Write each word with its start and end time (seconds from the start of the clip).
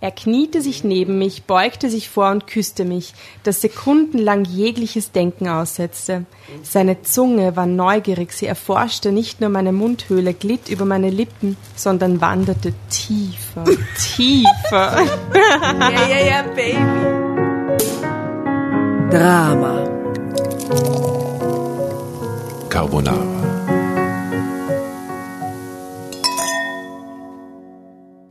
Er 0.00 0.12
kniete 0.12 0.62
sich 0.62 0.84
neben 0.84 1.18
mich, 1.18 1.42
beugte 1.42 1.90
sich 1.90 2.08
vor 2.08 2.30
und 2.30 2.46
küsste 2.46 2.84
mich, 2.84 3.14
das 3.42 3.60
sekundenlang 3.60 4.44
jegliches 4.44 5.10
Denken 5.10 5.48
aussetzte. 5.48 6.24
Seine 6.62 7.02
Zunge 7.02 7.56
war 7.56 7.66
neugierig, 7.66 8.32
sie 8.32 8.46
erforschte 8.46 9.10
nicht 9.10 9.40
nur 9.40 9.50
meine 9.50 9.72
Mundhöhle, 9.72 10.34
glitt 10.34 10.68
über 10.68 10.84
meine 10.84 11.10
Lippen, 11.10 11.56
sondern 11.74 12.20
wanderte 12.20 12.74
tiefer, 12.90 13.64
tiefer. 14.16 15.02
Ja, 15.34 16.06
ja, 16.06 16.26
ja, 16.26 16.42
Baby. 16.54 16.76
Drama. 19.10 19.84
Carbonara. 22.68 23.26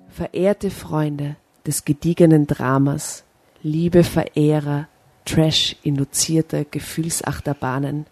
Verehrte 0.07 0.71
Freunde 0.71 1.36
des 1.68 1.84
gediegenen 1.84 2.47
Dramas, 2.47 3.25
liebe 3.61 4.05
Verehrer 4.05 4.87
Trash-induzierter 5.25 6.64
Gefühlsachterbahnen, 6.64 8.05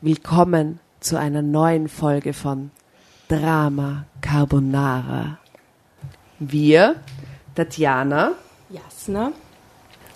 willkommen 0.00 0.80
zu 1.00 1.18
einer 1.18 1.42
neuen 1.42 1.88
Folge 1.88 2.32
von 2.32 2.70
Drama 3.28 4.06
Carbonara. 4.22 5.38
Wir, 6.38 6.96
Tatjana, 7.54 8.32
Jasna, 8.70 9.32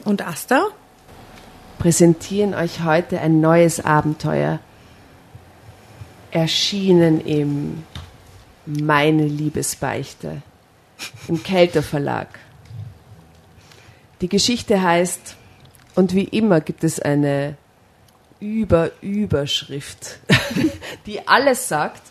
Und 0.07 0.27
Asta? 0.27 0.69
präsentieren 1.79 2.55
euch 2.55 2.83
heute 2.85 3.21
ein 3.21 3.43
neues 3.43 3.85
Abenteuer, 3.85 4.61
erschienen 6.31 7.21
im 7.21 7.85
Meine 8.65 9.27
Liebesbeichte 9.27 10.41
im 11.29 11.43
Kelter 11.43 11.83
Verlag. 11.83 12.29
Die 14.21 14.29
Geschichte 14.29 14.83
heißt, 14.83 15.37
und 15.95 16.15
wie 16.15 16.25
immer 16.25 16.61
gibt 16.61 16.85
es 16.85 17.01
eine 17.01 17.57
Über-Überschrift, 18.41 20.19
die 21.07 21.27
alles 21.27 21.69
sagt 21.69 22.03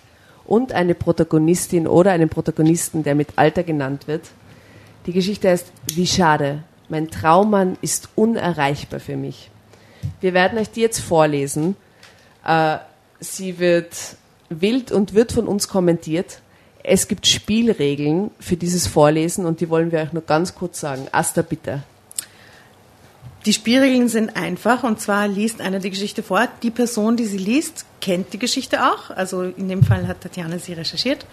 und 0.45 0.71
eine 0.71 0.95
Protagonistin 0.95 1.87
oder 1.87 2.11
einen 2.11 2.29
Protagonisten, 2.29 3.03
der 3.03 3.15
mit 3.15 3.29
Alter 3.35 3.63
genannt 3.63 4.07
wird. 4.07 4.23
Die 5.05 5.13
Geschichte 5.13 5.49
heißt, 5.49 5.71
wie 5.93 6.07
schade, 6.07 6.63
mein 6.89 7.09
Traummann 7.09 7.77
ist 7.81 8.09
unerreichbar 8.15 8.99
für 8.99 9.17
mich. 9.17 9.49
Wir 10.21 10.33
werden 10.33 10.57
euch 10.57 10.69
die 10.69 10.81
jetzt 10.81 10.99
vorlesen. 10.99 11.75
Äh, 12.45 12.77
sie 13.19 13.59
wird 13.59 13.95
wild 14.49 14.91
und 14.91 15.13
wird 15.13 15.33
von 15.33 15.47
uns 15.47 15.67
kommentiert. 15.67 16.39
Es 16.83 17.09
gibt 17.09 17.27
Spielregeln 17.27 18.31
für 18.39 18.55
dieses 18.55 18.87
Vorlesen 18.87 19.45
und 19.45 19.59
die 19.59 19.69
wollen 19.69 19.91
wir 19.91 19.99
euch 19.99 20.13
nur 20.13 20.23
ganz 20.23 20.55
kurz 20.55 20.79
sagen. 20.79 21.07
Asta, 21.11 21.41
bitte. 21.41 21.83
Die 23.47 23.53
Spielregeln 23.53 24.09
sind 24.09 24.35
einfach 24.35 24.83
und 24.83 24.99
zwar 24.99 25.25
liest 25.25 25.61
einer 25.61 25.79
die 25.79 25.89
Geschichte 25.89 26.21
vor. 26.21 26.49
Die 26.63 26.69
Person, 26.69 27.15
die 27.15 27.23
sie 27.23 27.37
liest, 27.37 27.85
kennt 28.01 28.33
die 28.33 28.39
Geschichte 28.39 28.85
auch. 28.91 29.09
Also 29.09 29.41
in 29.43 29.69
dem 29.69 29.83
Fall 29.83 30.05
hat 30.05 30.19
Tatjana 30.19 30.59
sie 30.59 30.73
recherchiert 30.73 31.25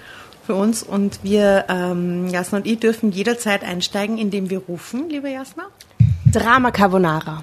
für 0.47 0.55
uns 0.55 0.85
und 0.85 1.19
wir, 1.25 1.65
ähm, 1.69 2.29
Jasna 2.29 2.59
und 2.59 2.69
ich, 2.69 2.79
dürfen 2.79 3.11
jederzeit 3.11 3.65
einsteigen, 3.65 4.17
indem 4.17 4.49
wir 4.49 4.61
rufen, 4.61 5.11
liebe 5.11 5.29
Jasna. 5.29 5.65
Drama 6.31 6.71
Carbonara. 6.71 7.43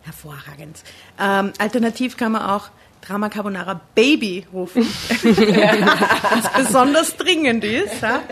Hervorragend. 0.00 0.78
Ähm, 1.20 1.52
alternativ 1.58 2.16
kann 2.16 2.32
man 2.32 2.48
auch 2.48 2.70
Drama 3.02 3.28
Carbonara 3.28 3.78
Baby 3.94 4.46
rufen, 4.54 4.84
wenn 5.22 6.38
es 6.38 6.48
besonders 6.56 7.14
dringend 7.14 7.62
ist. 7.62 8.00
Ja? 8.00 8.22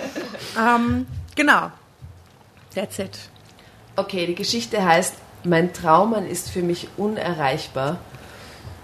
Ähm, 0.59 1.07
genau. 1.35 1.71
That's 2.75 2.99
it. 2.99 3.19
Okay, 3.95 4.25
die 4.25 4.35
Geschichte 4.35 4.83
heißt, 4.83 5.17
mein 5.47 5.73
Traummann 5.73 6.27
ist 6.27 6.51
für 6.51 6.63
mich 6.63 6.89
unerreichbar. 6.97 7.99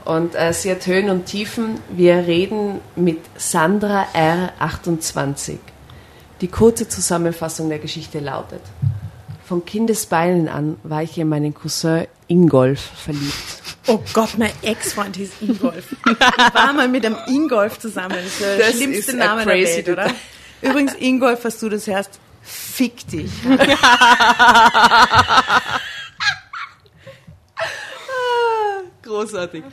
Und 0.05 0.35
äh, 0.35 0.53
sie 0.53 0.71
hat 0.71 0.87
Höhen 0.87 1.11
und 1.11 1.27
Tiefen. 1.27 1.81
Wir 1.91 2.27
reden 2.27 2.81
mit 2.97 3.19
Sandra 3.37 4.07
R28. 4.15 5.59
Die 6.41 6.49
kurze 6.49 6.89
Zusammenfassung 6.89 7.69
der 7.69 7.79
Geschichte 7.79 8.19
lautet: 8.19 8.63
Von 9.45 9.65
Kindesbeinen 9.65 10.49
an 10.49 10.77
war 10.83 11.03
ich 11.03 11.17
in 11.19 11.29
meinen 11.29 11.55
Cousin 11.55 12.07
Ingolf 12.27 12.81
verliebt. 12.81 13.63
Oh 13.87 14.01
Gott, 14.13 14.39
mein 14.39 14.53
Ex-Freund 14.63 15.17
hieß 15.17 15.31
Ingolf. 15.41 15.95
Ich 16.07 16.21
war 16.55 16.73
mal 16.73 16.89
mit 16.89 17.05
einem 17.05 17.17
Ingolf 17.29 17.79
zusammen. 17.79 18.15
Das 18.15 18.25
ist 18.27 18.41
der 18.41 18.59
Das 18.59 18.77
schlimmste 18.77 19.17
Name 19.17 19.45
der 19.45 19.55
Welt, 19.55 19.89
oder? 19.89 20.11
Übrigens, 20.63 20.95
Ingolf, 20.95 21.43
falls 21.43 21.59
du 21.59 21.69
das 21.69 21.87
hörst, 21.87 22.21
fick 22.43 23.07
dich. 23.09 23.31
Großartig. 29.03 29.65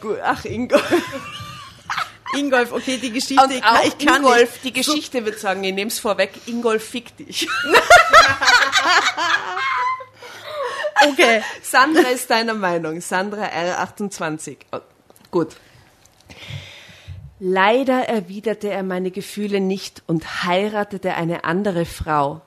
Gut, 0.00 0.18
Ach, 0.22 0.44
Ingolf. 0.44 0.92
Ingolf, 2.36 2.72
okay, 2.72 2.98
die 2.98 3.10
Geschichte, 3.10 3.42
Und 3.42 3.52
ich 3.52 3.64
auch 3.64 3.72
kann, 3.74 3.86
ich 3.86 4.06
kann 4.06 4.16
Ingolf, 4.22 4.52
nicht. 4.52 4.64
die 4.64 4.72
Geschichte 4.72 5.24
wird 5.24 5.38
sagen, 5.38 5.64
ich 5.64 5.74
nehme 5.74 5.88
es 5.90 5.98
vorweg, 5.98 6.32
Ingolf 6.46 6.84
fick 6.86 7.16
dich. 7.16 7.48
Okay. 11.00 11.42
Sandra 11.62 12.08
ist 12.08 12.28
deiner 12.30 12.54
Meinung. 12.54 13.00
Sandra 13.00 13.44
R28. 13.46 14.56
Oh, 14.72 14.78
gut. 15.30 15.56
Leider 17.40 18.08
erwiderte 18.08 18.68
er 18.68 18.82
meine 18.82 19.10
Gefühle 19.12 19.60
nicht 19.60 20.02
und 20.06 20.42
heiratete 20.44 21.14
eine 21.14 21.44
andere 21.44 21.84
Frau. 21.84 22.42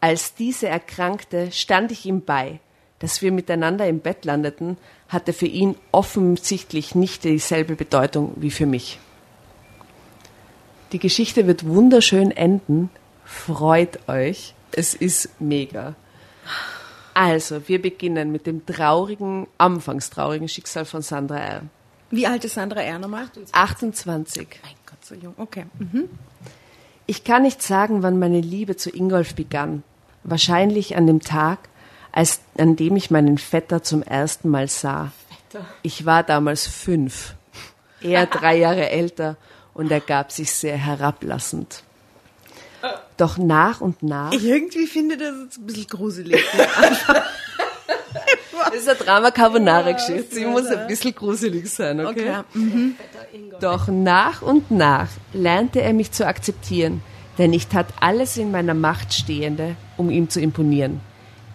Als 0.00 0.34
diese 0.34 0.66
erkrankte, 0.68 1.52
stand 1.52 1.92
ich 1.92 2.04
ihm 2.04 2.24
bei. 2.24 2.58
Dass 3.02 3.20
wir 3.20 3.32
miteinander 3.32 3.88
im 3.88 3.98
Bett 3.98 4.24
landeten, 4.24 4.78
hatte 5.08 5.32
für 5.32 5.46
ihn 5.46 5.74
offensichtlich 5.90 6.94
nicht 6.94 7.24
dieselbe 7.24 7.74
Bedeutung 7.74 8.32
wie 8.36 8.52
für 8.52 8.64
mich. 8.64 9.00
Die 10.92 11.00
Geschichte 11.00 11.48
wird 11.48 11.66
wunderschön 11.66 12.30
enden. 12.30 12.90
Freut 13.24 14.08
euch. 14.08 14.54
Es 14.70 14.94
ist 14.94 15.40
mega. 15.40 15.96
Also, 17.12 17.66
wir 17.66 17.82
beginnen 17.82 18.30
mit 18.30 18.46
dem 18.46 18.64
traurigen, 18.64 19.48
anfangs 19.58 20.08
traurigen 20.08 20.48
Schicksal 20.48 20.84
von 20.84 21.02
Sandra 21.02 21.38
R. 21.38 21.62
Wie 22.10 22.28
alt 22.28 22.44
ist 22.44 22.54
Sandra 22.54 22.82
R. 22.82 23.00
nochmal? 23.00 23.26
28. 23.50 24.46
Mein 24.62 24.74
Gott, 24.86 25.04
so 25.04 25.16
jung. 25.16 25.34
Okay. 25.38 25.66
Mhm. 25.78 26.08
Ich 27.06 27.24
kann 27.24 27.42
nicht 27.42 27.62
sagen, 27.62 28.04
wann 28.04 28.20
meine 28.20 28.40
Liebe 28.40 28.76
zu 28.76 28.94
Ingolf 28.94 29.34
begann. 29.34 29.82
Wahrscheinlich 30.22 30.94
an 30.96 31.08
dem 31.08 31.20
Tag, 31.20 31.68
als, 32.12 32.40
an 32.58 32.76
dem 32.76 32.96
ich 32.96 33.10
meinen 33.10 33.38
Vetter 33.38 33.82
zum 33.82 34.02
ersten 34.02 34.48
Mal 34.48 34.68
sah. 34.68 35.10
Ich 35.82 36.06
war 36.06 36.22
damals 36.22 36.66
fünf. 36.66 37.34
Er 38.00 38.26
drei 38.38 38.58
Jahre 38.58 38.90
älter 38.90 39.36
und 39.74 39.90
er 39.90 40.00
gab 40.00 40.30
sich 40.30 40.52
sehr 40.52 40.76
herablassend. 40.76 41.82
Doch 43.16 43.38
nach 43.38 43.80
und 43.80 44.02
nach. 44.02 44.32
Ich 44.32 44.44
irgendwie 44.44 44.86
finde 44.86 45.16
das 45.16 45.34
jetzt 45.44 45.58
ein 45.58 45.66
bisschen 45.66 45.86
gruselig. 45.86 46.44
Das 48.64 48.80
ist 48.80 48.88
eine 48.88 48.98
Drama 48.98 49.30
Carbonara 49.30 49.92
Geschichte. 49.92 50.34
Sie 50.34 50.44
muss 50.46 50.66
ein 50.66 50.86
bisschen 50.86 51.14
gruselig 51.14 51.68
sein, 51.68 52.00
okay? 52.06 52.38
Okay. 52.38 52.42
Mhm. 52.54 52.94
Doch 53.60 53.88
nach 53.88 54.40
und 54.40 54.70
nach 54.70 55.08
lernte 55.34 55.82
er 55.82 55.92
mich 55.92 56.12
zu 56.12 56.26
akzeptieren, 56.26 57.02
denn 57.38 57.52
ich 57.52 57.66
tat 57.66 57.86
alles 58.00 58.36
in 58.38 58.50
meiner 58.50 58.72
Macht 58.74 59.12
Stehende, 59.12 59.76
um 59.96 60.10
ihm 60.10 60.30
zu 60.30 60.40
imponieren. 60.40 61.00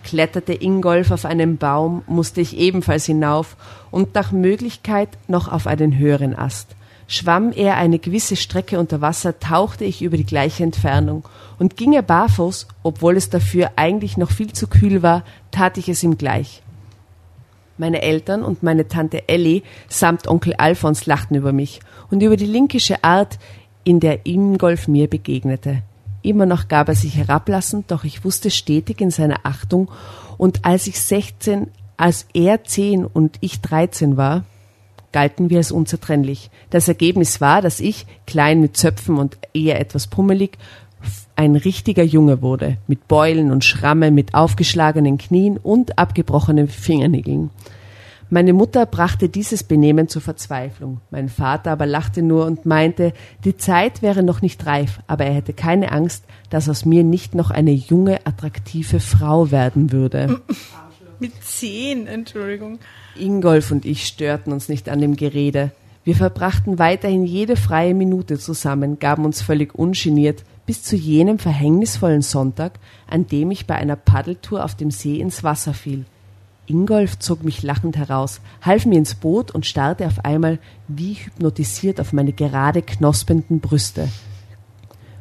Kletterte 0.07 0.53
Ingolf 0.53 1.11
auf 1.11 1.25
einen 1.25 1.57
Baum, 1.57 2.01
musste 2.07 2.39
ich 2.39 2.55
ebenfalls 2.57 3.05
hinauf 3.05 3.57
und 3.91 4.15
nach 4.15 4.31
Möglichkeit 4.31 5.09
noch 5.27 5.51
auf 5.51 5.67
einen 5.67 5.97
höheren 5.97 6.33
Ast. 6.33 6.77
Schwamm 7.09 7.51
er 7.51 7.75
eine 7.75 7.99
gewisse 7.99 8.37
Strecke 8.37 8.79
unter 8.79 9.01
Wasser, 9.01 9.37
tauchte 9.41 9.83
ich 9.83 10.01
über 10.01 10.15
die 10.15 10.25
gleiche 10.25 10.63
Entfernung 10.63 11.27
und 11.59 11.75
ging 11.75 11.91
er 11.91 12.03
barfuß, 12.03 12.67
obwohl 12.83 13.17
es 13.17 13.29
dafür 13.29 13.71
eigentlich 13.75 14.15
noch 14.15 14.31
viel 14.31 14.53
zu 14.53 14.67
kühl 14.67 15.03
war, 15.03 15.25
tat 15.51 15.77
ich 15.77 15.89
es 15.89 16.01
ihm 16.03 16.17
gleich. 16.17 16.63
Meine 17.77 18.01
Eltern 18.01 18.43
und 18.43 18.63
meine 18.63 18.87
Tante 18.87 19.27
Elli 19.27 19.63
samt 19.89 20.29
Onkel 20.29 20.53
Alfons 20.53 21.05
lachten 21.05 21.35
über 21.35 21.51
mich 21.51 21.81
und 22.09 22.23
über 22.23 22.37
die 22.37 22.45
linkische 22.45 23.03
Art, 23.03 23.39
in 23.83 23.99
der 23.99 24.25
Ingolf 24.25 24.87
mir 24.87 25.09
begegnete. 25.09 25.83
Immer 26.21 26.45
noch 26.45 26.67
gab 26.67 26.89
er 26.89 26.95
sich 26.95 27.15
herablassend, 27.15 27.91
doch 27.91 28.03
ich 28.03 28.23
wusste 28.23 28.51
stetig 28.51 29.01
in 29.01 29.11
seiner 29.11 29.39
Achtung 29.43 29.89
und 30.37 30.65
als 30.65 30.87
ich 30.87 30.99
16, 30.99 31.67
als 31.95 32.27
er 32.33 32.63
10 32.63 33.05
und 33.05 33.37
ich 33.41 33.61
13 33.61 34.17
war, 34.17 34.43
galten 35.11 35.49
wir 35.49 35.57
als 35.57 35.71
unzertrennlich. 35.71 36.49
Das 36.69 36.87
Ergebnis 36.87 37.41
war, 37.41 37.61
dass 37.61 37.79
ich, 37.79 38.05
klein 38.25 38.61
mit 38.61 38.77
Zöpfen 38.77 39.17
und 39.17 39.37
eher 39.53 39.79
etwas 39.79 40.07
pummelig, 40.07 40.57
ein 41.35 41.55
richtiger 41.55 42.03
Junge 42.03 42.41
wurde, 42.41 42.77
mit 42.87 43.07
Beulen 43.07 43.51
und 43.51 43.63
Schramme, 43.63 44.11
mit 44.11 44.33
aufgeschlagenen 44.33 45.17
Knien 45.17 45.57
und 45.57 45.97
abgebrochenen 45.97 46.67
Fingernägeln. 46.67 47.51
Meine 48.29 48.51
Mutter 48.51 48.85
brachte 48.85 49.29
dieses 49.29 49.63
Benehmen 49.63 50.09
zur 50.09 50.21
Verzweiflung. 50.21 50.99
Mein 51.11 51.29
Vater 51.29 51.71
aber 51.71 51.85
lachte 51.85 52.21
nur 52.21 52.45
und 52.45 52.65
meinte, 52.65 53.13
die 53.45 53.55
Zeit 53.55 54.01
wäre 54.01 54.21
noch 54.21 54.41
nicht 54.41 54.65
reif, 54.65 54.99
aber 55.07 55.25
er 55.25 55.33
hätte 55.33 55.53
keine 55.53 55.93
Angst, 55.93 56.25
dass 56.49 56.67
aus 56.67 56.83
mir 56.83 57.05
nicht 57.05 57.35
noch 57.35 57.51
eine 57.51 57.71
junge, 57.71 58.25
attraktive 58.25 58.99
Frau 58.99 59.49
werden 59.51 59.93
würde. 59.93 60.41
Mit 61.19 61.41
zehn, 61.41 62.05
Entschuldigung. 62.05 62.79
Ingolf 63.17 63.71
und 63.71 63.85
ich 63.85 64.05
störten 64.05 64.51
uns 64.51 64.67
nicht 64.67 64.89
an 64.89 64.99
dem 64.99 65.15
Gerede. 65.15 65.71
Wir 66.03 66.15
verbrachten 66.15 66.79
weiterhin 66.79 67.25
jede 67.25 67.55
freie 67.55 67.93
Minute 67.93 68.37
zusammen, 68.37 68.99
gaben 68.99 69.23
uns 69.23 69.41
völlig 69.41 69.73
ungeniert, 69.73 70.43
bis 70.65 70.83
zu 70.83 70.97
jenem 70.97 71.39
verhängnisvollen 71.39 72.21
Sonntag, 72.21 72.73
an 73.09 73.25
dem 73.25 73.51
ich 73.51 73.67
bei 73.67 73.75
einer 73.75 73.95
Paddeltour 73.95 74.65
auf 74.65 74.75
dem 74.75 74.91
See 74.91 75.19
ins 75.19 75.43
Wasser 75.43 75.73
fiel. 75.73 76.05
Ingolf 76.67 77.17
zog 77.17 77.43
mich 77.43 77.63
lachend 77.63 77.95
heraus, 77.95 78.41
half 78.61 78.85
mir 78.85 78.97
ins 78.97 79.15
Boot 79.15 79.51
und 79.51 79.65
starrte 79.65 80.05
auf 80.05 80.25
einmal 80.25 80.59
wie 80.87 81.13
hypnotisiert 81.13 81.99
auf 82.01 82.13
meine 82.13 82.33
gerade 82.33 82.81
knospenden 82.81 83.61
Brüste. 83.61 84.09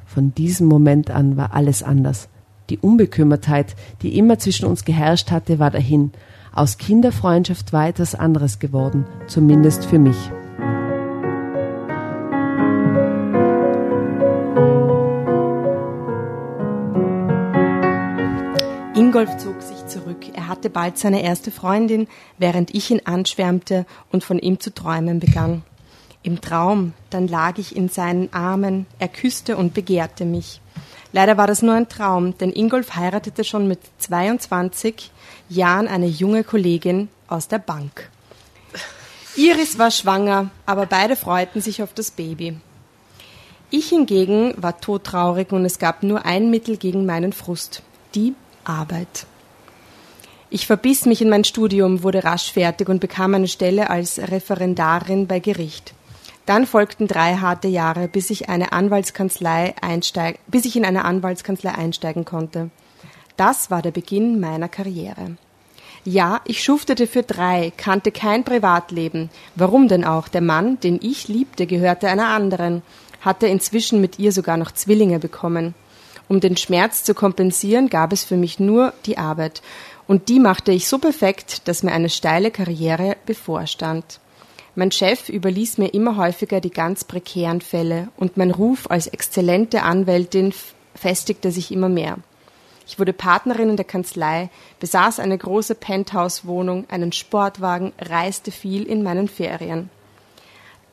Von 0.06 0.34
diesem 0.34 0.66
Moment 0.66 1.10
an 1.10 1.37
war 1.37 1.54
alles 1.54 1.82
anders. 1.82 2.28
Die 2.69 2.78
Unbekümmertheit, 2.78 3.76
die 4.02 4.19
immer 4.19 4.38
zwischen 4.38 4.66
uns 4.66 4.84
geherrscht 4.84 5.31
hatte, 5.31 5.58
war 5.60 5.70
dahin. 5.70 6.10
Aus 6.52 6.78
Kinderfreundschaft 6.78 7.72
war 7.72 7.87
etwas 7.87 8.14
anderes 8.14 8.58
geworden, 8.58 9.06
zumindest 9.28 9.84
für 9.84 10.00
mich. 10.00 10.16
Ingolf 18.94 19.37
zog 19.37 19.60
sich 19.62 19.75
zurück. 20.17 20.35
Er 20.35 20.49
hatte 20.49 20.71
bald 20.71 20.99
seine 20.99 21.23
erste 21.23 21.51
Freundin, 21.51 22.09
während 22.39 22.75
ich 22.75 22.91
ihn 22.91 23.03
anschwärmte 23.05 23.87
und 24.11 24.25
von 24.25 24.39
ihm 24.39 24.61
zu 24.61 24.73
träumen 24.73 25.21
begann. 25.21 25.63
Im 26.23 26.41
Traum, 26.41 26.93
dann 27.11 27.29
lag 27.29 27.59
ich 27.59 27.77
in 27.77 27.89
seinen 27.89 28.33
Armen, 28.33 28.87
er 28.99 29.09
küsste 29.09 29.57
und 29.57 29.75
begehrte 29.75 30.25
mich. 30.25 30.61
Leider 31.13 31.37
war 31.37 31.47
das 31.47 31.63
nur 31.63 31.75
ein 31.75 31.89
Traum, 31.89 32.37
denn 32.39 32.53
Ingolf 32.53 32.97
heiratete 32.97 33.45
schon 33.45 33.69
mit 33.69 33.79
22 33.99 35.13
Jahren 35.49 35.89
eine 35.89 36.07
junge 36.07 36.43
Kollegin 36.43 37.09
aus 37.29 37.49
der 37.49 37.59
Bank. 37.59 38.11
Iris 39.37 39.79
war 39.79 39.91
schwanger, 39.91 40.51
aber 40.65 40.87
beide 40.87 41.15
freuten 41.15 41.61
sich 41.61 41.83
auf 41.83 41.93
das 41.95 42.11
Baby. 42.11 42.57
Ich 43.71 43.89
hingegen 43.89 44.55
war 44.57 44.81
todtraurig 44.81 45.53
und 45.53 45.65
es 45.65 45.79
gab 45.79 46.03
nur 46.03 46.25
ein 46.25 46.51
Mittel 46.51 46.77
gegen 46.77 47.07
meinen 47.07 47.33
Frust, 47.33 47.83
die 48.15 48.35
Arbeit. 48.65 49.27
Ich 50.48 50.66
verbiss 50.66 51.06
mich 51.06 51.20
in 51.20 51.28
mein 51.28 51.44
Studium, 51.44 52.02
wurde 52.02 52.22
rasch 52.22 52.52
fertig 52.52 52.88
und 52.88 53.00
bekam 53.00 53.34
eine 53.34 53.48
Stelle 53.48 53.90
als 53.90 54.19
Referendarin 54.19 55.26
bei 55.26 55.40
Gericht. 55.40 55.93
Dann 56.46 56.66
folgten 56.66 57.08
drei 57.08 57.37
harte 57.37 57.66
Jahre, 57.66 58.06
bis 58.06 58.31
ich, 58.31 58.48
eine 58.48 58.72
Anwaltskanzlei 58.72 59.75
einsteig, 59.81 60.38
bis 60.46 60.64
ich 60.64 60.76
in 60.76 60.84
eine 60.84 61.04
Anwaltskanzlei 61.04 61.72
einsteigen 61.72 62.25
konnte. 62.25 62.70
Das 63.37 63.70
war 63.70 63.82
der 63.82 63.90
Beginn 63.90 64.38
meiner 64.38 64.69
Karriere. 64.69 65.37
Ja, 66.04 66.40
ich 66.44 66.62
schuftete 66.62 67.08
für 67.08 67.25
drei, 67.25 67.72
kannte 67.76 68.12
kein 68.12 68.44
Privatleben. 68.44 69.28
Warum 69.56 69.88
denn 69.88 70.04
auch? 70.04 70.28
Der 70.28 70.40
Mann, 70.40 70.78
den 70.78 71.00
ich 71.02 71.26
liebte, 71.26 71.66
gehörte 71.66 72.08
einer 72.08 72.28
anderen, 72.28 72.82
hatte 73.20 73.48
inzwischen 73.48 74.00
mit 74.00 74.20
ihr 74.20 74.31
sogar 74.31 74.56
noch 74.56 74.70
Zwillinge 74.70 75.19
bekommen. 75.19 75.75
Um 76.28 76.38
den 76.38 76.56
Schmerz 76.56 77.02
zu 77.02 77.14
kompensieren, 77.14 77.88
gab 77.88 78.12
es 78.12 78.22
für 78.22 78.37
mich 78.37 78.60
nur 78.60 78.93
die 79.04 79.19
Arbeit. 79.19 79.62
Und 80.06 80.29
die 80.29 80.38
machte 80.38 80.73
ich 80.73 80.88
so 80.88 80.99
perfekt, 80.99 81.67
dass 81.69 81.82
mir 81.82 81.93
eine 81.93 82.08
steile 82.08 82.50
Karriere 82.50 83.17
bevorstand. 83.26 84.20
Mein 84.75 84.93
Chef 84.93 85.29
überließ 85.29 85.79
mir 85.79 85.94
immer 85.94 86.17
häufiger 86.17 86.61
die 86.61 86.70
ganz 86.70 87.05
prekären 87.05 87.61
Fälle 87.61 88.08
und 88.17 88.37
mein 88.37 88.50
Ruf 88.50 88.91
als 88.91 89.06
exzellente 89.06 89.82
Anwältin 89.82 90.53
festigte 90.94 91.50
sich 91.50 91.73
immer 91.73 91.88
mehr. 91.88 92.19
Ich 92.87 92.99
wurde 92.99 93.12
Partnerin 93.12 93.70
in 93.70 93.76
der 93.76 93.85
Kanzlei, 93.85 94.49
besaß 94.79 95.19
eine 95.19 95.37
große 95.37 95.75
Penthouse-Wohnung, 95.75 96.85
einen 96.88 97.11
Sportwagen, 97.11 97.93
reiste 97.99 98.53
viel 98.53 98.85
in 98.85 99.03
meinen 99.03 99.29
Ferien. 99.29 99.91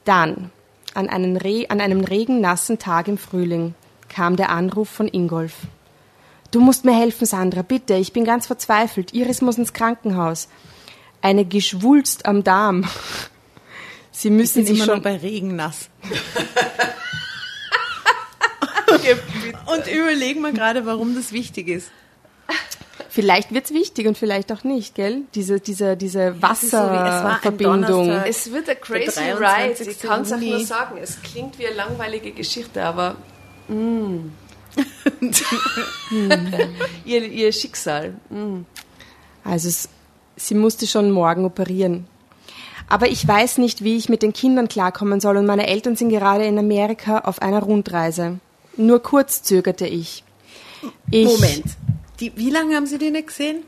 Dann, 0.03 0.49
an, 0.95 1.07
einen 1.09 1.37
an 1.69 1.81
einem 1.81 2.03
regen, 2.03 2.41
nassen 2.41 2.79
Tag 2.79 3.07
im 3.07 3.17
Frühling, 3.17 3.75
kam 4.09 4.37
der 4.37 4.49
Anruf 4.49 4.89
von 4.89 5.07
Ingolf. 5.07 5.67
Du 6.53 6.59
musst 6.59 6.85
mir 6.85 6.95
helfen, 6.95 7.25
Sandra, 7.25 7.63
bitte, 7.63 7.95
ich 7.95 8.13
bin 8.13 8.25
ganz 8.25 8.45
verzweifelt. 8.45 9.11
Iris 9.11 9.41
muss 9.41 9.57
ins 9.57 9.73
Krankenhaus. 9.73 10.49
Eine 11.19 11.45
Geschwulst 11.45 12.27
am 12.27 12.43
Darm. 12.43 12.87
Sie 14.11 14.29
müssen 14.29 14.59
ich 14.59 14.65
bin 14.67 14.75
sich 14.75 14.77
immer 14.77 14.85
schon 14.85 14.97
noch 14.97 15.03
bei 15.03 15.15
Regen 15.17 15.55
nass. 15.55 15.89
Und 19.65 19.87
überlegen 19.87 20.41
wir 20.41 20.51
gerade, 20.51 20.85
warum 20.85 21.15
das 21.15 21.31
wichtig 21.31 21.69
ist. 21.69 21.89
Vielleicht 23.09 23.51
wird's 23.51 23.71
wichtig 23.71 24.05
und 24.07 24.17
vielleicht 24.17 24.51
auch 24.51 24.63
nicht, 24.63 24.93
gell? 24.95 25.21
Diese, 25.33 25.59
diese, 25.59 25.97
diese 25.97 26.29
ist 26.29 26.41
so 26.41 26.41
wie- 26.41 26.61
es 26.61 26.73
war 26.73 26.87
ein 26.87 27.23
Wasserverbindung. 27.23 27.81
Donnerstag. 27.87 28.27
Es 28.29 28.51
wird 28.51 28.69
ein 28.69 28.79
crazy 28.79 29.19
ride. 29.21 29.39
23. 29.39 29.87
Ich 29.87 29.99
kann 29.99 30.21
es 30.21 30.31
auch 30.31 30.37
nur 30.39 30.59
sagen. 30.63 30.97
Es 31.01 31.19
klingt 31.21 31.57
wie 31.57 31.65
eine 31.67 31.75
langweilige 31.75 32.31
Geschichte, 32.31 32.83
aber 32.83 33.15
mm. 33.67 34.29
ihr, 37.05 37.23
ihr 37.23 37.51
Schicksal. 37.51 38.15
Mm. 38.29 38.61
Also 39.43 39.67
es, 39.67 39.89
sie 40.35 40.55
musste 40.55 40.87
schon 40.87 41.11
morgen 41.11 41.45
operieren. 41.45 42.07
Aber 42.89 43.07
ich 43.07 43.27
weiß 43.27 43.59
nicht, 43.59 43.83
wie 43.83 43.97
ich 43.97 44.09
mit 44.09 44.21
den 44.21 44.33
Kindern 44.33 44.67
klarkommen 44.67 45.19
soll 45.19 45.37
und 45.37 45.45
meine 45.45 45.67
Eltern 45.67 45.95
sind 45.95 46.09
gerade 46.09 46.45
in 46.45 46.57
Amerika 46.57 47.19
auf 47.19 47.41
einer 47.41 47.61
Rundreise. 47.61 48.39
Nur 48.75 49.01
kurz 49.01 49.43
zögerte 49.43 49.87
ich. 49.87 50.23
ich 51.09 51.25
Moment. 51.25 51.65
Die, 52.19 52.31
wie 52.35 52.49
lange 52.49 52.75
haben 52.75 52.85
Sie 52.85 52.97
die 52.97 53.11
nicht 53.11 53.27
gesehen? 53.27 53.63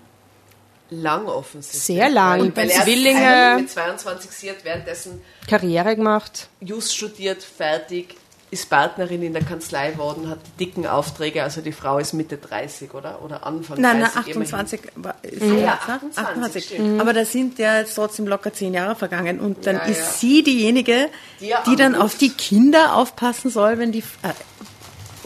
Lang 0.90 1.26
offensichtlich. 1.26 1.84
Sehr 1.84 2.10
lang. 2.10 2.42
Und 2.42 2.58
weil 2.58 2.70
er 2.70 2.84
Zwillinge. 2.84 3.56
mit 3.58 3.70
22 3.70 4.30
sie 4.30 4.50
hat 4.52 4.64
währenddessen 4.64 5.22
Karriere 5.48 5.96
gemacht. 5.96 6.48
Just 6.62 6.96
studiert, 6.96 7.42
fertig, 7.42 8.16
ist 8.56 8.70
Partnerin 8.70 9.22
in 9.22 9.34
der 9.34 9.44
Kanzlei 9.44 9.92
geworden, 9.92 10.30
hat 10.30 10.40
die 10.60 10.66
dicken 10.66 10.88
Aufträge, 10.88 11.44
also 11.44 11.62
die 11.62 11.72
Frau 11.72 12.00
ist 12.00 12.14
Mitte 12.14 12.38
30, 12.38 12.94
oder? 12.94 13.22
Oder 13.24 13.46
Anfang 13.46 13.80
Nein, 13.80 14.00
nein, 14.00 14.10
30. 14.14 14.36
immerhin. 14.36 14.54
28 14.56 14.82
war, 14.96 15.16
ist 15.22 15.42
Ah, 15.42 15.46
ja, 15.46 15.54
jetzt, 15.54 15.88
ne? 15.88 15.94
28, 15.94 16.18
28. 16.18 16.66
stimmt. 16.66 17.02
Aber 17.02 17.14
da 17.14 17.26
sind 17.26 17.60
ja 17.60 17.78
jetzt 17.80 17.96
trotzdem 17.96 18.28
locker 18.28 18.52
zehn 18.54 18.74
Jahre 18.74 18.96
vergangen 18.96 19.40
und 19.40 19.66
dann 19.68 19.76
Ja, 19.76 19.82
ist 19.84 20.00
ja. 20.00 20.06
sie 20.06 20.44
diejenige, 20.44 21.10
Die 21.40 21.54
die 21.68 21.76
dann 21.76 21.94
auf 21.96 22.18
die 22.18 22.30
Kinder 22.32 22.96
aufpassen 22.96 23.50
soll, 23.52 23.78
wenn 23.78 23.92
die. 23.92 24.04
Äh, 24.24 24.34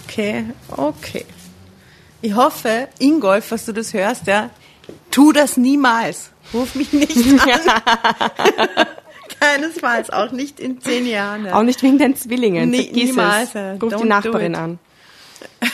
okay, 0.05 0.45
okay. 0.75 1.25
Ich 2.21 2.33
hoffe, 2.35 2.89
Ingolf, 2.99 3.51
was 3.51 3.65
du 3.65 3.71
das 3.73 3.93
hörst, 3.93 4.27
ja, 4.27 4.49
tu 5.11 5.31
das 5.31 5.55
niemals. 5.55 6.31
Ruf 6.53 6.75
mich 6.75 6.91
nicht 6.91 7.15
an. 7.41 8.87
Keinesfalls, 9.59 10.09
auch 10.09 10.31
nicht 10.31 10.59
in 10.59 10.81
zehn 10.81 11.05
Jahren. 11.05 11.45
Ja. 11.45 11.55
Auch 11.55 11.63
nicht 11.63 11.81
wegen 11.83 11.97
den 11.97 12.15
Zwillingen. 12.15 12.69
Nee, 12.69 12.83
Vergiss 12.83 13.09
niemals, 13.09 13.55
es. 13.55 13.81
Ruf 13.81 13.93
don't 13.93 14.01
die 14.01 14.07
Nachbarin 14.07 14.55
an. 14.55 14.79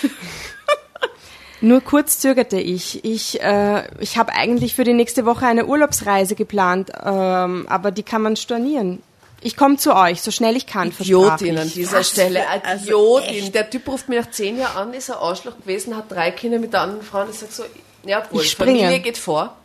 Nur 1.61 1.81
kurz 1.81 2.19
zögerte 2.19 2.59
ich. 2.59 3.03
Ich, 3.03 3.41
äh, 3.41 3.87
ich 3.99 4.17
habe 4.17 4.33
eigentlich 4.33 4.75
für 4.75 4.83
die 4.83 4.93
nächste 4.93 5.25
Woche 5.25 5.47
eine 5.47 5.65
Urlaubsreise 5.65 6.35
geplant, 6.35 6.91
ähm, 7.03 7.65
aber 7.69 7.91
die 7.91 8.03
kann 8.03 8.21
man 8.21 8.35
stornieren. 8.35 9.01
Ich 9.41 9.55
komme 9.55 9.77
zu 9.77 9.95
euch, 9.95 10.21
so 10.21 10.31
schnell 10.31 10.55
ich 10.55 10.65
kann, 10.65 10.89
Idiotin 10.99 11.57
an 11.57 11.69
dieser 11.69 11.99
Was 11.99 12.09
Stelle. 12.09 12.43
also 12.63 12.85
Idiotin. 12.85 13.35
echt. 13.35 13.55
der 13.55 13.69
Typ 13.69 13.87
ruft 13.87 14.09
mich 14.09 14.19
nach 14.19 14.31
zehn 14.31 14.57
Jahren 14.57 14.89
an, 14.89 14.93
ist 14.93 15.09
ein 15.11 15.17
Arschloch 15.17 15.57
gewesen, 15.59 15.95
hat 15.95 16.11
drei 16.11 16.31
Kinder 16.31 16.59
mit 16.59 16.73
der 16.73 16.81
anderen 16.81 17.03
Frau 17.03 17.21
und 17.21 17.29
ich 17.29 17.37
sag 17.37 17.51
so, 17.51 17.63
ja, 18.05 18.23
wohl. 18.31 18.43
Familie 18.43 18.99
geht 18.99 19.17
vor. 19.17 19.55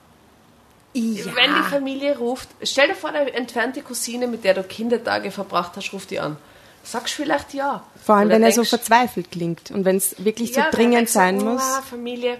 Ja. 0.93 1.25
Wenn 1.37 1.55
die 1.55 1.71
Familie 1.71 2.19
ruft, 2.19 2.49
stell 2.63 2.89
dir 2.89 2.95
vor, 2.95 3.11
eine 3.11 3.33
entfernte 3.33 3.81
Cousine, 3.83 4.27
mit 4.27 4.43
der 4.43 4.55
du 4.55 4.65
Kindertage 4.65 5.31
verbracht 5.31 5.73
hast, 5.77 5.93
ruft 5.93 6.11
die 6.11 6.19
an. 6.19 6.37
Sagst 6.83 7.15
vielleicht 7.15 7.55
ja. 7.55 7.85
Vor 8.03 8.17
allem, 8.17 8.29
Oder 8.29 8.37
wenn 8.37 8.43
er 8.43 8.53
so 8.53 8.65
verzweifelt 8.65 9.31
klingt 9.31 9.71
und 9.71 9.85
wenn 9.85 9.97
es 9.97 10.17
wirklich 10.19 10.53
so 10.53 10.61
ja, 10.61 10.65
dann 10.65 10.73
dringend 10.73 10.97
denkst 10.97 11.13
du, 11.13 11.19
sein 11.19 11.41
oh, 11.41 11.45
muss. 11.45 11.63
Familie. 11.89 12.39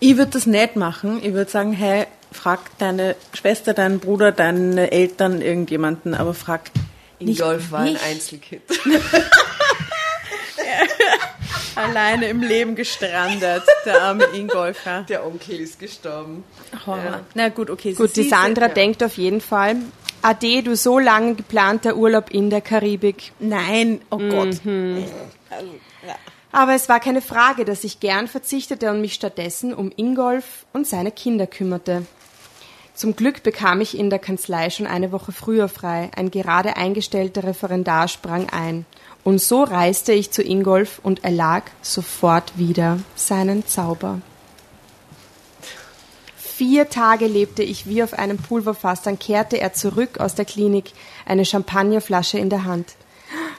Ich 0.00 0.16
würde 0.18 0.32
das 0.32 0.46
nicht 0.46 0.76
machen. 0.76 1.20
Ich 1.22 1.32
würde 1.32 1.50
sagen, 1.50 1.72
hey, 1.72 2.06
frag 2.32 2.60
deine 2.78 3.16
Schwester, 3.32 3.72
deinen 3.72 3.98
Bruder, 3.98 4.32
deine 4.32 4.90
Eltern, 4.92 5.40
irgendjemanden, 5.40 6.14
aber 6.14 6.34
frag 6.34 6.70
nicht 7.18 7.40
Ingolf 7.40 7.70
war 7.70 7.80
ein. 7.80 7.96
Einzelkind. 7.96 8.62
Alleine 11.76 12.28
im 12.28 12.42
Leben 12.42 12.74
gestrandet, 12.74 13.62
der 13.84 14.02
arme 14.02 14.24
Ingolf. 14.34 14.84
Ja. 14.84 15.02
Der 15.02 15.26
Onkel 15.26 15.60
ist 15.60 15.78
gestorben. 15.78 16.42
Horror. 16.86 17.20
Na 17.34 17.48
gut, 17.50 17.70
okay. 17.70 17.90
sie- 17.92 17.96
Gut, 17.96 18.16
die 18.16 18.22
sie- 18.24 18.28
Sandra 18.30 18.66
ja. 18.68 18.72
denkt 18.74 19.02
auf 19.02 19.16
jeden 19.18 19.40
Fall, 19.40 19.76
Ade, 20.22 20.62
du 20.62 20.74
so 20.74 20.98
lange 20.98 21.34
geplanter 21.34 21.94
Urlaub 21.96 22.30
in 22.30 22.50
der 22.50 22.60
Karibik. 22.62 23.32
Nein, 23.38 24.00
oh 24.10 24.18
Gott. 24.18 24.64
Mhm. 24.64 25.04
Ja. 26.06 26.16
Aber 26.52 26.74
es 26.74 26.88
war 26.88 26.98
keine 27.00 27.20
Frage, 27.20 27.64
dass 27.64 27.84
ich 27.84 28.00
gern 28.00 28.26
verzichtete 28.26 28.90
und 28.90 29.02
mich 29.02 29.12
stattdessen 29.14 29.74
um 29.74 29.92
Ingolf 29.94 30.64
und 30.72 30.86
seine 30.86 31.10
Kinder 31.12 31.46
kümmerte. 31.46 32.06
Zum 32.94 33.14
Glück 33.14 33.42
bekam 33.42 33.82
ich 33.82 33.96
in 33.98 34.08
der 34.08 34.18
Kanzlei 34.18 34.70
schon 34.70 34.86
eine 34.86 35.12
Woche 35.12 35.30
früher 35.30 35.68
frei. 35.68 36.10
Ein 36.16 36.30
gerade 36.30 36.76
eingestellter 36.78 37.44
Referendar 37.44 38.08
sprang 38.08 38.48
ein. 38.48 38.86
Und 39.26 39.40
so 39.40 39.64
reiste 39.64 40.12
ich 40.12 40.30
zu 40.30 40.40
Ingolf 40.40 41.00
und 41.02 41.24
erlag 41.24 41.64
sofort 41.82 42.56
wieder 42.58 43.00
seinen 43.16 43.66
Zauber. 43.66 44.20
Vier 46.36 46.88
Tage 46.90 47.26
lebte 47.26 47.64
ich 47.64 47.88
wie 47.88 48.04
auf 48.04 48.14
einem 48.14 48.36
Pulverfass, 48.36 49.02
dann 49.02 49.18
kehrte 49.18 49.58
er 49.58 49.72
zurück 49.72 50.20
aus 50.20 50.36
der 50.36 50.44
Klinik, 50.44 50.92
eine 51.24 51.44
Champagnerflasche 51.44 52.38
in 52.38 52.50
der 52.50 52.66
Hand. 52.66 52.94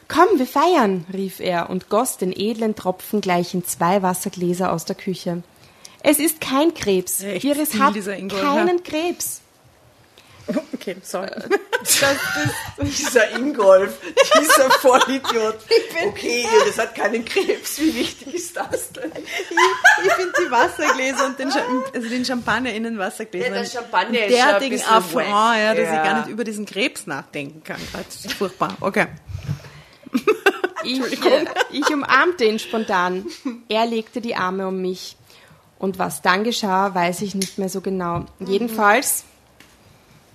Komm, 0.08 0.40
wir 0.40 0.48
feiern, 0.48 1.06
rief 1.12 1.42
er 1.42 1.70
und 1.70 1.90
goss 1.90 2.16
den 2.16 2.32
edlen 2.32 2.76
Tropfen 2.76 3.20
gleich 3.20 3.54
in 3.54 3.66
zwei 3.66 4.02
Wassergläser 4.02 4.72
aus 4.72 4.86
der 4.86 4.96
Küche. 4.96 5.44
Es 6.02 6.20
ist 6.20 6.40
kein 6.40 6.76
Krebs. 6.76 7.24
Echt 7.24 7.44
Iris 7.44 7.78
hat 7.78 7.94
keinen 8.30 8.84
Krebs. 8.84 9.42
Okay, 10.88 10.98
sorry. 11.04 11.30
Das, 11.80 12.00
das, 12.02 12.90
Dieser 12.98 13.32
Ingolf, 13.38 13.98
dieser 14.36 14.70
Vollidiot. 14.72 15.58
Okay, 16.08 16.46
das 16.66 16.78
hat 16.80 16.96
keinen 16.96 17.24
Krebs. 17.24 17.80
Wie 17.80 17.96
wichtig 17.96 18.34
ist 18.34 18.58
das 18.58 18.92
denn? 18.92 19.12
Ich, 19.16 20.06
ich 20.06 20.12
finde 20.14 20.34
die 20.46 20.52
Wassergläser 20.52 21.28
und 21.28 21.40
den, 21.40 21.50
also 21.94 22.10
den 22.10 22.26
Champagner 22.26 22.74
in 22.74 22.84
den 22.84 22.98
Wassergläsern 22.98 23.54
Ja, 23.54 23.62
der 23.62 23.70
Champagner 23.70 24.20
ist 24.26 24.36
derartigen 24.36 24.72
bisschen 24.78 24.92
Affront, 24.92 25.28
ja, 25.28 25.76
dass 25.76 25.84
Ja. 25.86 25.96
ich 25.98 26.10
gar 26.10 26.20
nicht 26.20 26.30
über 26.30 26.44
diesen 26.44 26.66
Krebs 26.66 27.06
nachdenken 27.08 27.64
kann. 27.64 27.80
Das 27.94 28.26
ist 28.26 28.34
furchtbar. 28.34 28.76
Okay. 28.82 29.06
ich, 30.84 31.00
äh, 31.26 31.46
ich 31.72 31.88
umarmte 31.90 32.44
ihn 32.44 32.60
spontan. 32.60 33.26
Er 33.70 33.86
legte 33.86 34.20
die 34.20 34.36
Arme 34.36 34.68
um 34.68 34.82
mich. 34.82 35.16
Und 35.80 36.00
was 36.00 36.22
dann 36.24 36.44
geschah, 36.44 36.94
weiß 36.96 37.22
ich 37.22 37.36
nicht 37.36 37.60
mehr 37.60 37.70
so 37.70 37.82
genau. 37.82 38.26
Jedenfalls 38.40 39.26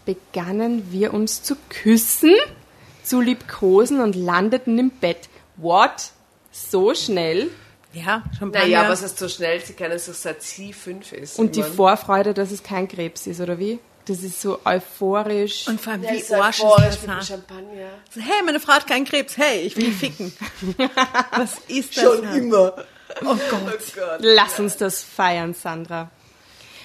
begannen 0.04 0.88
wir 0.90 1.12
uns 1.14 1.42
zu 1.42 1.56
küssen, 1.68 2.34
zu 3.02 3.20
liebkosen 3.20 4.00
und 4.00 4.14
landeten 4.14 4.78
im 4.78 4.90
Bett. 4.90 5.28
What? 5.56 6.10
So 6.50 6.94
schnell? 6.94 7.50
Ja, 7.92 8.22
Champagner. 8.38 8.66
Naja, 8.68 8.88
was 8.88 9.02
heißt 9.02 9.18
so 9.18 9.28
schnell? 9.28 9.60
Sie 9.60 9.74
kennen 9.74 9.98
sich 9.98 10.16
seit 10.16 10.42
sie 10.42 10.72
fünf 10.72 11.12
ist. 11.12 11.38
Und 11.38 11.56
die 11.56 11.62
Vorfreude, 11.62 12.32
dass 12.32 12.50
es 12.50 12.62
kein 12.62 12.88
Krebs 12.88 13.26
ist, 13.26 13.40
oder 13.40 13.58
wie? 13.58 13.78
Das 14.06 14.22
ist 14.22 14.40
so 14.40 14.58
euphorisch. 14.64 15.68
und 15.68 15.80
vor 15.80 15.92
allem, 15.92 16.02
Ja, 16.02 16.12
wie 16.12 16.16
ist 16.16 16.32
Arsch 16.32 16.60
euphorisch 16.62 16.86
ist 16.88 17.06
das? 17.06 17.14
ha? 17.14 17.22
Champagner. 17.22 17.90
So, 18.12 18.20
Hey, 18.20 18.42
meine 18.44 18.58
Frau 18.60 18.72
hat 18.72 18.86
keinen 18.86 19.04
Krebs. 19.04 19.36
Hey, 19.36 19.60
ich 19.60 19.76
will 19.76 19.92
ficken. 19.92 20.32
Was 21.36 21.58
ist 21.68 21.96
das? 21.96 22.02
Schon 22.04 22.24
immer. 22.34 22.74
Oh 23.24 23.36
Gott. 23.50 23.78
Lass 24.20 24.58
uns 24.58 24.76
das 24.78 25.02
feiern, 25.02 25.54
Sandra. 25.54 26.10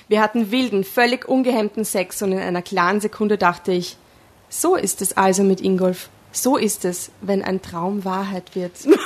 Wir 0.07 0.21
hatten 0.21 0.51
wilden, 0.51 0.83
völlig 0.83 1.27
ungehemmten 1.27 1.83
Sex 1.83 2.21
und 2.21 2.31
in 2.31 2.39
einer 2.39 2.61
klaren 2.61 3.01
Sekunde 3.01 3.37
dachte 3.37 3.71
ich, 3.71 3.97
so 4.49 4.75
ist 4.75 5.01
es 5.01 5.17
also 5.17 5.43
mit 5.43 5.59
Ingolf. 5.61 6.09
So 6.31 6.55
ist 6.55 6.85
es, 6.85 7.11
wenn 7.21 7.43
ein 7.43 7.61
Traum 7.61 8.05
Wahrheit 8.05 8.55
wird. 8.55 8.73
Wie 8.85 8.97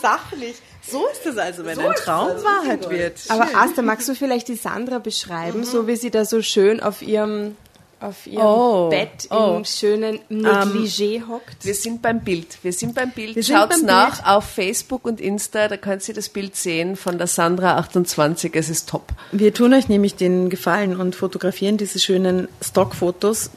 sachlich. 0.00 0.56
So 0.88 1.06
ist 1.08 1.26
es 1.26 1.36
also, 1.36 1.64
wenn 1.64 1.78
ein 1.78 1.94
Traum 1.94 2.28
Wahrheit 2.44 2.88
wird. 2.90 3.20
Aber 3.28 3.48
Asta, 3.56 3.82
magst 3.82 4.08
du 4.08 4.14
vielleicht 4.14 4.48
die 4.48 4.54
Sandra 4.54 4.98
beschreiben, 4.98 5.64
so 5.64 5.86
wie 5.86 5.96
sie 5.96 6.10
da 6.10 6.24
so 6.24 6.42
schön 6.42 6.80
auf 6.80 7.02
ihrem, 7.02 7.56
auf 8.00 8.26
ihrem 8.26 8.44
Oh, 8.44 8.88
Bett 8.90 9.26
oh. 9.30 9.54
im 9.58 9.64
schönen 9.64 10.18
Negligé 10.30 11.26
hockt? 11.26 11.64
Wir 11.64 11.74
sind 11.74 12.02
beim 12.02 12.20
Bild. 12.20 12.58
Wir 12.62 12.72
sind 12.72 12.94
beim 12.94 13.10
Bild. 13.10 13.36
Wir 13.36 13.42
sind 13.42 13.56
Schaut's 13.56 13.82
nach 13.82 14.16
Bild. 14.16 14.26
auf 14.28 14.44
Facebook 14.44 15.04
und 15.06 15.20
Insta, 15.20 15.68
da 15.68 15.76
könnt 15.76 16.06
ihr 16.08 16.14
das 16.14 16.28
Bild 16.28 16.56
sehen 16.56 16.96
von 16.96 17.16
der 17.18 17.26
Sandra 17.26 17.76
28. 17.78 18.54
Es 18.54 18.68
ist 18.68 18.88
top. 18.88 19.08
Wir 19.32 19.54
tun 19.54 19.72
euch 19.72 19.88
nämlich 19.88 20.14
den 20.14 20.50
Gefallen 20.50 21.00
und 21.00 21.16
fotografieren 21.16 21.78
diese 21.78 21.98
schönen 21.98 22.48
Stockfotos, 22.62 23.50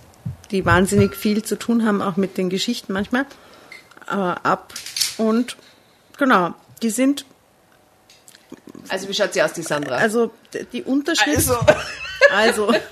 die 0.51 0.65
wahnsinnig 0.65 1.15
viel 1.15 1.43
zu 1.43 1.58
tun 1.60 1.86
haben, 1.86 2.01
auch 2.01 2.15
mit 2.15 2.38
den 2.38 2.50
Geschichten 2.50 2.93
manchmal, 2.93 3.25
äh, 4.08 4.12
ab. 4.13 4.74
Und 5.17 5.58
genau, 6.17 6.53
die 6.81 6.89
sind, 6.91 7.25
Also 8.88 9.10
wie 9.10 9.13
schaut 9.13 9.34
sie 9.34 9.43
aus, 9.43 9.51
die 9.53 9.63
Sandra? 9.63 9.98
also 9.98 10.31
die 10.72 10.81
Unterschrift, 10.84 11.38
Also, 11.38 11.58
also 12.31 12.74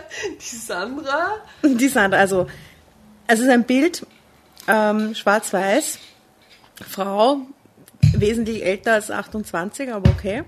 die 0.40 0.56
Sandra? 0.56 1.36
die 1.62 1.88
sind, 1.88 2.14
also 2.14 2.46
es 3.26 3.40
ist 3.40 3.48
ein 3.48 3.64
Bild, 3.64 4.06
ähm, 4.68 5.14
schwarz-weiß, 5.14 5.98
Frau, 6.88 7.38
wesentlich 8.14 8.64
älter 8.64 8.94
als 8.94 9.10
28, 9.10 9.92
aber 9.92 10.10
okay. 10.10 10.42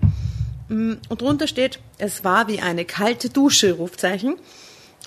Mm, 0.68 0.94
Und 1.08 1.20
drunter 1.22 1.46
steht, 1.46 1.78
es 1.98 2.24
war 2.24 2.48
wie 2.48 2.60
eine 2.60 2.84
kalte 2.84 3.28
Dusche, 3.30 3.72
Rufzeichen. 3.74 4.36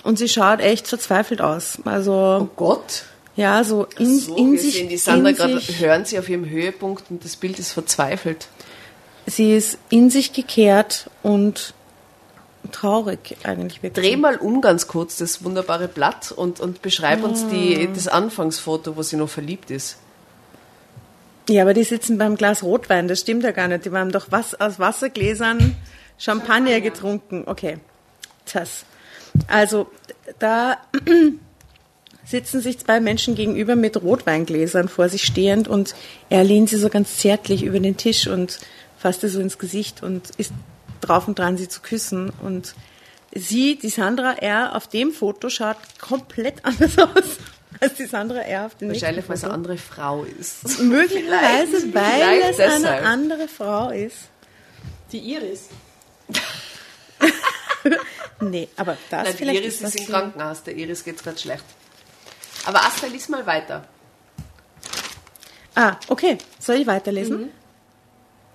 Und 0.03 0.17
sie 0.19 0.29
schaut 0.29 0.59
echt 0.59 0.87
verzweifelt 0.87 1.41
aus. 1.41 1.79
Also, 1.83 2.49
Gott. 2.55 3.03
ja, 3.35 3.63
so 3.63 3.85
in, 3.97 4.19
So, 4.19 4.35
in 4.35 4.51
wir 4.53 4.59
sich. 4.59 4.73
sehen 4.75 4.89
die 4.89 4.97
Sandra 4.97 5.31
gerade, 5.31 5.59
hören 5.59 6.05
sie 6.05 6.19
auf 6.19 6.29
ihrem 6.29 6.47
Höhepunkt 6.47 7.05
und 7.09 7.25
das 7.25 7.35
Bild 7.35 7.57
ist 7.59 7.71
verzweifelt. 7.71 8.47
sie 9.25 9.55
ist 9.55 9.79
in 9.89 10.09
sich 10.11 10.33
gekehrt 10.33 11.09
und 11.23 11.73
traurig 12.71 13.37
eigentlich 13.43 13.83
wirklich. 13.83 14.05
Dreh 14.05 14.17
mal 14.17 14.37
um 14.37 14.61
ganz 14.61 14.87
kurz 14.87 15.17
das 15.17 15.43
wunderbare 15.43 15.87
Blatt 15.87 16.31
und, 16.31 16.59
und 16.59 16.81
beschreib 16.81 17.23
uns 17.23 17.47
die, 17.47 17.89
das 17.93 18.07
Anfangsfoto, 18.07 18.95
wo 18.95 19.01
sie 19.01 19.17
noch 19.17 19.29
verliebt 19.29 19.71
ist. 19.71 19.97
Ja, 21.49 21.61
aber 21.61 21.73
die 21.73 21.83
sitzen 21.83 22.17
beim 22.17 22.35
Glas 22.35 22.61
Rotwein, 22.61 23.07
das 23.07 23.21
stimmt 23.21 23.43
ja 23.43 23.51
gar 23.51 23.67
nicht. 23.67 23.85
Die 23.85 23.91
haben 23.91 24.11
doch 24.11 24.27
was 24.29 24.59
aus 24.59 24.79
Wassergläsern 24.79 25.75
Champagner 26.17 26.81
getrunken. 26.81 27.43
Okay, 27.45 27.77
das. 28.53 28.85
Also 29.47 29.87
da 30.39 30.77
sitzen 32.25 32.59
sich 32.59 32.79
zwei 32.79 32.99
Menschen 32.99 33.35
gegenüber 33.35 33.75
mit 33.75 34.01
Rotweingläsern 34.01 34.89
vor 34.89 35.07
sich 35.07 35.23
stehend 35.23 35.67
und 35.67 35.95
er 36.29 36.43
lehnt 36.43 36.69
sie 36.69 36.77
so 36.77 36.89
ganz 36.89 37.17
zärtlich 37.17 37.63
über 37.63 37.79
den 37.79 37.95
Tisch 37.95 38.27
und 38.27 38.59
fasst 38.97 39.23
ihr 39.23 39.29
so 39.29 39.39
ins 39.39 39.57
Gesicht 39.57 40.03
und 40.03 40.31
ist 40.37 40.51
drauf 41.01 41.27
und 41.27 41.37
dran, 41.39 41.57
sie 41.57 41.67
zu 41.67 41.81
küssen. 41.81 42.31
Und 42.41 42.73
sie, 43.33 43.77
die 43.77 43.89
Sandra 43.89 44.33
R. 44.33 44.75
auf 44.75 44.87
dem 44.87 45.11
Foto 45.11 45.49
schaut 45.49 45.77
komplett 45.99 46.63
anders 46.65 46.97
aus 46.99 47.37
als 47.79 47.93
die 47.95 48.05
Sandra 48.05 48.39
R. 48.39 48.65
auf 48.65 48.75
dem 48.75 48.89
Wahrscheinlich, 48.89 49.27
weil 49.27 49.35
es 49.35 49.41
Foto. 49.41 49.53
eine 49.53 49.53
andere 49.63 49.77
Frau 49.77 50.23
ist. 50.23 50.79
Möglicherweise, 50.79 51.93
weil 51.93 52.11
vielleicht 52.11 52.49
es 52.51 52.59
eine 52.59 52.79
deshalb. 52.79 53.05
andere 53.05 53.47
Frau 53.47 53.89
ist. 53.91 54.15
Die 55.11 55.19
Iris. 55.19 55.69
Nee, 58.39 58.67
aber 58.75 58.97
das 59.09 59.23
Nein, 59.23 59.31
die 59.31 59.37
vielleicht 59.37 59.61
Iris 59.61 59.81
ist 59.81 59.95
ist 59.95 59.99
im 60.01 60.05
Krankenhaus, 60.07 60.61
der 60.61 60.75
Iris 60.75 61.03
geht's 61.03 61.23
gerade 61.23 61.39
schlecht. 61.39 61.63
Aber 62.65 62.83
Asta, 62.83 63.07
lies 63.07 63.29
mal 63.29 63.45
weiter. 63.47 63.87
Ah, 65.73 65.95
okay. 66.07 66.37
Soll 66.59 66.75
ich 66.75 66.85
weiterlesen? 66.87 67.41
Mhm. 67.43 67.49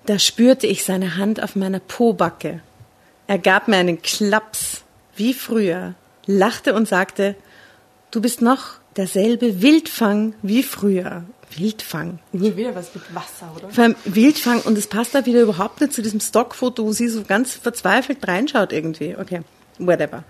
Da 0.05 0.19
spürte 0.19 0.67
ich 0.67 0.83
seine 0.83 1.17
Hand 1.17 1.41
auf 1.41 1.55
meiner 1.55 1.79
Pobacke. 1.79 2.61
Er 3.27 3.37
gab 3.37 3.67
mir 3.67 3.77
einen 3.77 4.01
Klaps, 4.01 4.83
wie 5.15 5.33
früher, 5.33 5.95
lachte 6.25 6.73
und 6.73 6.87
sagte, 6.87 7.35
du 8.11 8.21
bist 8.21 8.41
noch 8.41 8.79
derselbe 8.97 9.61
Wildfang 9.61 10.33
wie 10.41 10.63
früher. 10.63 11.23
Wildfang. 11.55 12.19
Schon 12.31 12.57
wieder 12.57 12.75
was 12.75 12.93
mit 12.95 13.03
Wasser, 13.13 13.51
oder? 13.55 13.69
Vor 13.69 13.83
allem 13.83 13.95
Wildfang 14.05 14.61
und 14.61 14.77
es 14.77 14.87
passt 14.87 15.13
da 15.13 15.25
wieder 15.25 15.41
überhaupt 15.41 15.81
nicht 15.81 15.93
zu 15.93 16.01
diesem 16.01 16.19
Stockfoto, 16.19 16.83
wo 16.83 16.91
sie 16.91 17.07
so 17.07 17.23
ganz 17.23 17.53
verzweifelt 17.53 18.27
reinschaut 18.27 18.73
irgendwie. 18.73 19.15
Okay, 19.15 19.41
whatever. 19.77 20.23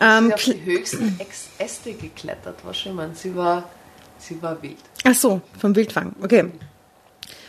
Ähm, 0.00 0.26
Sie 0.26 0.28
ist 0.28 0.34
auf 0.34 0.64
die 0.64 0.64
höchsten 0.64 1.20
Äste 1.58 1.92
geklettert, 1.92 2.56
was 2.62 2.78
schon 2.78 2.94
man. 2.94 3.14
Sie 3.16 3.34
war, 3.34 3.68
sie 4.18 4.40
war 4.40 4.62
wild. 4.62 4.76
Ach 5.04 5.14
so, 5.14 5.40
vom 5.58 5.74
Wildfang. 5.74 6.14
Okay. 6.22 6.44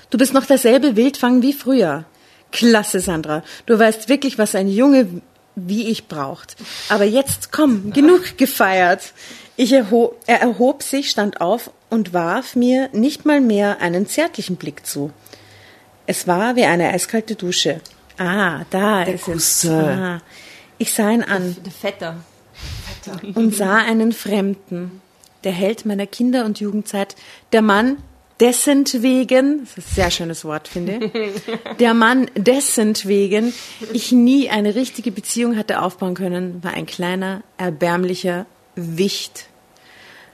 Du 0.09 0.17
bist 0.17 0.33
noch 0.33 0.45
derselbe 0.45 0.95
Wildfang 0.95 1.41
wie 1.41 1.53
früher. 1.53 2.05
Klasse, 2.51 2.99
Sandra. 2.99 3.43
Du 3.65 3.77
weißt 3.77 4.09
wirklich, 4.09 4.37
was 4.37 4.55
ein 4.55 4.67
Junge 4.67 5.21
wie 5.55 5.87
ich 5.87 6.07
braucht. 6.07 6.55
Aber 6.89 7.03
jetzt 7.03 7.51
komm, 7.51 7.91
genug 7.93 8.37
gefeiert. 8.37 9.13
Ich 9.55 9.73
erho 9.73 10.15
er 10.25 10.41
erhob 10.41 10.83
sich, 10.83 11.09
stand 11.09 11.41
auf 11.41 11.71
und 11.89 12.13
warf 12.13 12.55
mir 12.55 12.89
nicht 12.93 13.25
mal 13.25 13.41
mehr 13.41 13.81
einen 13.81 14.07
zärtlichen 14.07 14.55
Blick 14.55 14.85
zu. 14.85 15.11
Es 16.07 16.27
war 16.27 16.55
wie 16.55 16.63
eine 16.65 16.89
eiskalte 16.89 17.35
Dusche. 17.35 17.81
Ah, 18.17 18.61
da 18.69 19.03
ist 19.03 19.27
es. 19.27 19.65
Ah. 19.67 20.21
Ich 20.77 20.93
sah 20.93 21.11
ihn 21.11 21.23
an 21.23 21.55
Der 21.63 21.71
Vetter. 21.71 22.15
und 23.35 23.53
sah 23.55 23.75
einen 23.77 24.11
Fremden, 24.13 25.01
der 25.43 25.51
Held 25.51 25.85
meiner 25.85 26.07
Kinder- 26.07 26.45
und 26.45 26.59
Jugendzeit, 26.59 27.15
der 27.51 27.61
Mann, 27.61 27.97
dessen 28.39 28.85
wegen, 29.01 29.61
das 29.61 29.77
ist 29.77 29.77
ein 29.77 29.95
sehr 29.95 30.11
schönes 30.11 30.45
Wort, 30.45 30.67
finde 30.67 31.05
ich, 31.05 31.41
der 31.79 31.93
Mann, 31.93 32.29
dessen 32.35 32.95
wegen 33.03 33.53
ich 33.93 34.11
nie 34.11 34.49
eine 34.49 34.75
richtige 34.75 35.11
Beziehung 35.11 35.57
hatte 35.57 35.81
aufbauen 35.81 36.13
können, 36.13 36.63
war 36.63 36.73
ein 36.73 36.85
kleiner, 36.85 37.43
erbärmlicher 37.57 38.45
Wicht. 38.75 39.47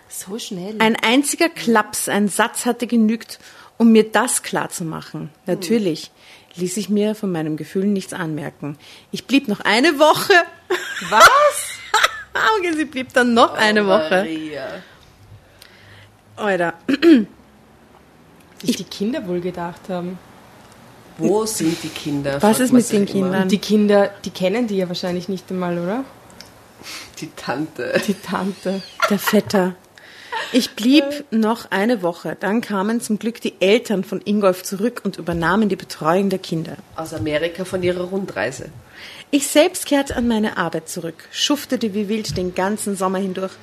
So 0.08 0.38
schnell. 0.40 0.76
Ein 0.80 0.96
einziger 0.96 1.50
Klaps, 1.50 2.08
ein 2.08 2.28
Satz 2.28 2.66
hatte 2.66 2.88
genügt, 2.88 3.40
Um 3.78 3.92
mir 3.92 4.10
das 4.10 4.42
klarzumachen, 4.42 5.30
natürlich, 5.46 6.12
ließ 6.56 6.78
ich 6.78 6.90
mir 6.90 7.16
von 7.16 7.32
meinem 7.32 7.58
Gefühl 7.58 7.86
nichts 7.86 8.14
anmerken. 8.14 8.78
Ich 9.12 9.26
blieb 9.26 9.50
noch 9.50 9.60
eine 9.62 10.00
Woche. 10.00 10.34
Was? 11.10 11.26
Okay, 12.60 12.74
sie 12.74 12.84
blieb 12.84 13.14
dann 13.14 13.34
noch 13.34 13.54
eine 13.54 13.88
Woche. 13.88 14.10
Maria. 14.10 14.84
Alter. 16.36 16.74
Sich 18.64 18.78
die 18.78 18.84
Kinder 18.84 19.28
wohl 19.28 19.42
gedacht 19.42 19.82
haben. 19.90 20.18
Wo 21.18 21.46
sind 21.46 21.82
die 21.84 21.90
Kinder? 21.90 22.42
Was 22.42 22.60
ist 22.60 22.74
mit 22.74 22.90
den 22.92 23.04
immer. 23.04 23.12
Kindern? 23.12 23.50
Die 23.50 23.58
Kinder, 23.58 24.12
die 24.26 24.32
kennen 24.32 24.68
die 24.68 24.78
ja 24.78 24.88
wahrscheinlich 24.88 25.30
nicht 25.30 25.50
einmal, 25.50 25.78
oder? 25.78 26.04
Die 27.20 27.30
Tante. 27.36 28.02
Die 28.06 28.16
Tante. 28.16 28.82
Der 29.10 29.20
Vetter. 29.20 29.76
Ich 30.52 30.72
blieb 30.72 31.26
noch 31.32 31.72
eine 31.72 32.02
Woche. 32.02 32.36
Dann 32.40 32.62
kamen 32.62 33.02
zum 33.02 33.18
Glück 33.20 33.42
die 33.42 33.56
Eltern 33.62 34.04
von 34.04 34.22
Ingolf 34.24 34.64
zurück 34.64 35.02
und 35.04 35.18
übernahmen 35.18 35.70
die 35.70 35.76
Betreuung 35.76 36.30
der 36.30 36.40
Kinder. 36.40 36.76
Aus 36.96 37.14
Amerika 37.14 37.66
von 37.66 37.82
ihrer 37.82 38.04
Rundreise. 38.04 38.70
Ich 39.32 39.48
selbst 39.48 39.86
kehrte 39.86 40.16
an 40.16 40.28
meine 40.28 40.58
Arbeit 40.58 40.90
zurück, 40.90 41.28
schuftete 41.32 41.94
wie 41.94 42.10
wild 42.10 42.38
den 42.38 42.54
ganzen 42.56 42.96
Sommer 42.96 43.20
hindurch. 43.20 43.54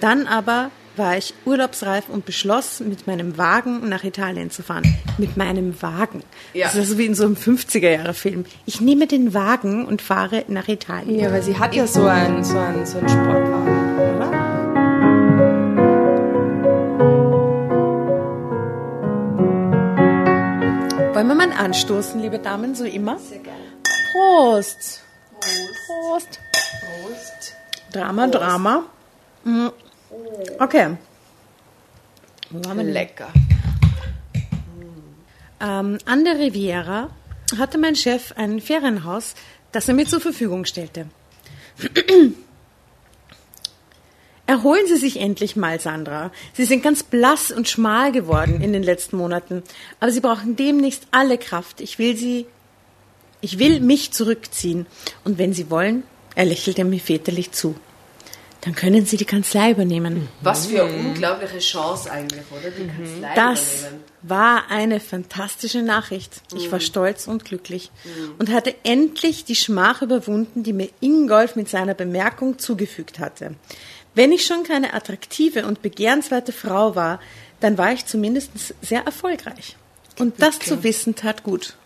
Dann 0.00 0.26
aber 0.26 0.70
war 0.96 1.16
ich 1.16 1.34
urlaubsreif 1.44 2.08
und 2.08 2.24
beschloss, 2.24 2.80
mit 2.80 3.06
meinem 3.06 3.36
Wagen 3.38 3.88
nach 3.88 4.04
Italien 4.04 4.50
zu 4.50 4.62
fahren. 4.62 4.84
Mit 5.18 5.36
meinem 5.36 5.80
Wagen. 5.82 6.22
Ja. 6.52 6.66
Das 6.66 6.76
ist 6.76 6.90
so 6.90 6.98
wie 6.98 7.06
in 7.06 7.14
so 7.14 7.24
einem 7.24 7.34
50er-Jahre-Film. 7.34 8.44
Ich 8.66 8.80
nehme 8.80 9.06
den 9.06 9.34
Wagen 9.34 9.86
und 9.86 10.02
fahre 10.02 10.44
nach 10.48 10.68
Italien. 10.68 11.18
Ja, 11.18 11.32
weil 11.32 11.42
sie 11.42 11.58
hat 11.58 11.74
ja 11.74 11.86
so 11.86 12.04
einen, 12.06 12.44
so 12.44 12.58
einen, 12.58 12.86
so 12.86 12.98
einen 12.98 13.08
Sportwagen, 13.08 13.98
oder? 14.16 14.30
Wollen 21.14 21.28
wir 21.28 21.34
mal 21.34 21.52
anstoßen, 21.52 22.20
liebe 22.20 22.38
Damen, 22.38 22.74
so 22.74 22.84
immer? 22.84 23.18
Sehr 23.18 23.38
gerne. 23.38 23.60
Prost. 24.12 25.02
Prost. 25.40 26.40
Prost. 26.80 27.54
Drama, 27.92 28.26
Drama. 28.26 28.84
Okay. 30.58 30.96
Lecker. 32.52 33.28
Ähm, 35.60 35.98
an 36.04 36.24
der 36.24 36.38
Riviera 36.38 37.10
hatte 37.58 37.78
mein 37.78 37.96
Chef 37.96 38.32
ein 38.36 38.60
Ferienhaus, 38.60 39.34
das 39.72 39.88
er 39.88 39.94
mir 39.94 40.06
zur 40.06 40.20
Verfügung 40.20 40.64
stellte. 40.64 41.06
Erholen 44.46 44.86
Sie 44.86 44.96
sich 44.96 45.20
endlich 45.20 45.56
mal, 45.56 45.80
Sandra. 45.80 46.30
Sie 46.52 46.66
sind 46.66 46.82
ganz 46.82 47.02
blass 47.02 47.50
und 47.50 47.66
schmal 47.66 48.12
geworden 48.12 48.60
in 48.60 48.74
den 48.74 48.82
letzten 48.82 49.16
Monaten, 49.16 49.62
aber 50.00 50.12
Sie 50.12 50.20
brauchen 50.20 50.54
demnächst 50.54 51.06
alle 51.10 51.38
Kraft. 51.38 51.80
Ich 51.80 51.98
will 51.98 52.14
Sie, 52.16 52.44
ich 53.40 53.58
will 53.58 53.80
mich 53.80 54.12
zurückziehen. 54.12 54.84
Und 55.24 55.38
wenn 55.38 55.54
Sie 55.54 55.70
wollen, 55.70 56.02
er 56.34 56.44
lächelte 56.44 56.84
mir 56.84 57.00
väterlich 57.00 57.52
zu. 57.52 57.74
Dann 58.64 58.74
können 58.74 59.04
Sie 59.04 59.18
die 59.18 59.26
Kanzlei 59.26 59.72
übernehmen. 59.72 60.28
Was 60.40 60.66
für 60.66 60.84
eine 60.84 60.92
unglaubliche 60.94 61.58
Chance 61.58 62.10
eigentlich, 62.10 62.44
oder? 62.50 62.70
Die 62.70 62.86
Kanzlei 62.86 63.34
Das 63.34 63.80
übernehmen. 63.80 64.04
war 64.22 64.70
eine 64.70 65.00
fantastische 65.00 65.82
Nachricht. 65.82 66.40
Ich 66.56 66.72
war 66.72 66.80
stolz 66.80 67.26
und 67.26 67.44
glücklich 67.44 67.90
und 68.38 68.50
hatte 68.50 68.74
endlich 68.84 69.44
die 69.44 69.54
Schmach 69.54 70.00
überwunden, 70.00 70.62
die 70.62 70.72
mir 70.72 70.88
Ingolf 71.00 71.56
mit 71.56 71.68
seiner 71.68 71.92
Bemerkung 71.94 72.58
zugefügt 72.58 73.18
hatte. 73.18 73.54
Wenn 74.14 74.32
ich 74.32 74.46
schon 74.46 74.62
keine 74.62 74.94
attraktive 74.94 75.66
und 75.66 75.82
begehrenswerte 75.82 76.52
Frau 76.52 76.94
war, 76.94 77.20
dann 77.60 77.76
war 77.76 77.92
ich 77.92 78.06
zumindest 78.06 78.50
sehr 78.80 79.04
erfolgreich. 79.04 79.76
Und 80.18 80.40
das 80.40 80.58
zu 80.60 80.82
wissen 80.84 81.16
tat 81.16 81.42
gut. 81.42 81.76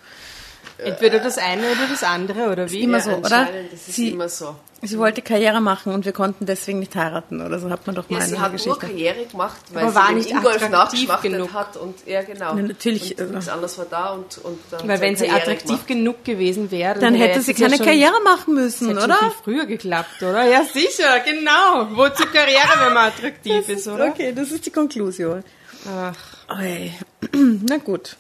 Entweder 0.79 1.19
das 1.19 1.39
eine 1.39 1.63
oder 1.63 1.89
das 1.91 2.05
andere, 2.05 2.51
oder 2.53 2.71
wie? 2.71 2.83
immer 2.83 3.01
so, 3.01 3.11
oder? 3.11 3.49
Das 3.71 3.89
ist 3.89 3.97
Sie- 3.97 4.11
immer 4.11 4.29
so. 4.29 4.55
Sie 4.81 4.97
wollte 4.97 5.23
Karriere 5.23 5.61
machen 5.61 5.93
und 5.93 6.05
wir 6.05 6.13
konnten 6.13 6.47
deswegen 6.47 6.79
nicht 6.79 6.95
heiraten 6.95 7.45
oder 7.45 7.59
so 7.59 7.69
hat 7.69 7.85
man 7.89 7.97
doch 7.97 8.09
mal 8.09 8.21
Ja, 8.21 8.27
sie 8.27 8.39
hat 8.39 8.65
nur. 8.65 8.79
Karriere 8.79 9.27
gemacht, 9.27 9.57
weil 9.73 9.83
Aber 9.83 9.91
sie 9.91 9.97
war 9.97 10.07
dem 10.11 10.19
nicht 10.19 10.31
Ingolf 10.31 10.55
attraktiv 10.63 10.71
nachgeschmachtet 11.09 11.33
genug. 11.33 11.53
hat 11.53 11.77
und 11.77 12.07
ja 12.07 12.23
genau. 12.23 12.55
Na, 12.55 12.63
natürlich, 12.63 13.19
Und 13.19 13.25
äh, 13.25 13.31
nichts 13.33 13.49
anderes 13.49 13.77
war 13.77 13.87
da 13.87 14.11
und, 14.11 14.39
und 14.39 14.61
dann 14.71 14.87
Weil 14.89 15.01
wenn 15.01 15.17
sie 15.17 15.25
Karriere 15.27 15.41
attraktiv 15.43 15.67
gemacht. 15.69 15.87
genug 15.89 16.25
gewesen 16.25 16.71
wäre, 16.71 16.97
Dann 17.01 17.15
hätte 17.17 17.31
hätte 17.33 17.43
sie 17.43 17.55
keine 17.55 17.77
schon- 17.77 17.87
Karriere 17.87 18.21
machen 18.23 18.55
müssen, 18.55 18.87
hätte 18.91 19.03
oder? 19.03 19.17
schon 19.19 19.31
viel 19.33 19.39
früher 19.43 19.67
geklappt, 19.67 20.23
oder? 20.23 20.45
Ja, 20.45 20.63
sicher, 20.63 21.19
genau. 21.25 21.89
Wozu 21.97 22.27
Karriere, 22.33 22.79
wenn 22.87 22.95
man 22.95 23.09
attraktiv 23.09 23.69
ist, 23.69 23.89
oder? 23.89 24.07
Okay, 24.11 24.33
das 24.33 24.53
ist 24.53 24.65
die 24.65 24.71
Konklusion. 24.71 25.43
Ach, 25.89 26.57
Oi. 26.57 26.93
Na 27.69 27.79
gut. 27.79 28.17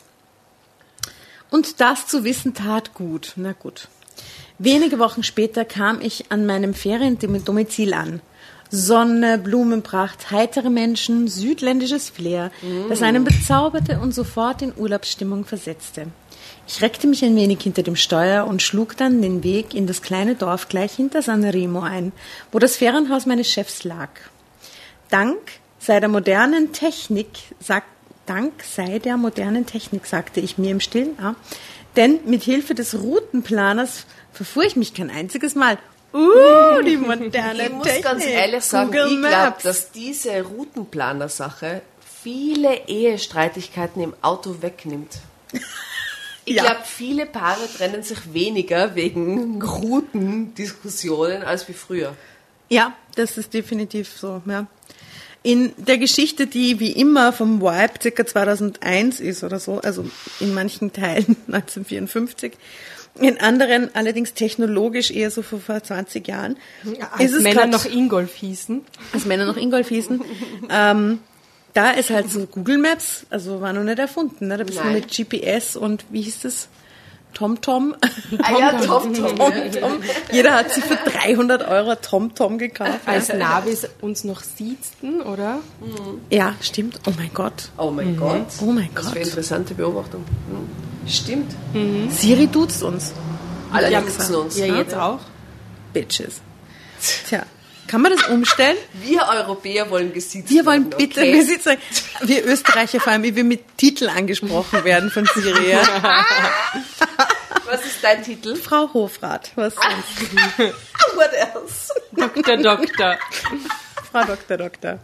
Und 1.50 1.80
das 1.80 2.06
zu 2.06 2.24
wissen 2.24 2.54
tat 2.54 2.94
gut. 2.94 3.32
Na 3.36 3.52
gut. 3.52 3.88
Wenige 4.58 4.98
Wochen 4.98 5.22
später 5.22 5.64
kam 5.64 6.00
ich 6.00 6.30
an 6.30 6.46
meinem 6.46 6.74
Feriendomizil 6.74 7.94
an. 7.94 8.20
Sonne, 8.70 9.38
Blumenpracht, 9.38 10.30
heitere 10.30 10.68
Menschen, 10.68 11.26
südländisches 11.28 12.10
Flair, 12.10 12.50
das 12.88 13.00
einen 13.00 13.24
bezauberte 13.24 13.98
und 13.98 14.12
sofort 14.12 14.60
in 14.60 14.74
Urlaubsstimmung 14.76 15.46
versetzte. 15.46 16.08
Ich 16.66 16.82
reckte 16.82 17.06
mich 17.06 17.24
ein 17.24 17.34
wenig 17.34 17.62
hinter 17.62 17.82
dem 17.82 17.96
Steuer 17.96 18.46
und 18.46 18.60
schlug 18.60 18.96
dann 18.96 19.22
den 19.22 19.42
Weg 19.42 19.74
in 19.74 19.86
das 19.86 20.02
kleine 20.02 20.34
Dorf 20.34 20.68
gleich 20.68 20.92
hinter 20.92 21.22
San 21.22 21.44
Remo 21.44 21.80
ein, 21.80 22.12
wo 22.52 22.58
das 22.58 22.76
Ferienhaus 22.76 23.24
meines 23.24 23.50
Chefs 23.50 23.84
lag. 23.84 24.10
Dank 25.08 25.38
sei 25.78 26.00
der 26.00 26.08
modernen 26.08 26.72
Technik, 26.72 27.28
sagt, 27.60 27.88
Dank 28.28 28.62
sei 28.62 28.98
der 28.98 29.16
modernen 29.16 29.66
Technik, 29.66 30.06
sagte 30.06 30.40
ich 30.40 30.58
mir 30.58 30.70
im 30.70 30.80
Stillen, 30.80 31.16
ja. 31.20 31.34
denn 31.96 32.20
mit 32.26 32.42
Hilfe 32.42 32.74
des 32.74 32.94
Routenplaners 33.00 34.04
verfuhr 34.32 34.64
ich 34.64 34.76
mich 34.76 34.92
kein 34.94 35.10
einziges 35.10 35.54
Mal. 35.54 35.78
Uh, 36.12 36.82
die 36.86 36.96
moderne 36.96 37.64
Ich 37.66 37.72
muss 37.72 37.86
Technik. 37.86 38.04
ganz 38.04 38.26
ehrlich 38.26 38.64
sagen, 38.64 38.90
Google 38.90 39.12
ich 39.12 39.20
glaube, 39.28 39.56
dass 39.62 39.92
diese 39.92 40.42
Routenplaner-Sache 40.42 41.82
viele 42.22 42.86
Ehestreitigkeiten 42.88 44.02
im 44.02 44.14
Auto 44.22 44.56
wegnimmt. 44.60 45.18
Ich 45.52 45.60
Ja. 46.56 46.62
glaube, 46.62 46.80
viele 46.86 47.26
Paare 47.26 47.68
trennen 47.76 48.02
sich 48.02 48.32
weniger 48.32 48.94
wegen 48.94 49.60
Routendiskussionen 49.62 51.42
als 51.42 51.68
wie 51.68 51.74
früher. 51.74 52.14
Ja, 52.70 52.94
das 53.16 53.36
ist 53.38 53.52
definitiv 53.54 54.08
so, 54.16 54.42
ja. 54.46 54.66
In 55.48 55.72
der 55.78 55.96
Geschichte, 55.96 56.46
die 56.46 56.78
wie 56.78 56.92
immer 56.92 57.32
vom 57.32 57.62
Wipe 57.62 57.94
circa 58.02 58.26
2001 58.26 59.18
ist 59.20 59.42
oder 59.44 59.58
so, 59.58 59.80
also 59.80 60.04
in 60.40 60.52
manchen 60.52 60.92
Teilen 60.92 61.36
1954, 61.46 62.52
in 63.20 63.40
anderen 63.40 63.88
allerdings 63.94 64.34
technologisch 64.34 65.10
eher 65.10 65.30
so 65.30 65.40
vor 65.40 65.58
vor 65.58 65.82
20 65.82 66.28
Jahren, 66.28 66.56
als 67.12 67.32
Männer 67.40 67.62
grad- 67.62 67.70
noch 67.70 67.86
Ingolf 67.86 68.34
hießen. 68.34 68.82
als 69.14 69.24
Männer 69.24 69.46
noch 69.46 69.56
Ingolf 69.56 69.88
hießen, 69.88 70.20
ähm, 70.70 71.20
da 71.72 71.92
ist 71.92 72.10
halt 72.10 72.30
so 72.30 72.44
Google 72.46 72.76
Maps, 72.76 73.24
also 73.30 73.62
war 73.62 73.72
noch 73.72 73.84
nicht 73.84 73.98
erfunden, 73.98 74.48
ne? 74.48 74.58
da 74.58 74.64
bist 74.64 74.78
du 74.80 74.84
mit 74.84 75.08
GPS 75.10 75.76
und 75.76 76.04
wie 76.10 76.20
hieß 76.20 76.40
das? 76.42 76.68
TomTom. 77.34 77.94
Ah 78.42 78.58
ja, 78.58 78.72
Tom, 78.84 79.14
Tom. 79.14 79.36
TomTom. 79.36 79.92
Jeder 80.32 80.54
hat 80.54 80.70
sich 80.72 80.84
für 80.84 80.96
300 80.96 81.68
Euro 81.68 81.94
TomTom 81.94 82.58
gekauft. 82.58 83.00
Als 83.06 83.32
Navis 83.32 83.86
uns 84.00 84.24
noch 84.24 84.42
siezten, 84.42 85.20
oder? 85.22 85.58
Ja, 86.30 86.54
stimmt. 86.60 87.00
Oh 87.06 87.12
mein 87.16 87.30
Gott. 87.32 87.70
Oh 87.76 87.90
mein 87.90 88.16
Gott. 88.16 88.46
Oh 88.60 88.72
mein 88.72 88.90
Gott. 88.94 89.12
für 89.12 89.18
interessante 89.20 89.74
Beobachtung. 89.74 90.24
Hm. 90.50 91.08
Stimmt. 91.08 91.52
Siri 92.10 92.46
duzt 92.48 92.82
uns. 92.82 93.12
Alle 93.72 93.90
Ja, 93.90 94.00
nutzen 94.00 94.34
uns. 94.34 94.58
Ja, 94.58 94.66
ne? 94.66 94.78
jetzt 94.78 94.94
auch. 94.94 95.20
Bitches. 95.92 96.40
Tja, 97.28 97.44
kann 97.88 98.02
man 98.02 98.12
das 98.12 98.28
umstellen? 98.28 98.76
Wir 98.92 99.26
Europäer 99.26 99.90
wollen 99.90 100.12
gesiezt 100.12 100.50
Wir 100.50 100.64
wollen 100.66 100.90
werden, 100.90 100.98
bitte, 100.98 101.20
okay? 101.20 101.32
wir, 101.32 101.44
sitzen, 101.44 101.76
wir 102.20 102.44
Österreicher 102.44 103.00
vor 103.00 103.12
allem, 103.12 103.22
wie 103.22 103.34
wir 103.34 103.44
mit 103.44 103.76
Titel 103.76 104.08
angesprochen 104.08 104.84
werden 104.84 105.10
von 105.10 105.26
Siri. 105.34 105.70
Ja. 105.70 105.82
Was 107.66 107.84
ist 107.84 108.02
dein 108.02 108.22
Titel? 108.22 108.56
Frau 108.56 108.90
Hofrat, 108.94 109.50
was 109.54 109.74
sonst? 109.74 110.32
What 111.14 111.32
else? 111.34 111.92
Doktor, 112.12 112.56
Doktor. 112.56 113.18
Frau 114.10 114.24
Doktor, 114.24 114.56
Doktor. 114.56 114.98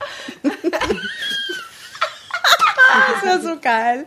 Das 2.95 3.23
war 3.23 3.41
so 3.41 3.61
geil. 3.61 4.07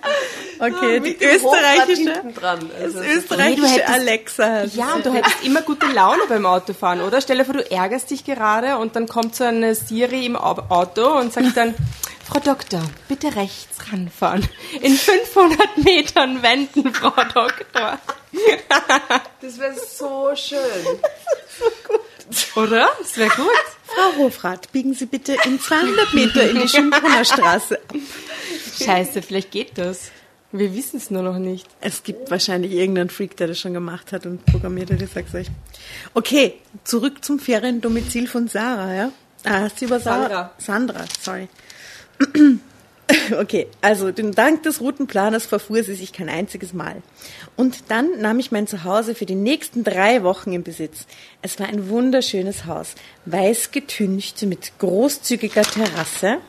Okay, 0.60 1.00
die 1.00 1.10
Mit 1.10 1.22
dem 1.22 1.42
Hofrat 1.42 1.62
österreichische, 1.90 2.14
hinten 2.14 2.34
dran. 2.34 2.70
das 2.72 2.96
Also, 2.96 3.00
österreichische 3.00 3.62
Nee, 3.62 3.68
du 3.68 3.68
hättest- 3.74 3.90
Alexa. 3.94 4.64
Ja, 4.66 4.94
und 4.96 5.06
du 5.06 5.14
hättest 5.14 5.44
immer 5.44 5.62
gute 5.62 5.86
Laune 5.88 6.22
beim 6.28 6.46
Autofahren, 6.46 7.02
oder? 7.02 7.22
Stell 7.22 7.38
dir 7.38 7.46
vor, 7.46 7.54
du 7.56 7.72
ärgerst 7.72 8.10
dich 8.12 8.24
gerade 8.26 8.78
und 8.78 8.96
dann 8.96 9.08
kommt 9.08 9.36
so 9.36 9.44
eine 9.44 9.76
Siri 9.76 10.26
im 10.26 10.36
Au- 10.36 10.64
Auto 10.70 11.18
und 11.18 11.32
sagt 11.34 11.56
dann, 11.56 11.76
Frau 12.28 12.40
Doktor, 12.40 12.82
bitte 13.08 13.36
rechts 13.36 13.78
ranfahren. 13.92 14.48
In 14.82 14.96
500 14.98 15.78
Metern 15.78 16.42
wenden, 16.44 16.94
Frau 16.94 17.12
Doktor. 17.12 18.00
das 19.42 19.58
wäre 19.60 19.74
so 19.76 20.32
schön. 20.36 20.60
Oder? 22.56 22.90
Das 23.00 23.18
wäre 23.18 23.30
gut. 23.30 23.48
Frau 23.86 24.18
Hofrat, 24.24 24.72
biegen 24.74 24.94
Sie 24.94 25.06
bitte 25.06 25.38
in 25.46 25.60
200 25.62 26.14
Meter 26.14 26.50
in 26.50 26.60
die 26.62 26.68
Schimbrunner 26.68 27.24
Straße. 27.24 27.80
Scheiße, 28.84 29.22
vielleicht 29.22 29.52
geht 29.52 29.78
das. 29.78 30.12
Wir 30.52 30.74
wissen 30.74 30.98
es 30.98 31.12
nur 31.12 31.24
noch 31.24 31.40
nicht. 31.40 31.68
Es 31.82 32.04
gibt 32.04 32.32
wahrscheinlich 32.32 32.72
irgendeinen 32.72 33.10
Freak, 33.10 33.36
der 33.36 33.48
das 33.48 33.60
schon 33.60 33.74
gemacht 33.74 34.14
hat 34.14 34.26
und 34.26 34.46
programmiert 34.46 34.92
hat, 34.92 35.02
ich 35.02 35.12
sag's 35.12 35.36
euch. 35.36 35.48
Okay, 36.14 36.54
zurück 36.86 37.24
zum 37.24 37.40
Feriendomizil 37.40 38.28
von 38.28 38.48
Sarah, 38.48 38.94
ja? 38.94 39.12
Ah, 39.44 39.62
hast 39.62 39.82
du 39.82 39.86
über 39.86 40.00
Sarah? 40.00 40.52
Sandra, 40.58 41.06
sorry. 41.20 41.50
Okay, 43.32 43.68
also 43.82 44.12
den 44.12 44.34
Dank 44.34 44.64
des 44.64 44.82
Routenplaners 44.82 45.46
verfuhr 45.46 45.82
sie 45.84 45.96
sich 45.96 46.12
kein 46.12 46.28
einziges 46.28 46.74
Mal. 46.74 47.02
Und 47.56 47.90
dann 47.90 48.20
nahm 48.20 48.40
ich 48.40 48.52
mein 48.52 48.68
Zuhause 48.68 49.16
für 49.16 49.26
die 49.26 49.36
nächsten 49.36 49.84
drei 49.84 50.24
Wochen 50.24 50.52
in 50.52 50.64
Besitz. 50.64 51.06
Es 51.42 51.60
war 51.60 51.68
ein 51.68 51.90
wunderschönes 51.90 52.66
Haus, 52.66 52.96
weiß 53.26 53.72
getüncht 53.72 54.42
mit 54.44 54.74
großzügiger 54.80 55.64
Terrasse 55.64 56.40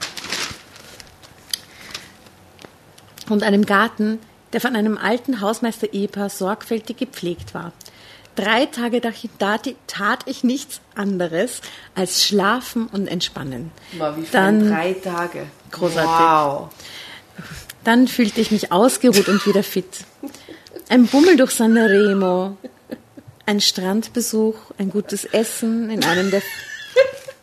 und 3.30 3.42
einem 3.42 3.66
Garten, 3.66 4.18
der 4.52 4.60
von 4.60 4.76
einem 4.76 4.96
alten 4.96 5.40
Hausmeister-Ehepaar 5.40 6.30
sorgfältig 6.30 6.96
gepflegt 6.96 7.54
war. 7.54 7.72
Drei 8.34 8.66
Tage 8.66 9.00
tat, 9.00 9.68
tat 9.88 10.20
ich 10.26 10.44
nichts 10.44 10.80
anderes 10.94 11.60
als 11.94 12.24
schlafen 12.24 12.86
und 12.86 13.08
entspannen. 13.08 13.72
Mal, 13.98 14.16
wie 14.16 14.24
Dann- 14.30 14.68
drei 14.68 14.92
Tage. 14.92 15.46
Großartig. 15.72 16.10
Wow. 16.10 16.68
Dann 17.84 18.06
fühlte 18.06 18.40
ich 18.40 18.50
mich 18.50 18.70
ausgeruht 18.70 19.28
und 19.28 19.44
wieder 19.46 19.62
fit. 19.62 20.04
Ein 20.88 21.06
Bummel 21.06 21.36
durch 21.36 21.50
Sanremo, 21.50 22.56
ein 23.44 23.60
Strandbesuch, 23.60 24.56
ein 24.78 24.90
gutes 24.90 25.24
Essen 25.24 25.90
in 25.90 26.04
einem 26.04 26.30
der 26.30 26.42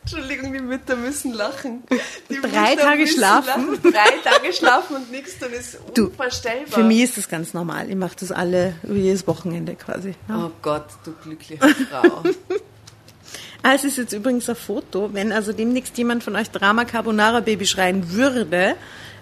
Entschuldigung, 0.05 0.53
die 0.53 0.59
Mütter 0.59 0.95
müssen 0.95 1.33
lachen. 1.33 1.83
Die 2.29 2.39
Drei 2.39 2.75
Mütter 2.75 2.83
Tage 2.83 3.07
schlafen? 3.07 3.47
lachen. 3.47 3.81
Drei 3.81 4.31
Tage 4.31 4.53
schlafen 4.53 4.95
und 4.97 5.11
nichts 5.11 5.39
tun 5.39 5.51
ist 5.51 5.79
Du, 5.95 6.05
unvorstellbar. 6.05 6.67
Für 6.79 6.83
mich 6.83 7.01
ist 7.01 7.17
das 7.17 7.27
ganz 7.27 7.55
normal. 7.55 7.89
Ich 7.89 7.95
mache 7.95 8.15
das 8.19 8.31
alle 8.31 8.75
jedes 8.87 9.25
Wochenende 9.25 9.73
quasi. 9.75 10.13
Ja. 10.29 10.45
Oh 10.45 10.51
Gott, 10.61 10.85
du 11.03 11.11
glückliche 11.23 11.57
Frau. 11.89 12.23
Ah, 13.67 13.73
es 13.73 13.83
ist 13.83 13.97
jetzt 13.97 14.13
übrigens 14.13 14.47
ein 14.47 14.55
Foto. 14.55 15.09
Wenn 15.13 15.31
also 15.31 15.51
demnächst 15.51 15.97
jemand 15.97 16.23
von 16.23 16.35
euch 16.35 16.51
Drama 16.51 16.85
Carbonara 16.85 17.39
Baby 17.39 17.65
schreien 17.65 18.11
würde, 18.11 18.75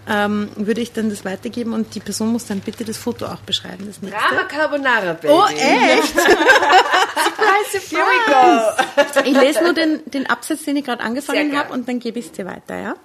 ähm, 0.09 0.49
würde 0.55 0.81
ich 0.81 0.91
dann 0.91 1.09
das 1.09 1.23
weitergeben 1.23 1.73
und 1.73 1.95
die 1.95 1.99
Person 1.99 2.29
muss 2.29 2.45
dann 2.45 2.59
bitte 2.59 2.83
das 2.83 2.97
Foto 2.97 3.25
auch 3.25 3.39
beschreiben. 3.39 3.85
Das 3.87 4.01
nächste. 4.01 4.19
Drama 4.19 4.43
Carbonara, 4.43 5.13
Baby. 5.13 5.33
Oh, 5.33 5.45
echt? 5.45 6.15
Here 7.89 8.03
we 8.03 9.23
go. 9.23 9.29
Ich 9.29 9.39
lese 9.39 9.63
nur 9.63 9.73
den, 9.73 10.01
den 10.05 10.27
Absatz, 10.27 10.63
den 10.63 10.77
ich 10.77 10.85
gerade 10.85 11.01
angefangen 11.03 11.57
habe 11.57 11.73
und 11.73 11.87
dann 11.87 11.99
gebe 11.99 12.19
ich 12.19 12.27
es 12.27 12.31
dir 12.31 12.45
weiter, 12.45 12.77
ja? 12.79 12.95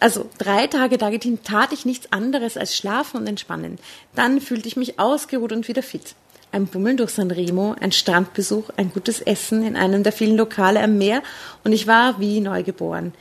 Also 0.00 0.28
drei 0.38 0.66
Tage 0.68 0.96
dagegen 0.96 1.42
tat 1.42 1.72
ich 1.72 1.84
nichts 1.84 2.12
anderes 2.12 2.56
als 2.56 2.76
schlafen 2.76 3.18
und 3.18 3.26
entspannen. 3.26 3.78
Dann 4.14 4.40
fühlte 4.40 4.68
ich 4.68 4.76
mich 4.76 4.98
ausgeruht 4.98 5.52
und 5.52 5.66
wieder 5.66 5.82
fit. 5.82 6.14
Ein 6.50 6.66
Bummeln 6.66 6.96
durch 6.96 7.10
Sanremo, 7.10 7.74
ein 7.78 7.92
Strandbesuch, 7.92 8.70
ein 8.76 8.90
gutes 8.92 9.20
Essen 9.20 9.64
in 9.64 9.76
einem 9.76 10.02
der 10.02 10.12
vielen 10.12 10.36
Lokale 10.36 10.80
am 10.82 10.96
Meer 10.96 11.22
und 11.64 11.72
ich 11.72 11.86
war 11.86 12.20
wie 12.20 12.40
neugeboren. 12.40 13.12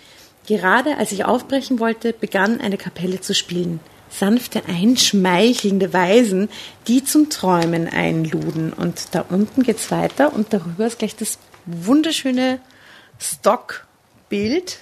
Gerade 0.47 0.97
als 0.97 1.11
ich 1.11 1.25
aufbrechen 1.25 1.79
wollte, 1.79 2.13
begann 2.13 2.61
eine 2.61 2.77
Kapelle 2.77 3.19
zu 3.21 3.35
spielen. 3.35 3.81
Sanfte, 4.09 4.63
einschmeichelnde 4.65 5.93
Weisen, 5.93 6.47
die 6.87 7.03
zum 7.03 7.29
Träumen 7.29 7.87
einluden. 7.89 8.71
Und 8.71 9.13
da 9.13 9.25
unten 9.29 9.63
geht's 9.63 9.91
weiter 9.91 10.33
und 10.33 10.53
darüber 10.53 10.87
ist 10.87 10.99
gleich 10.99 11.17
das 11.17 11.37
wunderschöne 11.65 12.59
Stockbild. 13.19 14.79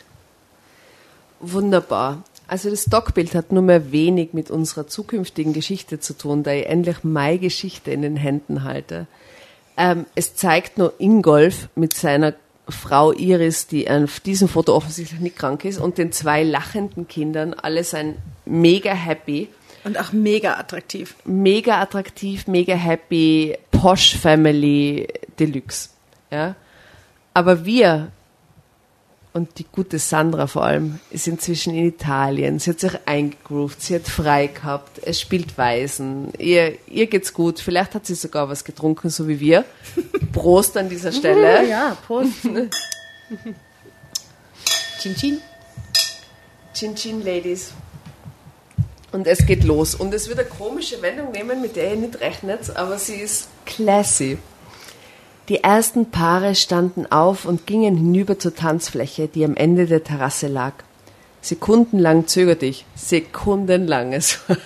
Wunderbar. 1.39 2.23
Also 2.47 2.69
das 2.69 2.83
Stockbild 2.83 3.33
hat 3.33 3.51
nur 3.51 3.63
mehr 3.63 3.91
wenig 3.91 4.33
mit 4.33 4.51
unserer 4.51 4.85
zukünftigen 4.85 5.53
Geschichte 5.53 5.99
zu 5.99 6.15
tun, 6.15 6.43
da 6.43 6.51
ich 6.51 6.67
endlich 6.67 7.03
meine 7.03 7.39
Geschichte 7.39 7.89
in 7.89 8.03
den 8.03 8.17
Händen 8.17 8.63
halte. 8.63 9.07
Ähm, 9.77 10.05
es 10.13 10.35
zeigt 10.35 10.77
nur 10.77 10.93
Ingolf 10.99 11.69
mit 11.75 11.95
seiner 11.95 12.35
Frau 12.67 13.11
Iris, 13.11 13.67
die 13.67 13.89
auf 13.89 14.19
diesem 14.19 14.47
Foto 14.47 14.75
offensichtlich 14.75 15.19
nicht 15.19 15.35
krank 15.37 15.65
ist, 15.65 15.79
und 15.79 15.97
den 15.97 16.11
zwei 16.11 16.43
lachenden 16.43 17.07
Kindern. 17.07 17.53
Alle 17.53 17.83
sind 17.83 18.15
mega 18.45 18.93
happy, 18.93 19.49
Und 19.83 19.99
auch 19.99 20.11
mega 20.13 20.55
attraktiv. 20.55 21.15
mega 21.25 21.79
attraktiv, 21.81 22.47
mega 22.47 22.73
happy, 22.75 23.57
Posh 23.71 24.15
Family 24.17 25.07
Deluxe. 25.39 25.89
Ja? 26.31 26.55
Aber 27.33 27.65
wir 27.65 28.11
und 29.35 29.59
die 29.59 29.65
gute 29.69 29.99
Sandra 29.99 30.47
vor 30.47 30.63
allem 30.63 31.01
ist 31.11 31.27
inzwischen 31.27 31.75
in 31.75 31.87
Italien. 31.87 32.57
Sie 32.57 32.69
hat 32.69 32.79
sich 32.79 32.93
eingegroovt, 33.05 33.81
sie 33.81 33.95
hat 33.95 34.07
frei 34.07 34.47
gehabt, 34.47 35.01
es 35.03 35.19
spielt 35.19 35.57
Weisen, 35.57 36.31
ihr, 36.37 36.77
ihr 36.87 37.07
geht's 37.07 37.33
gut, 37.33 37.59
vielleicht 37.59 37.95
hat 37.95 38.05
sie 38.05 38.15
sogar 38.15 38.47
was 38.47 38.63
getrunken, 38.63 39.09
so 39.09 39.27
wie 39.27 39.41
wir. 39.41 39.65
Prost 40.31 40.77
an 40.77 40.87
dieser 40.87 41.11
Stelle. 41.19 41.67
Ja, 41.67 41.97
Prost. 42.07 42.31
chin 45.01 45.15
chin. 45.15 45.41
Chin 46.73 46.95
Chin 46.95 47.21
Ladies. 47.21 47.73
Und 49.11 49.27
es 49.27 49.45
geht 49.45 49.65
los. 49.65 49.95
Und 49.95 50.13
es 50.13 50.29
wird 50.29 50.39
eine 50.39 50.47
komische 50.47 51.01
Wendung 51.01 51.31
nehmen, 51.31 51.61
mit 51.61 51.75
der 51.75 51.91
ihr 51.91 51.97
nicht 51.97 52.21
rechnet, 52.21 52.73
aber 52.77 52.97
sie 52.97 53.15
ist 53.15 53.49
classy. 53.65 54.37
Die 55.47 55.63
ersten 55.63 56.09
Paare 56.09 56.55
standen 56.55 57.05
auf 57.11 57.45
und 57.45 57.67
gingen 57.67 57.95
hinüber 57.95 58.39
zur 58.39 58.55
Tanzfläche, 58.55 59.27
die 59.27 59.45
am 59.45 59.55
Ende 59.55 59.85
der 59.85 60.03
Terrasse 60.03 60.47
lag. 60.47 60.73
Sekundenlang 61.41 62.25
zögerte 62.25 62.65
ich. 62.65 62.85
Sekundenlang. 62.95 64.13
Es 64.13 64.39
war 64.47 64.57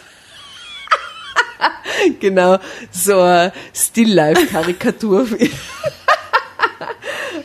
genau, 2.21 2.59
so 2.91 3.19
eine 3.19 3.51
Still-Life-Karikatur. 3.73 5.27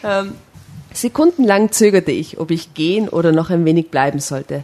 ähm, 0.05 0.35
sekundenlang 0.93 1.73
zögerte 1.73 2.13
ich, 2.13 2.39
ob 2.39 2.53
ich 2.53 2.75
gehen 2.75 3.09
oder 3.09 3.33
noch 3.33 3.51
ein 3.51 3.65
wenig 3.65 3.91
bleiben 3.91 4.21
sollte. 4.21 4.63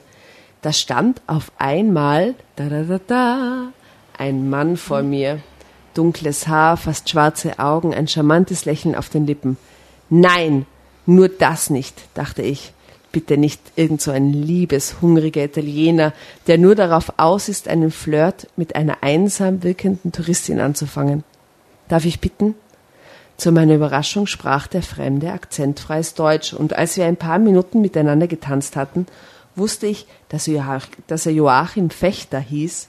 Da 0.62 0.72
stand 0.72 1.22
auf 1.26 1.50
einmal 1.58 2.36
da, 2.54 2.68
da, 2.68 2.82
da, 2.84 3.00
da, 3.04 3.72
ein 4.16 4.48
Mann 4.48 4.76
vor 4.76 5.02
mir. 5.02 5.40
Dunkles 5.94 6.48
Haar, 6.48 6.76
fast 6.76 7.08
schwarze 7.08 7.58
Augen, 7.58 7.94
ein 7.94 8.08
charmantes 8.08 8.64
Lächeln 8.64 8.94
auf 8.94 9.08
den 9.08 9.26
Lippen. 9.26 9.56
Nein, 10.08 10.66
nur 11.06 11.28
das 11.28 11.70
nicht, 11.70 11.94
dachte 12.14 12.42
ich. 12.42 12.72
Bitte 13.12 13.36
nicht 13.36 13.60
irgend 13.74 14.00
so 14.00 14.12
ein 14.12 14.32
liebes, 14.32 15.00
hungriger 15.00 15.42
Italiener, 15.42 16.12
der 16.46 16.58
nur 16.58 16.76
darauf 16.76 17.14
aus 17.16 17.48
ist, 17.48 17.66
einen 17.66 17.90
Flirt 17.90 18.46
mit 18.56 18.76
einer 18.76 18.98
einsam 19.02 19.64
wirkenden 19.64 20.12
Touristin 20.12 20.60
anzufangen. 20.60 21.24
Darf 21.88 22.04
ich 22.04 22.20
bitten? 22.20 22.54
Zu 23.36 23.50
meiner 23.50 23.74
Überraschung 23.74 24.26
sprach 24.26 24.68
der 24.68 24.82
Fremde 24.82 25.32
akzentfreies 25.32 26.14
Deutsch, 26.14 26.52
und 26.52 26.74
als 26.74 26.96
wir 26.96 27.06
ein 27.06 27.16
paar 27.16 27.38
Minuten 27.38 27.80
miteinander 27.80 28.28
getanzt 28.28 28.76
hatten, 28.76 29.06
wusste 29.56 29.88
ich, 29.88 30.06
dass 30.28 30.46
er 30.46 31.32
Joachim 31.32 31.90
Fechter 31.90 32.38
hieß, 32.38 32.88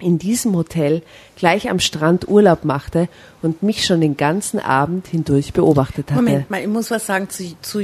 in 0.00 0.18
diesem 0.18 0.54
Hotel 0.56 1.02
gleich 1.36 1.70
am 1.70 1.78
Strand 1.78 2.28
Urlaub 2.28 2.64
machte 2.64 3.08
und 3.42 3.62
mich 3.62 3.84
schon 3.86 4.00
den 4.00 4.16
ganzen 4.16 4.58
Abend 4.60 5.06
hindurch 5.08 5.52
beobachtet 5.52 6.10
hatte. 6.10 6.22
Moment 6.22 6.50
mal, 6.50 6.60
ich 6.60 6.66
muss 6.68 6.90
was 6.90 7.06
sagen 7.06 7.28
zu, 7.30 7.54
zu 7.62 7.82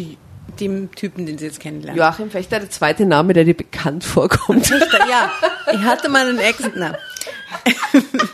dem 0.61 0.91
Typen, 0.95 1.27
den 1.27 1.39
Sie 1.39 1.45
jetzt 1.47 1.61
kennenlernen. 1.61 1.99
Joachim 1.99 2.31
Fechter, 2.31 2.61
der 2.61 2.71
zweite 2.71 3.05
Name, 3.05 3.33
der 3.33 3.45
dir 3.45 3.55
bekannt 3.57 4.05
vorkommt. 4.05 4.67
Fechter, 4.67 5.07
ja. 5.09 5.31
Ich 5.73 5.81
hatte 5.83 6.09
mal 6.09 6.27
einen 6.29 6.39
Ex, 6.39 6.63
na, 6.77 6.97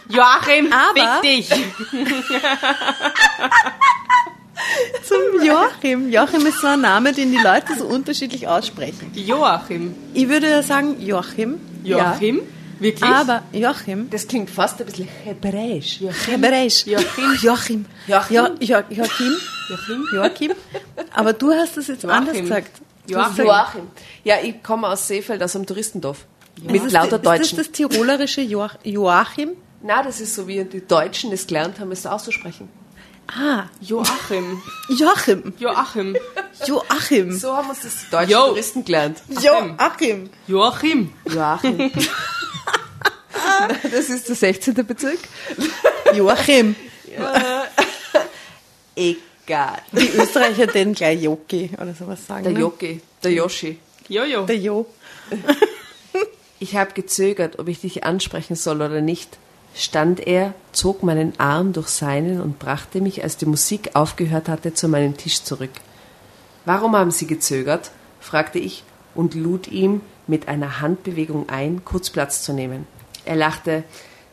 Joachim, 0.08 0.70
Aber- 0.72 1.22
fick 1.22 1.22
dich. 1.22 1.48
zum 5.02 5.44
Joachim. 5.44 6.10
Joachim 6.10 6.46
ist 6.46 6.60
so 6.60 6.66
ein 6.68 6.80
Name, 6.80 7.12
den 7.12 7.30
die 7.32 7.38
Leute 7.38 7.74
so 7.78 7.86
unterschiedlich 7.86 8.46
aussprechen. 8.48 9.10
Joachim. 9.14 9.94
Ich 10.14 10.28
würde 10.28 10.62
sagen 10.62 11.00
Joachim. 11.00 11.58
Joachim? 11.82 12.40
Wirklich? 12.82 13.08
Ja, 13.10 13.20
aber 13.20 13.42
Joachim. 13.52 14.10
Das 14.10 14.26
klingt 14.28 14.50
fast 14.50 14.80
ein 14.80 14.86
bisschen 14.86 15.08
hebräisch. 15.24 16.00
Hebräisch. 16.26 16.86
Joachim. 16.86 17.34
Joachim. 17.42 17.84
Joachim. 18.06 18.34
Jo, 18.36 18.48
jo, 18.60 18.76
Joachim. 18.90 19.32
Joachim? 19.70 20.04
Joachim. 20.14 20.52
Aber 21.14 21.32
du 21.32 21.52
hast 21.52 21.76
das 21.76 21.86
jetzt 21.86 22.02
Joachim. 22.02 22.18
anders 22.18 22.36
gesagt. 22.38 22.80
Joachim. 23.06 23.44
Joachim. 23.46 23.82
Ja, 24.24 24.36
ich 24.42 24.62
komme 24.62 24.88
aus 24.88 25.06
Seefeld, 25.08 25.42
aus 25.42 25.54
einem 25.56 25.66
Touristendorf. 25.66 26.24
Ist 26.56 26.70
Mit 26.70 26.84
das 26.84 26.92
lauter 26.92 27.18
die- 27.18 27.24
Deutschen. 27.24 27.42
Ist 27.42 27.58
das 27.58 27.66
das 27.68 27.72
tirolerische 27.72 28.40
Joach 28.42 28.76
Joachim? 28.84 29.50
Na, 29.82 30.02
das 30.02 30.20
ist 30.20 30.34
so, 30.34 30.46
wie 30.46 30.62
die 30.64 30.86
Deutschen 30.86 31.32
es 31.32 31.46
gelernt 31.46 31.80
haben, 31.80 31.90
es 31.92 32.06
auszusprechen. 32.06 32.68
Ah, 33.28 33.64
Joachim. 33.80 34.60
Joachim. 34.90 35.54
Joachim. 35.58 36.16
Joachim. 36.66 37.32
So 37.38 37.56
haben 37.56 37.70
uns 37.70 37.80
das 37.80 37.92
die 38.04 38.10
deutschen 38.10 38.30
Jo. 38.30 38.46
Touristen 38.48 38.84
gelernt. 38.84 39.22
Joachim. 39.40 40.28
Joachim. 40.46 41.12
Joachim. 41.24 41.90
das 43.90 44.10
ist 44.10 44.28
der 44.28 44.36
16. 44.36 44.74
Bezirk. 44.86 45.18
Joachim. 46.14 46.74
Egal. 48.94 49.78
Die 49.92 50.08
Österreicher 50.08 50.66
den 50.66 50.94
gleich 50.94 51.22
Joki 51.22 51.70
oder 51.80 51.94
sowas 51.94 52.26
sagen. 52.26 52.44
Der 52.44 52.52
ne? 52.52 52.60
Joki, 52.60 53.00
der 53.22 53.32
Yoshi. 53.32 53.78
Jojo. 54.08 54.46
Der 54.46 54.56
Jo. 54.56 54.86
Ich 56.58 56.76
habe 56.76 56.92
gezögert, 56.92 57.58
ob 57.58 57.66
ich 57.66 57.80
dich 57.80 58.04
ansprechen 58.04 58.54
soll 58.54 58.76
oder 58.76 59.00
nicht. 59.00 59.36
Stand 59.74 60.24
er, 60.24 60.54
zog 60.70 61.02
meinen 61.02 61.32
Arm 61.40 61.72
durch 61.72 61.88
seinen 61.88 62.40
und 62.40 62.60
brachte 62.60 63.00
mich, 63.00 63.24
als 63.24 63.36
die 63.36 63.46
Musik 63.46 63.90
aufgehört 63.94 64.48
hatte, 64.48 64.72
zu 64.72 64.86
meinem 64.86 65.16
Tisch 65.16 65.42
zurück. 65.42 65.72
Warum 66.64 66.94
haben 66.94 67.10
Sie 67.10 67.26
gezögert? 67.26 67.90
fragte 68.20 68.60
ich 68.60 68.84
und 69.16 69.34
lud 69.34 69.66
ihm 69.66 70.02
mit 70.28 70.46
einer 70.46 70.80
Handbewegung 70.80 71.48
ein, 71.48 71.84
kurz 71.84 72.10
Platz 72.10 72.44
zu 72.44 72.52
nehmen. 72.52 72.86
Er 73.24 73.36
lachte. 73.36 73.84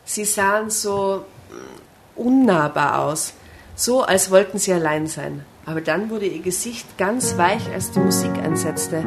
Sie 0.04 0.24
sahen 0.24 0.70
so 0.70 1.24
mm, 1.50 2.20
unnahbar 2.20 3.00
aus, 3.00 3.34
so 3.76 4.02
als 4.02 4.30
wollten 4.30 4.58
sie 4.58 4.72
allein 4.72 5.06
sein. 5.06 5.44
Aber 5.66 5.80
dann 5.80 6.10
wurde 6.10 6.26
ihr 6.26 6.42
Gesicht 6.42 6.98
ganz 6.98 7.36
weich, 7.38 7.70
als 7.72 7.92
die 7.92 8.00
Musik 8.00 8.32
einsetzte, 8.42 9.04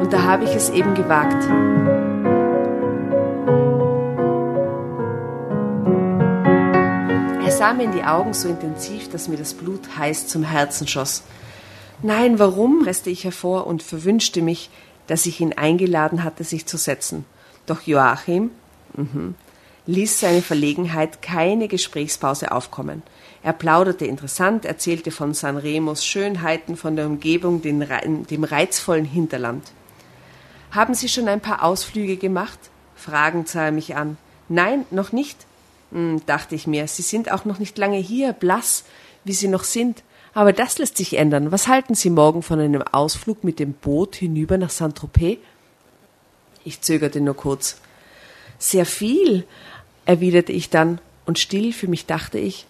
und 0.00 0.12
da 0.12 0.22
habe 0.22 0.44
ich 0.44 0.54
es 0.54 0.70
eben 0.70 0.94
gewagt. 0.94 1.44
Er 7.44 7.52
sah 7.52 7.74
mir 7.74 7.84
in 7.84 7.92
die 7.92 8.04
Augen 8.04 8.32
so 8.32 8.48
intensiv, 8.48 9.10
dass 9.10 9.28
mir 9.28 9.36
das 9.36 9.52
Blut 9.52 9.98
heiß 9.98 10.26
zum 10.26 10.42
Herzen 10.42 10.88
schoss. 10.88 11.22
Nein, 12.02 12.38
warum? 12.38 12.84
presste 12.84 13.10
ich 13.10 13.24
hervor 13.24 13.66
und 13.66 13.82
verwünschte 13.82 14.42
mich, 14.42 14.70
dass 15.06 15.26
ich 15.26 15.40
ihn 15.40 15.52
eingeladen 15.52 16.24
hatte, 16.24 16.44
sich 16.44 16.66
zu 16.66 16.76
setzen. 16.76 17.24
Doch 17.66 17.82
Joachim 17.82 18.50
mhm, 18.96 19.34
ließ 19.86 20.20
seine 20.20 20.42
Verlegenheit 20.42 21.22
keine 21.22 21.68
Gesprächspause 21.68 22.52
aufkommen. 22.52 23.02
Er 23.42 23.52
plauderte 23.52 24.06
interessant, 24.06 24.64
erzählte 24.64 25.10
von 25.10 25.32
Sanremos 25.32 26.04
Schönheiten, 26.04 26.76
von 26.76 26.96
der 26.96 27.06
Umgebung, 27.06 27.62
dem 27.62 27.82
reizvollen 28.44 29.04
Hinterland. 29.04 29.62
Haben 30.72 30.94
Sie 30.94 31.08
schon 31.08 31.28
ein 31.28 31.40
paar 31.40 31.62
Ausflüge 31.62 32.16
gemacht? 32.16 32.58
Fragend 32.96 33.48
sah 33.48 33.66
er 33.66 33.72
mich 33.72 33.94
an. 33.94 34.16
Nein, 34.48 34.84
noch 34.90 35.12
nicht, 35.12 35.46
hm, 35.92 36.22
dachte 36.26 36.54
ich 36.54 36.66
mir. 36.66 36.88
Sie 36.88 37.02
sind 37.02 37.30
auch 37.30 37.44
noch 37.44 37.58
nicht 37.58 37.78
lange 37.78 37.98
hier, 37.98 38.32
blass, 38.32 38.84
wie 39.24 39.32
Sie 39.32 39.48
noch 39.48 39.64
sind. 39.64 40.02
Aber 40.34 40.52
das 40.52 40.78
lässt 40.78 40.96
sich 40.96 41.16
ändern. 41.16 41.52
Was 41.52 41.68
halten 41.68 41.94
Sie 41.94 42.10
morgen 42.10 42.42
von 42.42 42.60
einem 42.60 42.82
Ausflug 42.82 43.42
mit 43.42 43.58
dem 43.58 43.72
Boot 43.72 44.16
hinüber 44.16 44.58
nach 44.58 44.70
Saint-Tropez? 44.70 45.38
Ich 46.64 46.82
zögerte 46.82 47.20
nur 47.20 47.36
kurz. 47.36 47.80
Sehr 48.58 48.86
viel, 48.86 49.44
erwiderte 50.04 50.52
ich 50.52 50.70
dann, 50.70 50.98
und 51.24 51.38
still 51.38 51.72
für 51.72 51.88
mich 51.88 52.06
dachte 52.06 52.38
ich, 52.38 52.66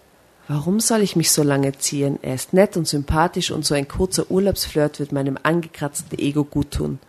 warum 0.47 0.79
soll 0.79 1.01
ich 1.01 1.15
mich 1.15 1.31
so 1.31 1.43
lange 1.43 1.77
ziehen? 1.77 2.17
Er 2.21 2.35
ist 2.35 2.53
nett 2.53 2.75
und 2.75 2.87
sympathisch 2.87 3.51
und 3.51 3.65
so 3.65 3.75
ein 3.75 3.87
kurzer 3.87 4.31
Urlaubsflirt 4.31 4.99
wird 4.99 5.11
meinem 5.11 5.37
angekratzten 5.41 6.17
Ego 6.17 6.43
guttun. 6.43 6.99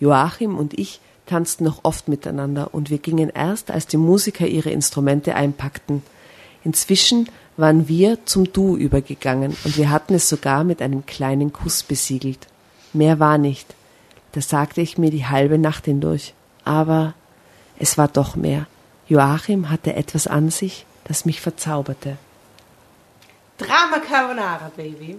Joachim 0.00 0.56
und 0.56 0.78
ich 0.78 1.00
tanzten 1.26 1.64
noch 1.64 1.80
oft 1.82 2.08
miteinander 2.08 2.72
und 2.72 2.90
wir 2.90 2.98
gingen 2.98 3.30
erst, 3.30 3.70
als 3.70 3.86
die 3.86 3.96
Musiker 3.96 4.46
ihre 4.46 4.70
Instrumente 4.70 5.34
einpackten. 5.34 6.02
Inzwischen 6.64 7.28
waren 7.56 7.88
wir 7.88 8.24
zum 8.26 8.52
Du 8.52 8.76
übergegangen 8.76 9.56
und 9.64 9.76
wir 9.76 9.90
hatten 9.90 10.14
es 10.14 10.28
sogar 10.28 10.64
mit 10.64 10.82
einem 10.82 11.06
kleinen 11.06 11.52
Kuss 11.52 11.82
besiegelt. 11.82 12.46
Mehr 12.92 13.18
war 13.18 13.38
nicht. 13.38 13.74
Das 14.32 14.48
sagte 14.48 14.80
ich 14.80 14.98
mir 14.98 15.10
die 15.10 15.26
halbe 15.26 15.58
Nacht 15.58 15.86
hindurch. 15.86 16.34
Aber 16.64 17.14
es 17.78 17.98
war 17.98 18.08
doch 18.08 18.36
mehr. 18.36 18.66
Joachim 19.08 19.70
hatte 19.70 19.94
etwas 19.94 20.26
an 20.26 20.50
sich, 20.50 20.86
das 21.04 21.24
mich 21.24 21.40
verzauberte. 21.40 22.16
Drama 23.58 23.98
Carbonara, 23.98 24.70
Baby. 24.76 25.18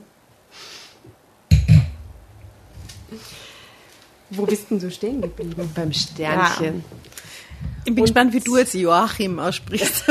Wo 4.29 4.45
bist 4.45 4.69
denn 4.69 4.79
du 4.79 4.91
stehen 4.91 5.21
geblieben? 5.21 5.71
Beim 5.73 5.93
Sternchen. 5.93 6.75
Ja. 6.75 6.97
Ich 7.79 7.85
bin 7.85 7.99
Und 7.99 8.01
gespannt, 8.01 8.33
wie 8.33 8.41
du 8.41 8.57
jetzt 8.57 8.73
Joachim 8.73 9.39
aussprichst. 9.39 10.03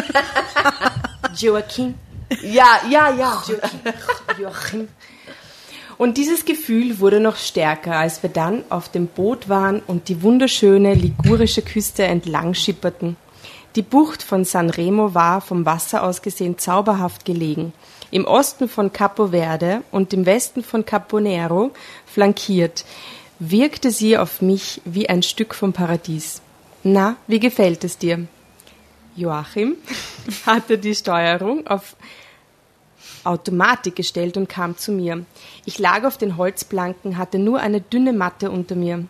Joachim. 1.37 1.95
Ja, 2.43 2.81
ja, 2.89 3.11
ja. 3.11 3.43
Joachim. 4.39 4.89
Und 5.99 6.19
dieses 6.19 6.45
Gefühl 6.45 7.01
wurde 7.01 7.21
noch 7.21 7.37
stärker, 7.37 7.97
als 7.97 8.23
wir 8.23 8.31
dann 8.31 8.65
auf 8.69 8.91
dem 8.91 9.07
Boot 9.07 9.49
waren 9.49 9.81
und 9.87 10.09
die 10.09 10.23
wunderschöne 10.23 10.95
ligurische 10.95 11.63
Küste 11.63 12.05
entlang 12.05 12.55
schipperten. 12.55 13.17
Die 13.77 13.83
Bucht 13.83 14.23
von 14.23 14.45
San 14.45 14.71
Remo 14.71 15.15
war 15.15 15.41
vom 15.41 15.67
Wasser 15.67 16.03
aus 16.03 16.23
gesehen 16.23 16.59
zauberhaft 16.59 17.25
gelegen. 17.25 17.73
Im 18.11 18.25
Osten 18.25 18.69
von 18.69 18.93
Capo 18.93 19.29
Verde 19.29 19.83
und 19.91 20.13
im 20.13 20.27
Westen 20.27 20.63
von 20.63 20.85
Capo 20.85 21.21
Nero 21.21 21.73
flankiert, 22.07 22.85
wirkte 23.39 23.91
sie 23.91 24.17
auf 24.17 24.41
mich 24.41 24.81
wie 24.85 25.09
ein 25.09 25.23
Stück 25.23 25.55
vom 25.55 25.73
Paradies. 25.73 26.41
Na, 26.83 27.17
wie 27.27 27.41
gefällt 27.41 27.85
es 27.85 27.99
dir? 27.99 28.27
Joachim 29.17 29.77
hatte 30.47 30.79
die 30.79 30.95
Steuerung 30.95 31.67
auf 31.67 31.97
Automatik 33.27 33.97
gestellt 33.97 34.37
und 34.37 34.49
kam 34.49 34.77
zu 34.77 34.93
mir. 34.93 35.25
Ich 35.65 35.79
lag 35.79 36.05
auf 36.05 36.17
den 36.19 36.37
Holzplanken, 36.37 37.19
hatte 37.19 37.39
nur 37.39 37.61
eine 37.61 37.81
dünne 37.81 38.13
Matte 38.13 38.51
unter 38.51 38.75
mir. 38.75 39.05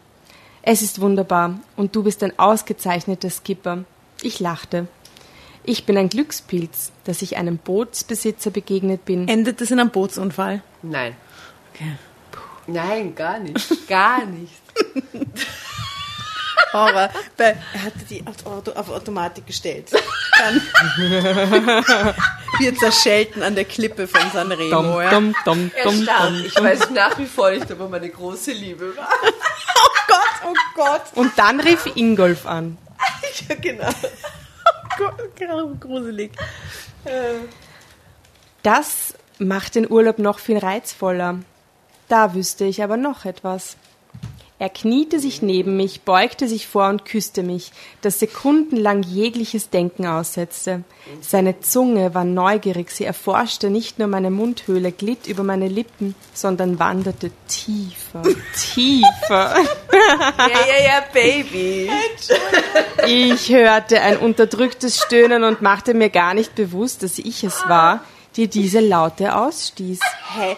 Es 0.62 0.82
ist 0.82 1.00
wunderbar 1.00 1.60
und 1.76 1.94
du 1.94 2.02
bist 2.02 2.22
ein 2.22 2.38
ausgezeichneter 2.38 3.30
Skipper. 3.30 3.84
Ich 4.22 4.40
lachte. 4.40 4.88
Ich 5.62 5.84
bin 5.84 5.98
ein 5.98 6.08
Glückspilz, 6.08 6.92
dass 7.04 7.22
ich 7.22 7.36
einem 7.36 7.58
Bootsbesitzer 7.58 8.50
begegnet 8.50 9.04
bin. 9.04 9.28
Endet 9.28 9.60
es 9.60 9.70
in 9.70 9.80
einem 9.80 9.90
Bootsunfall? 9.90 10.62
Nein. 10.82 11.14
Okay. 11.72 11.92
Nein, 12.68 13.14
gar 13.14 13.38
nicht. 13.38 13.88
Gar 13.88 14.26
nicht. 14.26 14.52
Horror. 16.72 17.10
Weil 17.36 17.56
er 17.74 17.82
hatte 17.82 17.98
die 18.08 18.24
auf 18.26 18.90
Automatik 18.90 19.46
gestellt. 19.46 19.90
Dann 20.38 20.60
wir 22.58 22.74
zerschellten 22.76 23.42
an 23.42 23.54
der 23.54 23.64
Klippe 23.64 24.06
von 24.06 24.20
Sanremo. 24.32 24.70
Dom, 24.70 25.00
ja. 25.00 25.10
dom, 25.10 25.34
dom, 25.44 25.70
dom, 25.82 26.06
dom, 26.06 26.44
Ich 26.44 26.56
weiß 26.56 26.90
nach 26.90 27.18
wie 27.18 27.26
vor 27.26 27.50
nicht, 27.50 27.70
ob 27.70 27.80
er 27.80 27.88
meine 27.88 28.08
große 28.08 28.52
Liebe 28.52 28.96
war. 28.96 29.08
oh 29.22 29.88
Gott, 30.08 30.18
oh 30.46 30.54
Gott. 30.74 31.02
Und 31.14 31.32
dann 31.36 31.60
rief 31.60 31.86
Ingolf 31.94 32.46
an. 32.46 32.78
ja, 33.48 33.54
genau. 33.56 33.88
Oh 33.88 35.10
Gott, 35.68 35.80
gruselig. 35.80 36.32
Das 38.62 39.14
macht 39.38 39.74
den 39.74 39.90
Urlaub 39.90 40.18
noch 40.18 40.38
viel 40.38 40.58
reizvoller. 40.58 41.38
Da 42.08 42.34
wüsste 42.34 42.64
ich 42.64 42.82
aber 42.82 42.96
noch 42.96 43.24
etwas. 43.24 43.76
Er 44.58 44.70
kniete 44.70 45.20
sich 45.20 45.42
neben 45.42 45.76
mich, 45.76 46.00
beugte 46.00 46.48
sich 46.48 46.66
vor 46.66 46.88
und 46.88 47.04
küsste 47.04 47.42
mich, 47.42 47.72
das 48.00 48.18
sekundenlang 48.20 49.02
jegliches 49.02 49.68
Denken 49.68 50.06
aussetzte. 50.06 50.82
Seine 51.20 51.60
Zunge 51.60 52.14
war 52.14 52.24
neugierig, 52.24 52.90
sie 52.90 53.04
erforschte 53.04 53.68
nicht 53.68 53.98
nur 53.98 54.08
meine 54.08 54.30
Mundhöhle, 54.30 54.92
glitt 54.92 55.26
über 55.26 55.42
meine 55.42 55.68
Lippen, 55.68 56.14
sondern 56.32 56.78
wanderte 56.78 57.30
tiefer, 57.48 58.22
tiefer. 58.74 59.12
Ja, 59.28 60.48
ja, 60.48 60.84
ja, 60.84 61.04
Baby. 61.12 61.90
Ich 63.06 63.50
hörte 63.50 64.00
ein 64.00 64.16
unterdrücktes 64.16 65.02
Stöhnen 65.02 65.44
und 65.44 65.60
machte 65.60 65.92
mir 65.92 66.08
gar 66.08 66.32
nicht 66.32 66.54
bewusst, 66.54 67.02
dass 67.02 67.18
ich 67.18 67.44
es 67.44 67.68
war, 67.68 68.00
die 68.36 68.48
diese 68.48 68.80
Laute 68.80 69.34
ausstieß. 69.34 70.00
Hä? 70.34 70.56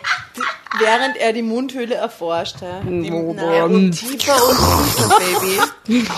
Während 0.79 1.17
er 1.17 1.33
die 1.33 1.43
Mundhöhle 1.43 1.95
erforscht, 1.95 2.57
hä? 2.61 2.81
Die, 2.85 3.11
na, 3.11 3.65
und 3.65 3.93
tiefer 3.93 4.37
und 4.49 4.57
tiefer, 4.57 5.19
Baby. 5.87 6.09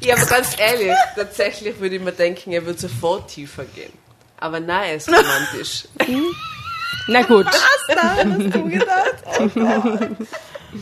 ja, 0.00 0.16
aber 0.16 0.26
ganz 0.26 0.56
ehrlich, 0.58 0.94
tatsächlich 1.14 1.78
würde 1.78 1.96
ich 1.96 2.02
mir 2.02 2.12
denken, 2.12 2.52
er 2.52 2.64
würde 2.64 2.78
sofort 2.78 3.28
tiefer 3.30 3.64
gehen. 3.64 3.92
Aber 4.38 4.60
nein, 4.60 4.90
er 4.90 4.96
ist 4.96 5.08
romantisch. 5.08 5.84
Na 7.08 7.22
gut. 7.22 7.46
Was 7.46 7.96
da? 7.96 8.16
Hast 8.16 8.54
du 8.54 8.68
gedacht? 8.68 9.14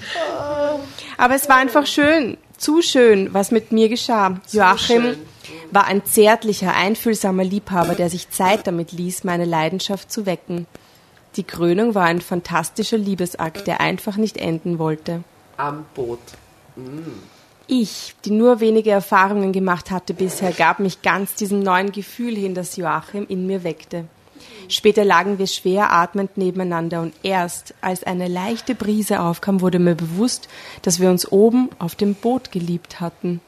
Oh. 0.07 0.81
Aber 1.17 1.35
es 1.35 1.49
war 1.49 1.57
einfach 1.57 1.87
schön, 1.87 2.37
zu 2.57 2.83
schön, 2.83 3.33
was 3.33 3.51
mit 3.51 3.73
mir 3.73 3.89
geschah. 3.89 4.41
Zu 4.47 4.59
Joachim 4.59 5.03
schön 5.03 5.34
war 5.71 5.87
ein 5.87 6.05
zärtlicher, 6.05 6.75
einfühlsamer 6.75 7.45
Liebhaber, 7.45 7.95
der 7.95 8.11
sich 8.11 8.31
Zeit 8.31 8.67
damit 8.67 8.93
ließ, 8.93 9.25
meine 9.25 9.45
Leidenschaft 9.45 10.11
zu 10.11 10.27
wecken. 10.27 10.67
Die 11.37 11.45
Krönung 11.45 11.95
war 11.95 12.05
ein 12.05 12.21
fantastischer 12.21 12.99
Liebesakt, 12.99 13.67
der 13.67 13.81
einfach 13.81 14.17
nicht 14.17 14.37
enden 14.37 14.79
wollte. 14.79 15.25
Am 15.57 15.85
Boot. 15.95 16.21
Mm. 16.77 17.11
Ich, 17.67 18.15
die 18.25 18.31
nur 18.31 18.61
wenige 18.61 18.91
Erfahrungen 18.91 19.53
gemacht 19.53 19.91
hatte 19.91 20.13
bisher, 20.13 20.53
gab 20.53 20.81
mich 20.81 21.01
ganz 21.01 21.35
diesem 21.35 21.61
neuen 21.61 21.93
Gefühl 21.93 22.37
hin, 22.37 22.55
das 22.55 22.77
Joachim 22.77 23.25
in 23.27 23.47
mir 23.47 23.65
weckte. 23.65 24.05
Später 24.69 25.05
lagen 25.05 25.39
wir 25.39 25.47
schwer 25.47 25.93
atmend 25.93 26.37
nebeneinander 26.37 27.01
und 27.01 27.15
erst 27.23 27.75
als 27.81 28.05
eine 28.05 28.29
leichte 28.29 28.75
Brise 28.75 29.21
aufkam, 29.21 29.61
wurde 29.61 29.79
mir 29.79 29.95
bewusst, 29.95 30.49
dass 30.83 31.01
wir 31.01 31.11
uns 31.11 31.31
oben 31.31 31.71
auf 31.79 31.95
dem 31.95 32.15
Boot 32.15 32.53
geliebt 32.53 33.01
hatten. 33.01 33.41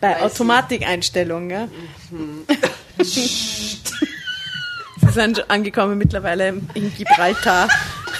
Bei 0.00 0.22
Automatikeinstellungen, 0.22 1.50
ja. 1.50 1.68
Mhm. 2.10 2.44
Sie 5.00 5.12
sind 5.12 5.50
angekommen 5.50 5.98
mittlerweile 5.98 6.60
in 6.74 6.94
Gibraltar. 6.94 7.68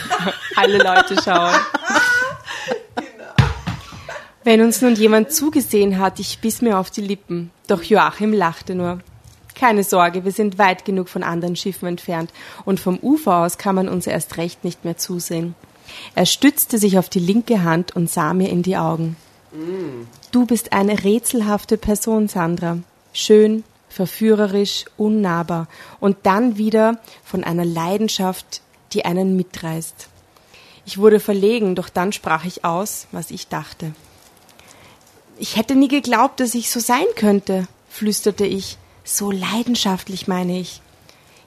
Alle 0.57 0.79
Leute 0.79 1.17
schauen. 1.23 1.55
Genau. 2.97 3.49
Wenn 4.45 4.63
uns 4.63 4.81
nun 4.81 4.95
jemand 4.95 5.33
zugesehen 5.33 5.99
hat, 5.99 6.19
ich 6.19 6.39
biss 6.39 6.63
mir 6.63 6.79
auf 6.79 6.91
die 6.91 7.03
Lippen. 7.03 7.51
Doch 7.67 7.83
Joachim 7.83 8.33
lachte 8.33 8.75
nur. 8.75 9.01
Keine 9.55 9.83
Sorge, 9.83 10.25
wir 10.25 10.33
sind 10.33 10.59
weit 10.59 10.85
genug 10.85 11.09
von 11.09 11.25
anderen 11.25 11.57
Schiffen 11.57 11.89
entfernt 11.89 12.33
und 12.65 12.79
vom 12.79 12.99
Ufer 12.99 13.39
aus 13.39 13.59
kann 13.59 13.75
man 13.75 13.89
uns 13.89 14.07
erst 14.07 14.37
recht 14.37 14.65
nicht 14.65 14.85
mehr 14.85 14.97
zusehen. 14.97 15.57
Er 16.15 16.27
stützte 16.27 16.79
sich 16.79 16.99
auf 16.99 17.09
die 17.09 17.19
linke 17.19 17.65
Hand 17.65 17.97
und 17.97 18.09
sah 18.09 18.35
mir 18.35 18.51
in 18.51 18.63
die 18.63 18.77
Augen. 18.77 19.17
Du 20.31 20.47
bist 20.47 20.73
eine 20.73 21.05
rätselhafte 21.05 21.79
Person, 21.79 22.29
Sandra. 22.29 22.79
Schön, 23.13 23.65
verführerisch, 23.89 24.85
unnahbar 24.97 25.69
und 26.01 26.19
dann 26.25 26.59
wieder 26.59 26.99
von 27.25 27.45
einer 27.45 27.65
Leidenschaft, 27.65 28.61
die 28.93 29.05
einen 29.05 29.37
mitreißt. 29.37 30.09
Ich 30.85 30.99
wurde 30.99 31.21
verlegen, 31.21 31.75
doch 31.75 31.89
dann 31.89 32.13
sprach 32.13 32.45
ich 32.45 32.65
aus, 32.65 33.07
was 33.13 33.31
ich 33.31 33.49
dachte. 33.49 33.93
Ich 35.39 35.57
hätte 35.57 35.75
nie 35.75 35.89
geglaubt, 35.89 36.41
dass 36.41 36.55
ich 36.55 36.71
so 36.71 36.81
sein 36.81 37.07
könnte, 37.15 37.69
flüsterte 37.89 38.47
ich. 38.47 38.79
So 39.05 39.31
leidenschaftlich, 39.31 40.29
meine 40.29 40.59
ich. 40.59 40.83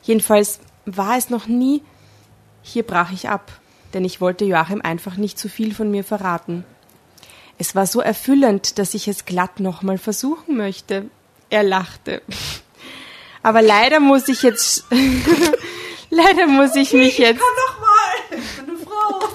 Jedenfalls 0.04 0.60
war 0.86 1.18
es 1.18 1.30
noch 1.30 1.48
nie. 1.48 1.84
Hier 2.64 2.84
brach 2.84 3.12
ich 3.12 3.30
ab, 3.30 3.52
denn 3.94 4.06
ich 4.06 4.22
wollte 4.22 4.46
Joachim 4.46 4.82
einfach 4.82 5.18
nicht 5.18 5.38
zu 5.38 5.50
viel 5.50 5.74
von 5.74 5.92
mir 5.92 6.04
verraten. 6.04 6.64
Es 7.62 7.76
war 7.76 7.86
so 7.86 8.02
erfüllend, 8.02 8.80
dass 8.80 8.96
ich 8.96 9.08
es 9.08 9.26
glatt 9.26 9.60
nochmal 9.60 10.00
versuchen 10.00 10.58
möchte. 10.58 11.12
Er 11.52 11.62
lachte. 11.62 12.24
Aber 13.44 13.62
leider 13.62 14.00
muss 14.00 14.28
ich 14.30 14.42
jetzt, 14.42 14.86
leider 16.10 16.48
muss 16.48 16.76
ich 16.76 16.92
mich 16.92 17.20
jetzt. 17.20 17.40
Komm 17.40 17.50
doch 17.68 17.80
mal, 17.80 18.16
ich 18.32 18.58
bin 18.58 18.68
eine 18.68 18.80
Frau. 18.84 19.30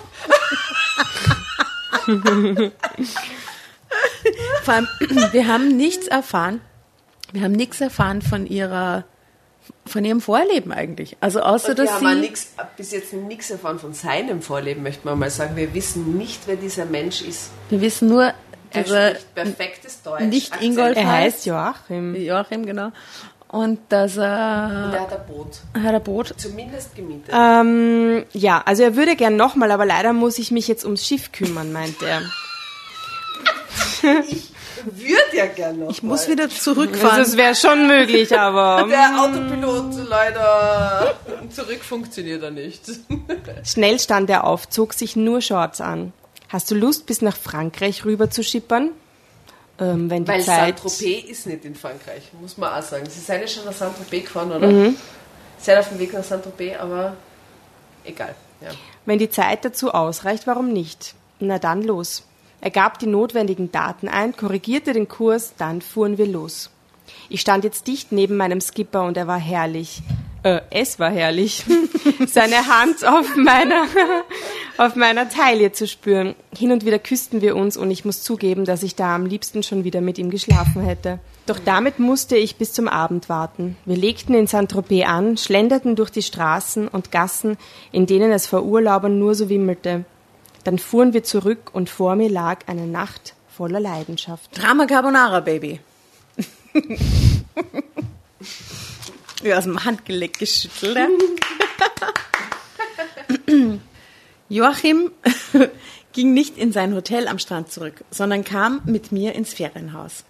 Vor 4.64 4.74
allem, 4.74 4.88
wir 5.32 5.46
haben 5.46 5.76
nichts 5.76 6.08
erfahren. 6.08 6.60
Wir 7.30 7.42
haben 7.42 7.52
nichts 7.52 7.80
erfahren 7.80 8.22
von 8.22 8.44
ihrer, 8.44 9.04
von 9.86 10.04
ihrem 10.04 10.20
Vorleben 10.20 10.72
eigentlich. 10.72 11.16
Also 11.20 11.40
außer 11.40 11.70
Und 11.70 11.78
dass 11.78 11.92
haben 11.92 12.08
sie. 12.14 12.20
nix, 12.20 12.48
bis 12.76 12.92
jetzt 12.92 13.12
nichts 13.12 13.50
erfahren 13.50 13.78
von 13.78 13.94
seinem 13.94 14.42
Vorleben, 14.42 14.82
möchte 14.82 15.06
man 15.06 15.18
mal 15.18 15.30
sagen. 15.30 15.56
Wir 15.56 15.72
wissen 15.74 16.16
nicht, 16.18 16.40
wer 16.46 16.56
dieser 16.56 16.84
Mensch 16.84 17.22
ist. 17.22 17.50
Wir 17.70 17.80
wissen 17.80 18.08
nur, 18.08 18.24
Er 18.24 18.34
dass 18.82 18.90
er 18.90 19.10
spricht 19.10 19.34
perfektes 19.34 20.02
Deutsch. 20.02 20.22
nicht 20.24 20.52
Akzent. 20.52 20.72
Ingolf 20.72 20.96
Er 20.96 21.06
heißt. 21.10 21.46
Joachim. 21.46 22.14
Joachim, 22.16 22.66
genau. 22.66 22.90
Und 23.48 23.78
dass 23.90 24.16
Und 24.16 24.22
er 24.24 24.90
er 24.92 25.00
hat 25.02 25.12
ein 25.12 25.26
Boot. 25.32 25.60
hat 25.80 25.94
ein 25.94 26.02
Boot. 26.02 26.34
Zumindest 26.36 26.94
gemietet. 26.96 27.32
Ähm, 27.32 28.24
ja, 28.32 28.60
also 28.66 28.82
er 28.82 28.96
würde 28.96 29.14
gern 29.14 29.36
nochmal, 29.36 29.70
aber 29.70 29.86
leider 29.86 30.12
muss 30.12 30.38
ich 30.38 30.50
mich 30.50 30.66
jetzt 30.66 30.84
ums 30.84 31.06
Schiff 31.06 31.30
kümmern, 31.30 31.72
meint 31.72 32.02
er. 32.02 32.22
Würde 34.86 35.36
ja 35.36 35.46
gerne 35.46 35.78
noch. 35.78 35.90
Ich 35.90 36.02
muss 36.02 36.28
wieder 36.28 36.48
zurückfahren. 36.48 37.18
Also 37.18 37.32
es 37.32 37.36
wäre 37.36 37.54
schon 37.54 37.88
möglich, 37.88 38.36
aber 38.38 38.86
Der 38.88 39.20
Autopilot 39.20 40.08
leider 40.08 41.14
zurück 41.50 41.82
funktioniert 41.82 42.42
er 42.42 42.52
nicht. 42.52 42.82
schnell 43.64 43.98
stand 43.98 44.30
er 44.30 44.44
auf, 44.44 44.68
zog 44.68 44.94
sich 44.94 45.16
nur 45.16 45.40
Shorts 45.40 45.80
an. 45.80 46.12
Hast 46.48 46.70
du 46.70 46.76
Lust, 46.76 47.06
bis 47.06 47.20
nach 47.20 47.36
Frankreich 47.36 48.04
rüber 48.04 48.30
zu 48.30 48.44
schippern? 48.44 48.90
Ähm, 49.80 50.08
wenn 50.08 50.24
die 50.24 50.30
Weil 50.30 50.42
Zeit... 50.42 50.78
Saint-Tropez 50.78 51.28
ist 51.28 51.46
nicht 51.46 51.64
in 51.64 51.74
Frankreich, 51.74 52.22
muss 52.40 52.56
man 52.56 52.72
auch 52.72 52.82
sagen. 52.82 53.06
Sie 53.10 53.18
sind 53.18 53.40
ja 53.40 53.48
schon 53.48 53.64
nach 53.64 53.72
Saint-Tropez 53.72 54.24
gefahren, 54.24 54.52
oder? 54.52 54.68
Mhm. 54.68 54.96
Seid 55.58 55.78
auf 55.78 55.88
dem 55.88 55.98
Weg 55.98 56.12
nach 56.12 56.24
Saint-Tropez, 56.24 56.78
aber 56.78 57.16
egal. 58.04 58.34
Ja. 58.60 58.70
Wenn 59.04 59.18
die 59.18 59.28
Zeit 59.28 59.64
dazu 59.64 59.92
ausreicht, 59.92 60.46
warum 60.46 60.72
nicht? 60.72 61.14
Na 61.40 61.58
dann 61.58 61.82
los. 61.82 62.22
Er 62.66 62.70
gab 62.70 62.98
die 62.98 63.06
notwendigen 63.06 63.70
Daten 63.70 64.08
ein, 64.08 64.36
korrigierte 64.36 64.92
den 64.92 65.06
Kurs, 65.06 65.54
dann 65.56 65.80
fuhren 65.80 66.18
wir 66.18 66.26
los. 66.26 66.70
Ich 67.28 67.40
stand 67.40 67.62
jetzt 67.62 67.86
dicht 67.86 68.10
neben 68.10 68.36
meinem 68.36 68.60
Skipper 68.60 69.04
und 69.04 69.16
er 69.16 69.28
war 69.28 69.38
herrlich. 69.38 70.02
Äh, 70.42 70.62
es 70.70 70.98
war 70.98 71.12
herrlich, 71.12 71.64
seine 72.26 72.66
Hand 72.66 73.06
auf 73.06 73.36
meiner, 73.36 73.84
auf 74.78 74.96
meiner 74.96 75.28
Taille 75.28 75.70
zu 75.70 75.86
spüren. 75.86 76.34
Hin 76.58 76.72
und 76.72 76.84
wieder 76.84 76.98
küssten 76.98 77.40
wir 77.40 77.54
uns 77.54 77.76
und 77.76 77.88
ich 77.92 78.04
muss 78.04 78.24
zugeben, 78.24 78.64
dass 78.64 78.82
ich 78.82 78.96
da 78.96 79.14
am 79.14 79.26
liebsten 79.26 79.62
schon 79.62 79.84
wieder 79.84 80.00
mit 80.00 80.18
ihm 80.18 80.30
geschlafen 80.30 80.82
hätte. 80.82 81.20
Doch 81.46 81.60
damit 81.64 82.00
musste 82.00 82.36
ich 82.36 82.56
bis 82.56 82.72
zum 82.72 82.88
Abend 82.88 83.28
warten. 83.28 83.76
Wir 83.84 83.96
legten 83.96 84.34
in 84.34 84.48
Saint-Tropez 84.48 85.06
an, 85.06 85.36
schlenderten 85.36 85.94
durch 85.94 86.10
die 86.10 86.22
Straßen 86.22 86.88
und 86.88 87.12
Gassen, 87.12 87.58
in 87.92 88.06
denen 88.06 88.32
es 88.32 88.48
vor 88.48 88.64
Urlaubern 88.64 89.20
nur 89.20 89.36
so 89.36 89.48
wimmelte. 89.48 90.04
Dann 90.66 90.80
fuhren 90.80 91.12
wir 91.12 91.22
zurück 91.22 91.70
und 91.74 91.88
vor 91.88 92.16
mir 92.16 92.28
lag 92.28 92.66
eine 92.66 92.88
Nacht 92.88 93.34
voller 93.56 93.78
Leidenschaft. 93.78 94.50
Drama 94.60 94.86
Carbonara, 94.86 95.38
Baby. 95.38 95.78
ja, 99.44 99.58
aus 99.58 99.62
dem 99.62 99.84
Handgelenk 99.84 100.40
geschüttelt. 100.40 101.08
Joachim 104.48 105.12
ging 106.12 106.34
nicht 106.34 106.58
in 106.58 106.72
sein 106.72 106.96
Hotel 106.96 107.28
am 107.28 107.38
Strand 107.38 107.70
zurück, 107.70 108.02
sondern 108.10 108.42
kam 108.42 108.80
mit 108.86 109.12
mir 109.12 109.36
ins 109.36 109.54
Ferienhaus. 109.54 110.24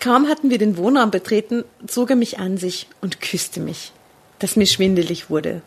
Kaum 0.00 0.26
hatten 0.26 0.50
wir 0.50 0.58
den 0.58 0.78
Wohnraum 0.78 1.12
betreten, 1.12 1.62
zog 1.86 2.10
er 2.10 2.16
mich 2.16 2.40
an 2.40 2.58
sich 2.58 2.88
und 3.02 3.20
küsste 3.20 3.60
mich, 3.60 3.92
dass 4.40 4.56
mir 4.56 4.66
schwindelig 4.66 5.30
wurde. 5.30 5.62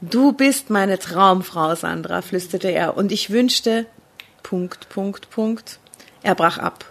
Du 0.00 0.32
bist 0.32 0.70
meine 0.70 0.98
Traumfrau, 0.98 1.74
Sandra, 1.74 2.22
flüsterte 2.22 2.68
er, 2.70 2.96
und 2.96 3.10
ich 3.10 3.30
wünschte, 3.30 3.86
Punkt, 4.42 4.88
Punkt, 4.88 5.30
Punkt. 5.30 5.78
Er 6.22 6.34
brach 6.34 6.58
ab. 6.58 6.84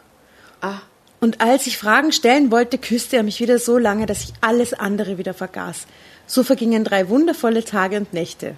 Ah, 0.62 0.80
Und 1.22 1.40
als 1.42 1.68
ich 1.68 1.78
Fragen 1.78 2.12
stellen 2.12 2.52
wollte, 2.52 2.78
küsste 2.78 3.16
er 3.18 3.24
mich 3.24 3.40
wieder 3.40 3.60
so 3.60 3.78
lange, 3.78 4.06
dass 4.06 4.24
ich 4.24 4.34
alles 4.42 4.74
andere 4.74 5.18
wieder 5.18 5.34
vergaß. 5.34 5.88
So 6.26 6.44
vergingen 6.44 6.84
drei 6.84 7.08
wundervolle 7.10 7.64
Tage 7.64 7.98
und 7.98 8.14
Nächte. 8.14 8.56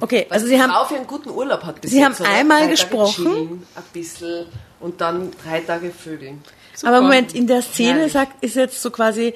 Okay, 0.00 0.26
also 0.28 0.44
Sie 0.46 0.60
haben, 0.60 0.72
für 0.88 0.96
einen 0.96 1.06
guten 1.06 1.30
Urlaub 1.30 1.62
hat 1.62 1.80
bis 1.80 1.92
Sie 1.92 2.00
jetzt, 2.00 2.18
haben 2.18 2.26
oder? 2.26 2.30
einmal 2.30 2.62
Drei 2.62 2.70
gesprochen. 2.70 3.64
ein 3.76 3.82
bisschen 3.92 4.46
und 4.80 5.00
dann 5.00 5.30
drei 5.44 5.60
Tage 5.60 5.92
Vögeln. 5.92 6.42
aber 6.82 7.00
Moment, 7.00 7.32
in 7.32 7.46
der 7.46 7.62
Szene 7.62 8.08
sagt, 8.08 8.42
ist 8.42 8.56
jetzt 8.56 8.82
so 8.82 8.90
quasi, 8.90 9.34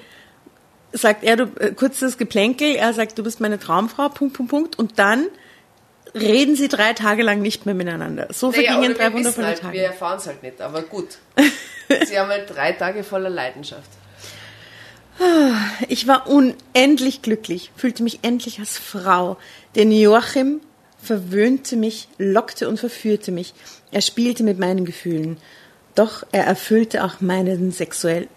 sagt 0.92 1.24
er, 1.24 1.36
du, 1.36 1.44
äh, 1.58 1.72
kurzes 1.72 2.18
Geplänkel, 2.18 2.74
er 2.74 2.92
sagt, 2.92 3.18
du 3.18 3.22
bist 3.22 3.40
meine 3.40 3.58
Traumfrau, 3.58 4.08
Punkt, 4.08 4.36
Punkt, 4.36 4.50
Punkt, 4.50 4.78
und 4.78 4.98
dann 4.98 5.26
reden 6.14 6.56
sie 6.56 6.68
drei 6.68 6.92
Tage 6.92 7.22
lang 7.22 7.40
nicht 7.40 7.66
mehr 7.66 7.74
miteinander. 7.74 8.28
So 8.32 8.50
Naja, 8.50 8.72
vergingen 8.72 8.94
drei 8.96 9.12
wundervolle 9.12 9.46
halt, 9.48 9.60
Tage. 9.60 9.74
Wir 9.74 9.84
erfahren 9.84 10.18
es 10.18 10.26
halt 10.26 10.42
nicht, 10.42 10.60
aber 10.60 10.82
gut. 10.82 11.18
Sie 12.06 12.18
haben 12.18 12.28
halt 12.28 12.54
drei 12.54 12.72
Tage 12.72 13.04
voller 13.04 13.30
Leidenschaft. 13.30 13.90
Ich 15.88 16.06
war 16.06 16.28
unendlich 16.28 17.20
glücklich, 17.20 17.72
fühlte 17.76 18.02
mich 18.02 18.20
endlich 18.22 18.58
als 18.58 18.78
Frau, 18.78 19.36
denn 19.74 19.92
Joachim 19.92 20.60
verwöhnte 21.02 21.76
mich, 21.76 22.08
lockte 22.16 22.68
und 22.68 22.80
verführte 22.80 23.30
mich. 23.30 23.52
Er 23.90 24.00
spielte 24.00 24.42
mit 24.44 24.58
meinen 24.58 24.84
Gefühlen. 24.84 25.36
Doch 25.94 26.24
er 26.32 26.44
erfüllte 26.44 27.04
auch 27.04 27.20
meinen 27.20 27.72
sexuell, 27.72 28.28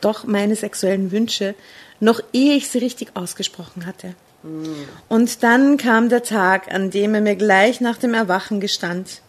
doch 0.00 0.24
meine 0.24 0.56
sexuellen 0.56 1.12
Wünsche, 1.12 1.54
noch 2.04 2.20
ehe 2.34 2.54
ich 2.54 2.68
sie 2.68 2.78
richtig 2.78 3.12
ausgesprochen 3.14 3.86
hatte. 3.86 4.14
Und 5.08 5.42
dann 5.42 5.78
kam 5.78 6.10
der 6.10 6.22
Tag, 6.22 6.72
an 6.72 6.90
dem 6.90 7.14
er 7.14 7.22
mir 7.22 7.34
gleich 7.34 7.80
nach 7.80 7.96
dem 7.96 8.12
Erwachen 8.12 8.60
gestand. 8.60 9.22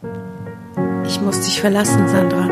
Ich 1.08 1.22
muss 1.22 1.40
dich 1.40 1.62
verlassen, 1.62 2.10
Sandra. 2.10 2.48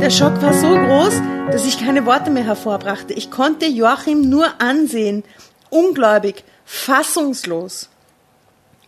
Der 0.00 0.10
Schock 0.10 0.42
war 0.42 0.52
so 0.52 0.70
groß, 0.70 1.14
dass 1.52 1.64
ich 1.64 1.78
keine 1.78 2.04
Worte 2.04 2.30
mehr 2.30 2.44
hervorbrachte. 2.44 3.14
Ich 3.14 3.30
konnte 3.30 3.66
Joachim 3.66 4.28
nur 4.28 4.60
ansehen, 4.60 5.22
ungläubig, 5.70 6.42
fassungslos. 6.64 7.88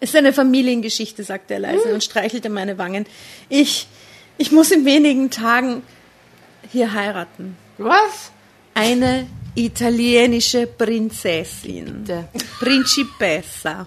Es 0.00 0.10
ist 0.10 0.16
eine 0.16 0.32
Familiengeschichte, 0.32 1.22
sagte 1.22 1.54
er 1.54 1.60
leise 1.60 1.94
und 1.94 2.02
streichelte 2.02 2.50
meine 2.50 2.76
Wangen. 2.76 3.06
Ich, 3.48 3.86
ich 4.38 4.52
muss 4.52 4.70
in 4.70 4.84
wenigen 4.84 5.30
Tagen 5.30 5.82
hier 6.70 6.92
heiraten. 6.92 7.56
Was? 7.78 8.30
Eine 8.74 9.26
italienische 9.54 10.66
Prinzessin. 10.66 12.04
Bitte. 12.04 12.28
Principessa. 12.58 13.86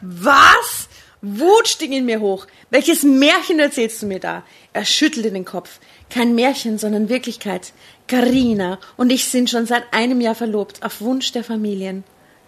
Was? 0.00 0.88
Wut 1.20 1.68
stieg 1.68 1.92
in 1.92 2.04
mir 2.04 2.20
hoch. 2.20 2.46
Welches 2.70 3.04
Märchen 3.04 3.60
erzählst 3.60 4.02
du 4.02 4.06
mir 4.06 4.18
da? 4.18 4.42
Er 4.72 4.84
schüttelte 4.84 5.30
den 5.30 5.44
Kopf. 5.44 5.78
Kein 6.10 6.34
Märchen, 6.34 6.78
sondern 6.78 7.08
Wirklichkeit. 7.08 7.72
Carina 8.08 8.78
und 8.96 9.12
ich 9.12 9.26
sind 9.26 9.48
schon 9.48 9.66
seit 9.66 9.84
einem 9.92 10.20
Jahr 10.20 10.34
verlobt, 10.34 10.82
auf 10.82 11.00
Wunsch 11.00 11.32
der 11.32 11.44
Familien. 11.44 12.02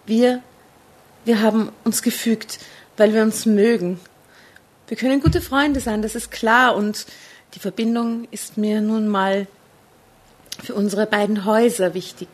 Wir, 0.07 0.43
wir 1.25 1.41
haben 1.41 1.71
uns 1.85 2.03
gefügt, 2.03 2.59
weil 2.97 3.15
wir 3.15 3.23
uns 3.23 3.47
mögen. 3.47 4.01
Wir 4.87 4.97
können 4.97 5.21
gute 5.21 5.41
Freunde 5.41 5.81
sein, 5.81 6.03
das 6.03 6.15
ist 6.15 6.31
klar, 6.31 6.77
und 6.77 7.07
die 7.55 7.59
Verbindung 7.59 8.29
ist 8.31 8.59
mir 8.59 8.81
nun 8.81 9.09
mal 9.09 9.47
für 10.63 10.75
unsere 10.75 11.07
beiden 11.07 11.45
Häuser 11.45 11.95
wichtig. 11.95 12.29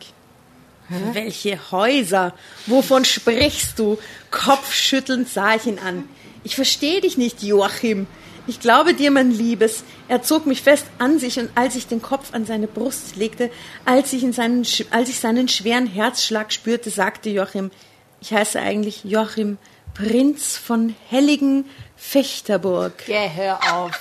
Welche 1.13 1.57
Häuser? 1.71 2.33
Wovon 2.65 3.05
sprichst 3.05 3.79
du? 3.79 3.97
Kopfschüttelnd 4.29 5.29
sah 5.29 5.55
ich 5.55 5.65
ihn 5.65 5.79
an. 5.79 6.03
Ich 6.43 6.55
verstehe 6.55 6.99
dich 6.99 7.17
nicht, 7.17 7.41
Joachim. 7.43 8.07
Ich 8.47 8.59
glaube 8.59 8.93
dir, 8.93 9.11
mein 9.11 9.31
Liebes. 9.31 9.83
Er 10.09 10.23
zog 10.23 10.45
mich 10.45 10.61
fest 10.61 10.87
an 10.97 11.19
sich 11.19 11.39
und 11.39 11.49
als 11.55 11.75
ich 11.75 11.87
den 11.87 12.01
Kopf 12.01 12.33
an 12.33 12.45
seine 12.45 12.67
Brust 12.67 13.15
legte, 13.15 13.49
als 13.85 14.11
ich, 14.11 14.23
in 14.23 14.33
seinen, 14.33 14.65
als 14.89 15.09
ich 15.09 15.19
seinen 15.19 15.47
schweren 15.47 15.87
Herzschlag 15.87 16.51
spürte, 16.51 16.89
sagte 16.89 17.29
Joachim, 17.29 17.71
ich 18.19 18.33
heiße 18.33 18.59
eigentlich 18.59 19.05
Joachim, 19.05 19.57
Prinz 19.93 20.57
von 20.57 20.95
Helligen 21.09 21.65
Fechterburg. 22.01 22.93
Geh, 23.05 23.29
hör 23.33 23.57
auf. 23.71 23.91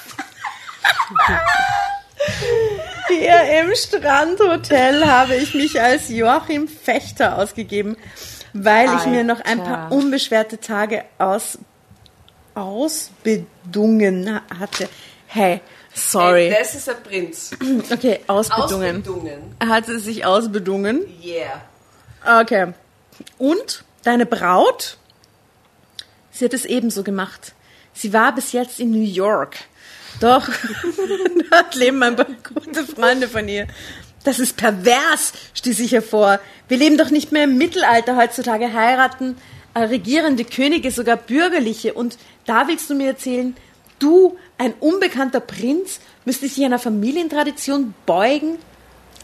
Hier 3.09 3.61
im 3.61 3.75
Strandhotel 3.75 5.07
habe 5.07 5.37
ich 5.37 5.55
mich 5.55 5.81
als 5.81 6.09
Joachim 6.09 6.67
Fechter 6.67 7.39
ausgegeben, 7.39 7.97
weil 8.53 8.89
ich 8.97 9.07
mir 9.07 9.23
noch 9.23 9.41
ein 9.43 9.59
paar 9.63 9.85
Alter. 9.85 9.95
unbeschwerte 9.95 10.59
Tage 10.59 11.05
aus, 11.19 11.59
ausbedungen 12.55 14.41
hatte. 14.59 14.89
Hey, 15.27 15.61
sorry. 15.95 16.51
Das 16.51 16.75
ist 16.75 16.89
ein 16.89 17.03
Prinz. 17.05 17.51
Okay, 17.93 18.21
ausbedungen. 18.27 18.99
Ausbildungen. 18.99 19.57
Er 19.61 19.69
hatte 19.69 20.01
sich 20.01 20.25
ausbedungen. 20.25 21.03
Yeah. 21.23 21.61
Okay. 22.41 22.73
Und 23.39 23.85
deine 24.03 24.27
Braut? 24.27 24.97
Sie 26.33 26.45
hat 26.45 26.55
es 26.55 26.65
ebenso 26.65 27.05
gemacht. 27.05 27.53
Sie 28.01 28.15
war 28.15 28.35
bis 28.35 28.53
jetzt 28.53 28.81
in 28.81 28.93
New 28.93 29.05
York. 29.05 29.57
Doch, 30.21 30.49
dort 31.51 31.75
leben 31.75 32.03
ein 32.03 32.17
paar 32.17 32.27
gute 32.55 32.83
Freunde 32.85 33.29
von 33.29 33.47
ihr. 33.47 33.67
Das 34.25 34.39
ist 34.39 34.57
pervers, 34.57 35.35
stieß 35.53 35.81
ich 35.81 35.93
hervor. 35.93 36.41
Wir 36.69 36.79
leben 36.79 36.97
doch 36.97 37.11
nicht 37.11 37.31
mehr 37.31 37.45
im 37.45 37.59
Mittelalter 37.59 38.17
heutzutage. 38.17 38.73
Heiraten 38.73 39.37
äh, 39.75 39.81
regierende 39.81 40.47
Könige, 40.47 40.91
sogar 40.91 41.19
bürgerliche. 41.19 41.93
Und 41.93 42.17
da 42.47 42.69
willst 42.69 42.89
du 42.89 42.95
mir 42.95 43.09
erzählen, 43.09 43.55
du, 43.99 44.39
ein 44.57 44.73
unbekannter 44.81 45.41
Prinz, 45.41 46.01
müsstest 46.25 46.57
dich 46.57 46.65
einer 46.65 46.79
Familientradition 46.79 47.93
beugen? 48.07 48.57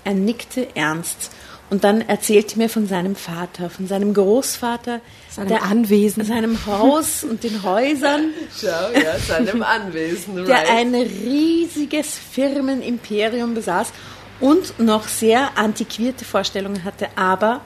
Er 0.04 0.12
nickte 0.12 0.68
ernst. 0.74 1.30
Und 1.70 1.82
dann 1.82 2.02
erzählte 2.02 2.58
mir 2.58 2.68
von 2.68 2.86
seinem 2.86 3.16
Vater, 3.16 3.70
von 3.70 3.88
seinem 3.88 4.12
Großvater, 4.12 5.00
Seinem 5.36 5.62
Anwesen. 5.62 6.24
seinem 6.24 6.66
Haus 6.66 7.22
und 7.22 7.44
den 7.44 7.62
Häusern, 7.62 8.30
Schau, 8.58 8.90
ja, 8.98 9.18
seinem 9.18 9.62
Anwesen. 9.62 10.36
der 10.46 10.56
right. 10.56 10.70
ein 10.70 10.94
riesiges 10.94 12.18
Firmenimperium 12.32 13.54
besaß 13.54 13.92
und 14.40 14.78
noch 14.78 15.06
sehr 15.08 15.58
antiquierte 15.58 16.24
Vorstellungen 16.24 16.84
hatte. 16.84 17.08
Aber 17.16 17.60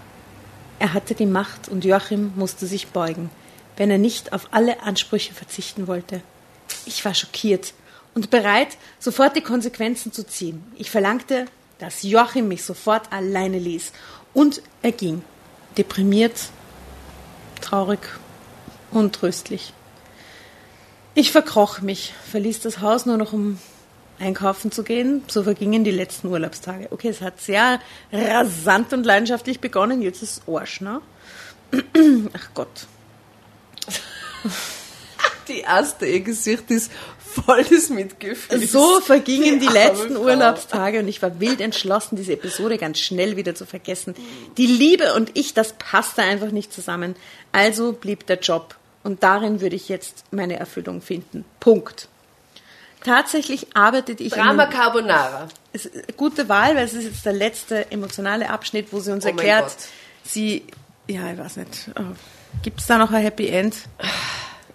er 0.81 0.95
hatte 0.95 1.15
die 1.15 1.27
Macht 1.27 1.69
und 1.69 1.85
Joachim 1.85 2.33
musste 2.35 2.67
sich 2.67 2.89
beugen, 2.89 3.31
wenn 3.77 3.91
er 3.91 3.99
nicht 3.99 4.33
auf 4.33 4.49
alle 4.51 4.83
Ansprüche 4.83 5.33
verzichten 5.33 5.87
wollte. 5.87 6.23
Ich 6.87 7.05
war 7.05 7.15
schockiert 7.15 7.73
und 8.15 8.31
bereit, 8.31 8.79
sofort 8.99 9.37
die 9.37 9.43
Konsequenzen 9.43 10.13
zu 10.13 10.27
ziehen. 10.27 10.65
Ich 10.77 10.91
verlangte, 10.91 11.47
dass 11.79 12.03
Joachim 12.03 12.49
mich 12.49 12.65
sofort 12.65 13.13
alleine 13.13 13.59
ließ. 13.59 13.93
Und 14.35 14.63
er 14.83 14.93
ging, 14.93 15.23
deprimiert, 15.77 16.51
traurig, 17.61 18.01
untröstlich. 18.91 19.73
Ich 21.15 21.33
verkroch 21.33 21.81
mich, 21.81 22.15
verließ 22.31 22.61
das 22.61 22.81
Haus 22.81 23.07
nur 23.07 23.17
noch, 23.17 23.33
um 23.33 23.59
einkaufen 24.21 24.71
zu 24.71 24.85
gehen. 24.85 25.25
So 25.29 25.43
vergingen 25.43 25.83
die 25.83 25.91
letzten 25.91 26.29
Urlaubstage. 26.29 26.89
Okay, 26.91 27.09
es 27.09 27.21
hat 27.21 27.41
sehr 27.41 27.81
rasant 28.13 28.93
und 28.93 29.05
leidenschaftlich 29.05 29.61
begonnen. 29.61 30.03
Jetzt 30.03 30.23
ist 30.23 30.43
es 30.47 30.55
Arsch, 30.55 30.81
ne? 30.81 31.01
Ach 32.33 32.49
Gott. 32.55 32.87
Die 35.49 35.61
erste, 35.61 36.07
ihr 36.07 36.21
Gesicht 36.21 36.71
ist 36.71 36.93
voll 37.31 37.65
des 37.65 37.91
Mitgefühls. 37.91 38.73
So 38.73 39.01
vergingen 39.01 39.61
die 39.61 39.69
arme 39.69 39.79
letzten 39.79 40.15
Frau. 40.15 40.23
Urlaubstage 40.23 40.99
und 40.99 41.09
ich 41.09 41.23
war 41.23 41.41
wild 41.41 41.61
entschlossen, 41.61 42.17
diese 42.17 42.33
Episode 42.33 42.79
ganz 42.79 42.99
schnell 42.99 43.37
wieder 43.37 43.55
zu 43.55 43.67
vergessen. 43.67 44.15
Die 44.57 44.67
Liebe 44.67 45.15
und 45.15 45.37
ich, 45.39 45.55
das 45.55 45.75
passte 45.75 46.23
einfach 46.23 46.51
nicht 46.51 46.73
zusammen. 46.73 47.17
Also 47.53 47.93
blieb 47.93 48.27
der 48.27 48.39
Job 48.39 48.77
und 49.03 49.23
darin 49.23 49.61
würde 49.61 49.77
ich 49.77 49.89
jetzt 49.89 50.25
meine 50.31 50.57
Erfüllung 50.59 51.01
finden. 51.01 51.45
Punkt. 51.59 52.09
Tatsächlich 53.05 53.69
arbeitete 53.75 54.23
ich 54.23 54.33
Drama 54.33 54.65
in 54.65 54.71
Carbonara. 54.71 55.49
gute 56.17 56.49
Wahl, 56.49 56.77
weil 56.77 56.85
es 56.85 56.93
ist 56.93 57.05
jetzt 57.05 57.25
der 57.25 57.33
letzte 57.33 57.91
emotionale 57.91 58.51
Abschnitt, 58.51 58.89
wo 58.93 59.01
sie 59.01 59.13
uns 59.13 59.25
Oh 59.25 59.29
erklärt, 59.29 59.75
sie, 60.23 60.65
ja, 61.09 61.33
ich 61.33 61.39
weiß 61.39 61.57
nicht, 61.57 61.91
gibt 62.63 62.81
es 62.81 62.87
da 62.87 62.99
noch 62.99 63.11
ein 63.11 63.23
Happy 63.23 63.49
End 63.49 63.77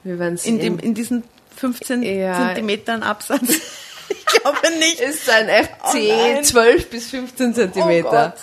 Wir 0.03 0.17
werden 0.17 0.33
in, 0.33 0.37
sehen. 0.37 0.59
dem, 0.59 0.79
in 0.79 0.93
diesen 0.95 1.23
15 1.55 2.03
Ja. 2.03 2.47
Zentimetern 2.47 3.03
Absatz? 3.03 3.49
ich 4.09 4.25
glaube 4.25 4.59
nicht. 4.79 4.99
ist 4.99 5.29
ein 5.29 5.47
FC 5.47 5.93
nein. 5.93 6.43
12 6.43 6.89
bis 6.89 7.09
15 7.09 7.53
Zentimeter. 7.53 8.33
Gott. 8.33 8.41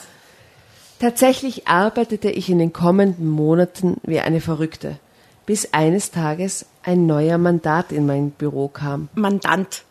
Tatsächlich 1.00 1.66
arbeitete 1.66 2.30
ich 2.30 2.48
in 2.48 2.58
den 2.58 2.72
kommenden 2.72 3.28
Monaten 3.28 3.96
wie 4.04 4.20
eine 4.20 4.40
Verrückte, 4.40 4.98
bis 5.46 5.72
eines 5.72 6.12
Tages 6.12 6.66
ein 6.84 7.06
neuer 7.06 7.38
Mandat 7.38 7.90
in 7.90 8.06
mein 8.06 8.30
Büro 8.30 8.68
kam. 8.68 9.08
Mandant. 9.14 9.82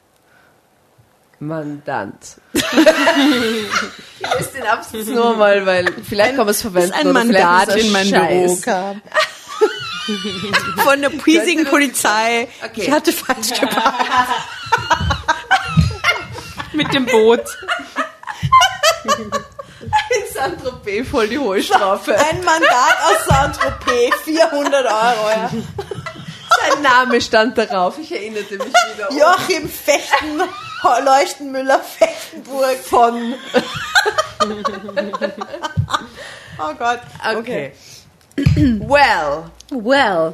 Mandant. 1.40 2.38
ich 2.54 2.62
lese 2.62 4.54
den 4.56 4.68
Absatz 4.68 5.08
nur 5.08 5.36
mal, 5.36 5.66
weil 5.66 5.92
vielleicht 6.08 6.36
kann 6.36 6.46
man 6.46 6.50
es 6.50 6.62
verwenden. 6.62 6.92
Bis 6.92 7.00
ein 7.00 7.12
Mandat 7.12 7.76
ist 7.76 7.86
in 7.86 7.92
mein 7.92 8.06
Scheiß. 8.06 8.30
Büro 8.30 8.56
kam. 8.62 9.02
Von 10.84 11.02
der 11.02 11.10
piesigen 11.24 11.66
Polizei. 11.66 12.48
Okay. 12.64 12.82
Ich 12.82 12.92
hatte 12.92 13.12
falsch 13.14 13.50
geparkt. 13.60 14.10
Mit 16.74 16.94
dem 16.94 17.06
Boot. 17.06 17.44
In 19.04 20.34
Saint-Tropez 20.34 21.08
voll 21.10 21.28
die 21.28 21.38
Hohlstrafe. 21.38 22.16
Ein 22.18 22.44
Mandat 22.44 22.98
aus 23.04 23.26
Saint-Tropez, 23.28 24.14
400 24.24 24.86
Euro. 24.86 25.30
Ja. 25.30 25.50
Sein 25.50 26.82
Name 26.82 27.20
stand 27.22 27.58
darauf. 27.58 27.98
Ich 27.98 28.12
erinnerte 28.12 28.58
mich 28.58 28.68
wieder. 28.68 29.12
Joachim 29.12 29.70
Fechten, 29.70 30.42
Leuchtenmüller, 31.06 31.80
Fechtenburg. 31.80 32.78
Von. 32.84 33.36
Oh 36.60 36.74
Gott. 36.78 37.00
Okay. 37.38 37.74
Well. 38.38 39.52
Well. 39.70 40.34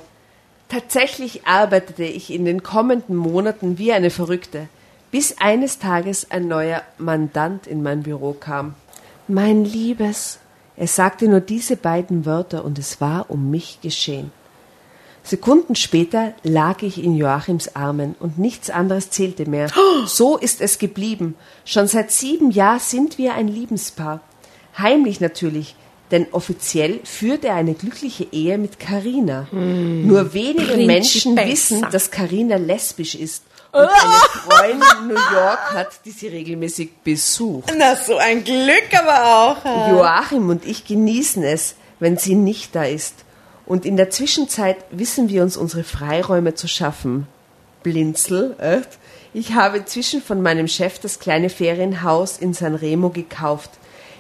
Tatsächlich 0.69 1.45
arbeitete 1.47 2.03
ich 2.03 2.31
in 2.31 2.45
den 2.45 2.61
kommenden 2.61 3.15
Monaten 3.15 3.77
wie 3.77 3.93
eine 3.93 4.09
Verrückte, 4.09 4.67
bis 5.11 5.37
eines 5.39 5.79
Tages 5.79 6.29
ein 6.29 6.47
neuer 6.47 6.81
Mandant 6.97 7.67
in 7.67 7.81
mein 7.81 8.03
Büro 8.03 8.33
kam. 8.33 8.75
Mein 9.27 9.63
Liebes, 9.63 10.39
er 10.75 10.87
sagte 10.87 11.27
nur 11.27 11.39
diese 11.39 11.77
beiden 11.77 12.25
Wörter 12.25 12.65
und 12.65 12.77
es 12.77 12.99
war 12.99 13.29
um 13.29 13.49
mich 13.49 13.79
geschehen. 13.81 14.31
Sekunden 15.23 15.75
später 15.75 16.33
lag 16.43 16.81
ich 16.83 17.03
in 17.03 17.15
Joachims 17.15 17.75
Armen 17.75 18.15
und 18.19 18.39
nichts 18.39 18.69
anderes 18.69 19.09
zählte 19.09 19.49
mehr. 19.49 19.69
So 20.05 20.37
ist 20.37 20.61
es 20.61 20.79
geblieben. 20.79 21.35
Schon 21.65 21.87
seit 21.87 22.11
sieben 22.11 22.51
Jahren 22.51 22.79
sind 22.79 23.17
wir 23.17 23.33
ein 23.33 23.49
Liebespaar. 23.49 24.21
Heimlich 24.77 25.19
natürlich, 25.19 25.75
denn 26.12 26.28
offiziell 26.32 26.99
führt 27.03 27.43
er 27.45 27.55
eine 27.55 27.74
glückliche 27.74 28.28
Ehe 28.32 28.58
mit 28.58 28.80
Carina. 28.80 29.47
Nur 29.51 30.34
wenige 30.34 30.74
Principessa. 30.74 30.86
Menschen 30.86 31.38
wissen, 31.38 31.86
dass 31.91 32.12
Carina 32.12 32.55
lesbisch 32.55 33.16
ist 33.16 33.43
und 33.72 33.82
eine 33.82 33.91
Freundin 33.91 34.88
in 35.01 35.08
New 35.08 35.14
York 35.14 35.74
hat, 35.74 36.05
die 36.05 36.12
sie 36.12 36.28
regelmäßig 36.28 36.89
besucht. 37.03 37.72
Na, 37.78 37.95
so 37.95 38.18
ein 38.18 38.43
Glück 38.43 38.89
aber 38.93 39.66
auch. 39.66 39.89
Joachim 39.89 40.49
und 40.49 40.66
ich 40.66 40.86
genießen 40.86 41.43
es, 41.43 41.76
wenn 41.99 42.18
sie 42.18 42.36
nicht 42.36 42.76
da 42.76 42.84
ist. 42.84 43.14
Und 43.66 43.86
in 43.86 43.97
der 43.97 44.10
Zwischenzeit 44.10 44.78
wissen 44.91 45.30
wir 45.30 45.43
uns 45.43 45.58
unsere 45.58 45.84
Freiräume 45.84 46.55
zu 46.55 46.68
schaffen. 46.68 47.28
Blinzel, 47.84 48.55
echt? 48.60 48.97
Ich 49.34 49.53
habe 49.53 49.78
inzwischen 49.78 50.22
von 50.22 50.41
meinem 50.41 50.68
Chef 50.68 50.99
das 50.99 51.20
kleine 51.20 51.49
Ferienhaus 51.49 52.38
in 52.38 52.53
San 52.53 52.76
Remo 52.76 53.10
gekauft. 53.10 53.72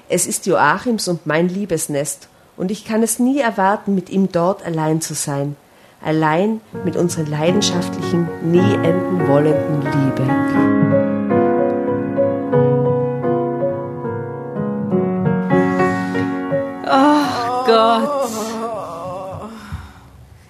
Es 0.09 0.25
ist 0.25 0.45
Joachims 0.45 1.09
und 1.09 1.25
mein 1.25 1.49
Liebesnest. 1.49 2.29
Und 2.55 2.71
ich 2.71 2.85
kann 2.85 3.03
es 3.03 3.19
nie 3.19 3.39
erwarten, 3.39 3.93
mit 3.93 4.09
ihm 4.09 4.31
dort 4.31 4.65
allein 4.65 5.01
zu 5.01 5.13
sein. 5.13 5.57
Allein 6.01 6.61
mit 6.85 6.95
unserer 6.95 7.27
leidenschaftlichen, 7.27 8.27
nie 8.41 8.73
enden 8.73 9.27
wollenden 9.27 9.81
Liebe. 9.81 10.87
Gott. 17.65 18.29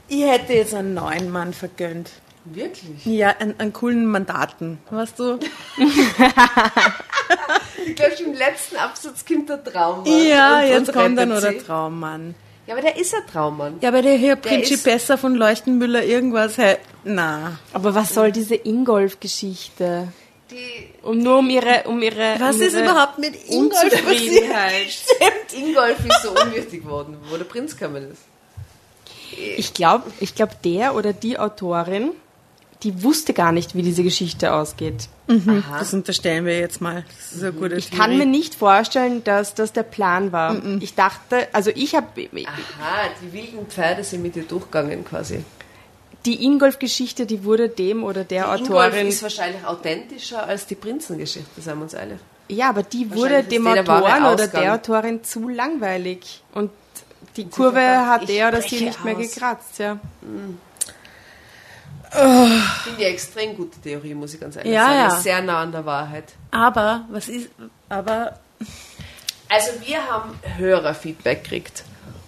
Ich 0.07 0.23
hätte 0.23 0.53
jetzt 0.53 0.75
einen 0.75 0.93
neuen 0.93 1.31
Mann 1.31 1.51
vergönnt. 1.51 2.11
Wirklich? 2.45 3.05
Ja, 3.05 3.29
einen, 3.39 3.59
einen 3.59 3.73
coolen 3.73 4.05
Mandaten, 4.05 4.77
weißt 4.91 5.17
du? 5.17 5.39
Ich 7.85 7.95
glaube, 7.95 8.13
im 8.23 8.33
letzten 8.33 8.75
Absatz 8.77 9.23
kommt 9.25 9.49
der 9.49 9.63
Traummann. 9.63 10.27
Ja, 10.27 10.59
und- 10.61 10.67
jetzt 10.67 10.87
und 10.89 10.93
kommt 10.95 11.17
dann 11.17 11.29
nur 11.29 11.37
rettet 11.37 11.59
der. 11.61 11.65
Traummann. 11.67 12.35
Ja, 12.65 12.73
aber 12.73 12.81
der 12.81 12.97
ist 12.97 13.13
ein 13.15 13.21
Traummann. 13.31 13.77
Ja, 13.81 13.89
aber 13.89 14.01
der 14.01 14.17
Herr 14.17 14.35
Der 14.35 14.49
Principessa 14.49 15.15
von 15.17 15.35
Leuchtenmüller 15.35 16.03
irgendwas, 16.03 16.57
hey, 16.57 16.77
na. 17.05 17.59
Aber 17.73 17.95
was 17.95 18.13
soll 18.13 18.31
diese 18.31 18.55
Ingolf-Geschichte? 18.55 20.09
Die 20.51 20.89
Und 21.03 21.19
nur 21.23 21.39
um 21.39 21.49
ihre, 21.49 21.83
um 21.87 22.01
ihre, 22.01 22.35
Was 22.39 22.55
um 22.57 22.61
ist 22.61 22.73
ihre 22.73 22.83
überhaupt 22.83 23.19
mit 23.19 23.35
Ingolf 23.49 24.03
passiert? 24.03 24.45
Ingolf 25.53 25.97
ist 26.05 26.21
so 26.23 26.31
unwichtig 26.31 26.83
geworden. 26.83 27.17
Wo 27.29 27.37
der 27.37 27.45
Prinz 27.45 27.75
gekommen 27.77 28.11
ist. 28.11 28.21
Ich 29.57 29.73
glaube, 29.73 30.09
ich 30.19 30.35
glaub, 30.35 30.61
der 30.61 30.95
oder 30.95 31.13
die 31.13 31.37
Autorin, 31.37 32.11
die 32.83 33.03
wusste 33.03 33.33
gar 33.33 33.51
nicht, 33.51 33.75
wie 33.75 33.81
diese 33.81 34.03
Geschichte 34.03 34.53
ausgeht. 34.53 35.09
Das 35.27 35.93
unterstellen 35.93 36.45
wir 36.45 36.57
jetzt 36.57 36.79
mal. 36.81 37.03
Das 37.17 37.33
ist 37.33 37.43
eine 37.43 37.51
gute 37.53 37.75
Ich 37.75 37.91
kann 37.91 38.17
mir 38.17 38.25
nicht 38.25 38.55
vorstellen, 38.55 39.23
dass 39.23 39.53
das 39.53 39.73
der 39.73 39.83
Plan 39.83 40.31
war. 40.31 40.55
Ich 40.79 40.95
dachte, 40.95 41.47
also 41.53 41.69
ich 41.75 41.95
habe 41.95 42.07
Aha, 42.45 43.09
die 43.21 43.33
wilden 43.33 43.67
Pferde 43.67 44.03
sind 44.03 44.21
mit 44.23 44.35
dir 44.35 44.43
durchgegangen 44.43 45.03
quasi. 45.03 45.43
die 46.25 46.43
Ingolf-Geschichte, 46.43 47.25
die 47.25 47.43
wurde 47.43 47.69
dem 47.69 48.03
oder 48.03 48.23
der 48.23 48.55
Die 48.55 48.63
Ingolf 48.63 48.87
Autorin. 48.93 49.07
ist 49.07 49.23
wahrscheinlich 49.23 49.63
authentischer 49.65 50.45
als 50.45 50.65
die 50.65 50.75
Prinzengeschichte, 50.75 51.61
seien 51.61 51.77
wir 51.77 51.83
uns 51.83 51.93
ehrlich. 51.93 52.19
Ja, 52.49 52.69
aber 52.69 52.83
die 52.83 53.13
wurde 53.13 53.43
dem 53.43 53.67
Autoren 53.67 54.25
oder 54.25 54.47
der 54.47 54.73
Autorin 54.75 55.23
zu 55.23 55.47
langweilig. 55.49 56.41
Und 56.53 56.71
die 57.35 57.47
Kurve 57.49 57.79
hat 57.81 58.27
der 58.29 58.47
oder 58.49 58.61
sie 58.61 58.81
nicht 58.85 59.03
mehr 59.05 59.15
aus. 59.17 59.33
gekratzt, 59.33 59.79
ja. 59.79 59.99
Ich 62.17 62.83
finde 62.83 63.03
ja 63.03 63.09
extrem 63.09 63.55
gute 63.55 63.79
Theorie, 63.79 64.13
muss 64.15 64.33
ich 64.33 64.39
ganz 64.39 64.55
ehrlich 64.55 64.73
Ja, 64.73 64.85
sagen. 64.85 64.97
ja. 64.97 65.07
Ist 65.17 65.23
sehr 65.23 65.41
nah 65.41 65.61
an 65.61 65.71
der 65.71 65.85
Wahrheit. 65.85 66.33
Aber, 66.51 67.05
was 67.11 67.27
ist, 67.29 67.49
aber, 67.89 68.39
Also 69.49 69.69
wir 69.85 70.03
haben 70.07 70.37
Hörerfeedback 70.57 71.43
gekriegt. 71.43 71.83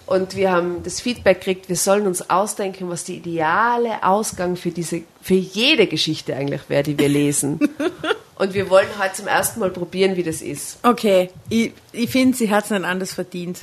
Und 0.06 0.34
wir 0.34 0.50
haben 0.50 0.82
das 0.82 1.00
Feedback 1.00 1.38
gekriegt, 1.40 1.68
wir 1.68 1.76
sollen 1.76 2.06
uns 2.08 2.30
ausdenken, 2.30 2.88
was 2.90 3.04
die 3.04 3.16
ideale 3.18 4.02
Ausgang 4.02 4.56
für 4.56 4.70
diese, 4.70 5.02
für 5.22 5.34
jede 5.34 5.86
Geschichte 5.86 6.34
eigentlich 6.34 6.62
wäre, 6.68 6.82
die 6.82 6.98
wir 6.98 7.08
lesen. 7.08 7.60
Und 8.36 8.54
wir 8.54 8.70
wollen 8.70 8.88
heute 8.98 9.14
zum 9.14 9.26
ersten 9.28 9.60
Mal 9.60 9.70
probieren, 9.70 10.16
wie 10.16 10.22
das 10.24 10.40
ist. 10.42 10.78
okay, 10.82 11.30
ich, 11.48 11.74
ich 11.92 12.10
finde, 12.10 12.36
sie 12.36 12.50
hat 12.50 12.64
es 12.64 12.70
nicht 12.70 12.84
anders 12.84 13.12
verdient. 13.12 13.58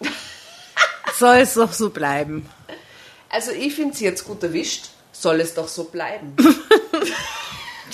Soll 1.18 1.36
es 1.36 1.54
doch 1.54 1.72
so 1.72 1.90
bleiben. 1.90 2.46
Also 3.30 3.52
ich 3.52 3.74
finde 3.74 3.94
sie 3.96 4.04
jetzt 4.04 4.26
gut 4.26 4.42
erwischt, 4.42 4.88
soll 5.12 5.40
es 5.40 5.54
doch 5.54 5.68
so 5.68 5.84
bleiben. 5.84 6.34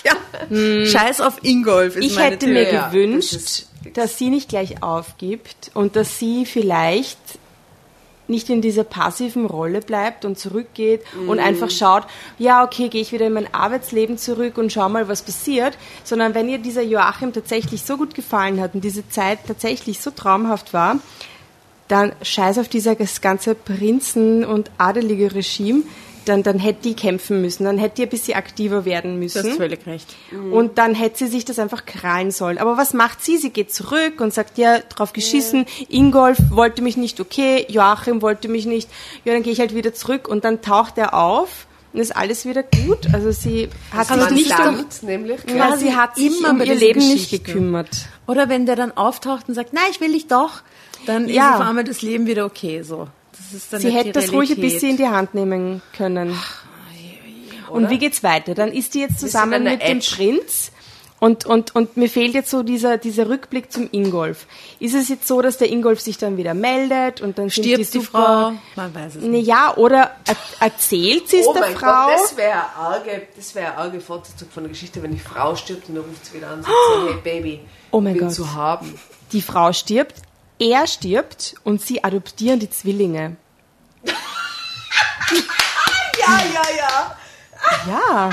Ja. 0.05 0.87
Scheiß 0.87 1.21
auf 1.21 1.43
Ingolf 1.43 1.97
ist 1.97 2.05
Ich 2.05 2.15
meine 2.15 2.27
hätte 2.37 2.47
Theorie. 2.47 2.53
mir 2.67 2.73
Ja, 2.73 2.89
gewünscht, 2.89 3.33
das 3.35 3.67
dass 3.95 4.19
sie 4.19 4.31
nicht 4.31 4.49
gleich 4.49 4.83
aufgibt 4.83 5.71
und 5.75 5.97
dass 5.97 6.19
sie 6.19 6.47
vielleicht 6.47 7.19
nicht 8.29 8.49
in 8.51 8.61
dieser 8.61 8.85
passiven 8.85 9.47
Rolle 9.47 9.81
bleibt 9.81 10.25
und 10.25 10.39
zurückgeht 10.39 11.03
Mhm. 11.15 11.29
und 11.31 11.39
einfach 11.41 11.71
schaut, 11.71 12.05
ja, 12.39 12.63
okay, 12.63 12.89
gehe 12.89 13.01
ich 13.01 13.11
wieder 13.13 13.27
in 13.27 13.33
mein 13.33 13.53
Arbeitsleben 13.53 14.19
zurück 14.19 14.59
und 14.59 14.71
schau 14.73 14.89
mal, 14.89 15.09
was 15.09 15.23
passiert, 15.23 15.77
sondern 16.05 16.35
wenn 16.35 16.49
ihr 16.49 16.59
dieser 16.59 16.83
Joachim 16.83 17.33
tatsächlich 17.33 17.83
so 17.83 17.97
gut 17.97 18.15
gefallen 18.15 18.61
hat 18.61 18.75
und 18.75 18.85
diese 18.85 19.09
Zeit 19.09 19.39
tatsächlich 19.47 20.01
so 20.01 20.11
traumhaft 20.11 20.75
war, 20.75 20.97
dann 21.89 22.13
scheiß 22.23 22.59
auf 22.59 22.69
dieses 22.69 23.21
ganze 23.23 23.55
Prinzen- 23.55 24.45
und 24.45 24.71
adelige 24.77 25.35
Regime, 25.35 25.83
dann, 26.29 26.43
dann 26.43 26.59
hätte 26.59 26.83
die 26.85 26.95
kämpfen 26.95 27.41
müssen, 27.41 27.65
dann 27.65 27.79
hätte 27.79 27.97
die 27.97 28.03
ein 28.03 28.09
bisschen 28.09 28.35
aktiver 28.37 28.85
werden 28.85 29.19
müssen. 29.19 29.49
hast 29.49 29.57
völlig 29.57 29.87
recht. 29.87 30.15
Und 30.53 30.79
dann 30.79 30.95
hätte 30.95 31.19
sie 31.19 31.27
sich 31.27 31.45
das 31.45 31.59
einfach 31.59 31.87
krallen 31.87 32.31
sollen. 32.31 32.59
Aber 32.59 32.77
was 32.77 32.93
macht 32.95 33.25
sie? 33.25 33.37
Sie 33.39 33.51
geht 33.51 33.73
zurück 33.73 34.21
und 34.21 34.33
sagt, 34.35 34.59
ja, 34.59 34.79
drauf 34.81 35.13
geschissen, 35.13 35.67
Ingolf 35.89 36.39
wollte 36.51 36.83
mich 36.83 36.97
nicht, 36.97 37.21
okay, 37.21 37.65
Joachim 37.69 38.23
wollte 38.23 38.49
mich 38.49 38.67
nicht, 38.67 38.89
ja, 39.25 39.33
dann 39.33 39.43
gehe 39.43 39.53
ich 39.53 39.61
halt 39.61 39.75
wieder 39.75 39.95
zurück 39.95 40.29
und 40.29 40.45
dann 40.45 40.63
taucht 40.63 40.99
er 40.99 41.15
auf 41.15 41.67
und 41.93 42.01
ist 42.01 42.15
alles 42.15 42.45
wieder 42.45 42.63
gut. 42.63 43.13
Also 43.15 43.31
sie 43.31 43.69
hat 43.91 44.09
sich 44.09 44.31
nicht 44.31 44.51
um, 44.59 44.65
Land, 44.65 45.03
nämlich. 45.03 45.41
ja, 45.55 45.77
sie 45.77 45.97
hat 45.97 46.17
sich 46.17 46.39
immer 46.39 46.51
um 46.51 46.61
ihr 46.61 46.75
Leben 46.75 47.01
nicht 47.01 47.31
Geschichten. 47.31 47.45
gekümmert. 47.47 47.89
Oder 48.27 48.49
wenn 48.51 48.67
der 48.67 48.77
dann 48.77 48.95
auftaucht 48.97 49.49
und 49.49 49.55
sagt, 49.55 49.73
nein, 49.73 49.85
ich 49.91 50.01
will 50.01 50.13
dich 50.13 50.27
doch, 50.27 50.63
dann 51.07 51.29
Ja. 51.29 51.51
ist 51.51 51.61
auf 51.61 51.67
einmal 51.69 51.85
das 51.85 52.03
Leben 52.03 52.27
wieder 52.27 52.45
okay, 52.45 52.83
so. 52.83 53.09
Das 53.39 53.55
ist 53.55 53.73
dann 53.73 53.81
Sie 53.81 53.91
hätte 53.91 54.13
das 54.13 54.33
ruhig 54.33 54.51
ein 54.51 54.61
bisschen 54.61 54.91
in 54.91 54.97
die 54.97 55.09
Hand 55.09 55.35
nehmen 55.35 55.83
können. 55.97 56.37
Und 57.71 57.91
wie 57.91 57.99
geht's 57.99 58.23
weiter? 58.23 58.55
Dann 58.55 58.73
ist 58.73 58.95
die 58.95 59.01
jetzt 59.01 59.21
zusammen 59.21 59.65
mit 59.65 59.83
dem. 59.83 60.01
Prinz 60.01 60.73
und, 61.21 61.47
und, 61.47 61.75
und 61.75 61.97
mir 61.97 62.09
fehlt 62.09 62.35
jetzt 62.35 62.49
so 62.51 62.63
dieser, 62.63 62.97
dieser 62.97 63.29
Rückblick 63.29 63.73
zum 63.73 63.89
Ingolf. 63.91 64.47
Ist 64.79 64.95
es 64.95 65.09
jetzt 65.09 65.27
so, 65.27 65.43
dass 65.43 65.59
der 65.59 65.69
Ingolf 65.69 66.01
sich 66.01 66.17
dann 66.17 66.37
wieder 66.37 66.55
meldet 66.55 67.21
und 67.21 67.39
dann 67.39 67.51
sind 67.51 67.65
Stirbt 67.65 67.93
die 67.93 67.99
die 67.99 68.05
Frau? 68.05 68.53
Man 68.77 68.95
weiß 68.95 69.17
es 69.17 69.23
nicht. 69.25 69.47
ja, 69.47 69.77
oder 69.77 70.13
er, 70.27 70.37
erzählt 70.61 71.29
sie 71.29 71.39
es 71.39 71.47
Oh 71.49 71.53
der 71.55 71.63
mein 71.63 71.77
Frau? 71.77 72.07
Gott, 72.07 72.21
das 72.23 72.37
wäre 72.37 72.53
eine 72.53 72.77
arge, 72.77 73.23
das 73.35 73.55
wäre 73.57 73.75
arge 73.75 74.01
Fortsetzung 74.01 74.49
von 74.49 74.63
der 74.63 74.71
Geschichte, 74.71 75.03
wenn 75.03 75.11
die 75.11 75.19
Frau 75.19 75.57
stirbt 75.57 75.89
und 75.89 75.97
dann 75.97 76.05
ruft 76.05 76.25
sie 76.25 76.35
wieder 76.35 76.51
an 76.51 76.59
und 76.59 76.63
sagt, 76.65 76.75
so, 76.95 77.09
hey 77.09 77.17
Baby, 77.25 77.61
Oh 77.91 78.01
mein 78.01 78.13
bin 78.15 78.23
Gott. 78.23 78.35
zu 78.35 78.55
haben. 78.55 78.95
Die 79.33 79.43
Frau 79.43 79.73
stirbt, 79.73 80.15
er 80.59 80.87
stirbt 80.87 81.55
und 81.65 81.81
sie 81.81 82.03
adoptieren 82.05 82.59
die 82.59 82.71
Zwillinge. 82.71 83.37
Ja, 86.19 86.41
ja, 86.53 86.63
ja. 86.77 87.17
Ja. 87.87 88.31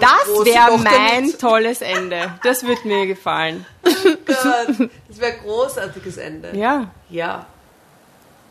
Das 0.00 0.28
wäre 0.44 0.78
mein 0.78 1.36
tolles 1.38 1.80
Ende. 1.80 2.38
Das 2.42 2.64
wird 2.64 2.84
mir 2.84 3.06
gefallen. 3.06 3.66
Gott, 3.82 4.90
das 5.08 5.18
wäre 5.18 5.32
ein 5.32 5.40
großartiges 5.42 6.18
Ende. 6.18 6.56
Ja. 6.56 6.90
Ja. 7.10 7.46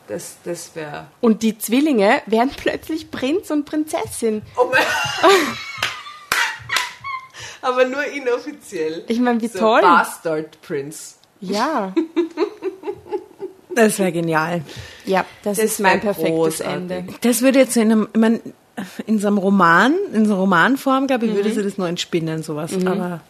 Das, 0.08 0.38
das 0.44 0.76
wäre. 0.76 1.08
Und 1.20 1.44
die 1.44 1.58
Zwillinge 1.58 2.22
werden 2.26 2.52
plötzlich 2.56 3.12
Prinz 3.12 3.52
und 3.52 3.66
Prinzessin. 3.66 4.42
Oh 4.56 4.70
mein 4.72 4.82
Aber 7.62 7.86
nur 7.86 8.04
inoffiziell. 8.06 9.04
Ich 9.08 9.20
meine, 9.20 9.42
wie 9.42 9.48
so 9.48 9.60
toll. 9.60 9.82
Bastard 9.82 10.62
Prince. 10.62 11.16
Ja. 11.42 11.94
Das 13.76 14.00
wäre 14.00 14.12
genial. 14.12 14.64
Ja, 15.06 15.24
das, 15.44 15.58
Das 15.58 15.66
ist 15.66 15.80
mein 15.80 16.02
perfektes 16.02 16.34
großartig. 16.34 16.76
Ende. 16.76 17.14
Das 17.22 17.44
würde 17.44 17.60
jetzt 17.60 17.78
in 17.78 17.92
einem, 17.92 18.08
ich 18.12 18.20
mein, 18.20 18.42
in 19.06 19.20
so 19.20 19.28
einem 19.28 19.38
Roman, 19.38 19.94
in 20.14 20.26
so 20.26 20.34
einer 20.34 20.42
Romanform, 20.42 21.06
glaube 21.06 21.28
ich, 21.28 21.36
würde 21.36 21.52
sie 21.52 21.62
das 21.62 21.78
nur 21.78 21.88
entspinnen, 21.88 22.42
sowas. 22.42 22.74
Aber 22.74 23.22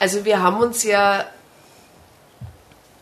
Also 0.00 0.24
wir 0.24 0.42
haben 0.42 0.56
uns 0.56 0.82
ja, 0.82 1.24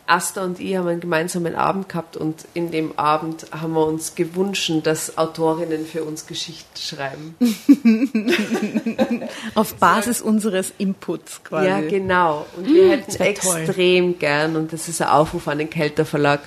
Asta 0.07 0.43
und 0.43 0.59
ich 0.59 0.75
haben 0.75 0.87
einen 0.87 0.99
gemeinsamen 0.99 1.55
Abend 1.55 1.89
gehabt 1.89 2.15
und 2.15 2.45
in 2.53 2.71
dem 2.71 2.97
Abend 2.97 3.47
haben 3.51 3.73
wir 3.73 3.85
uns 3.85 4.15
gewünscht, 4.15 4.71
dass 4.83 5.17
Autorinnen 5.17 5.85
für 5.85 6.03
uns 6.03 6.27
Geschichten 6.27 6.77
schreiben. 6.79 7.35
auf 9.55 9.75
Basis 9.75 10.21
unseres 10.21 10.73
Inputs 10.77 11.43
quasi. 11.43 11.67
Ja, 11.67 11.81
genau. 11.81 12.45
Und 12.55 12.67
wir 12.67 12.89
hätten 12.89 13.19
wär 13.19 13.33
toll. 13.35 13.57
extrem 13.57 14.19
gern, 14.19 14.55
und 14.55 14.73
das 14.73 14.87
ist 14.87 15.01
ein 15.01 15.09
Aufruf 15.09 15.47
an 15.47 15.57
den 15.57 15.69
Kelter 15.69 16.05
Verlag, 16.05 16.41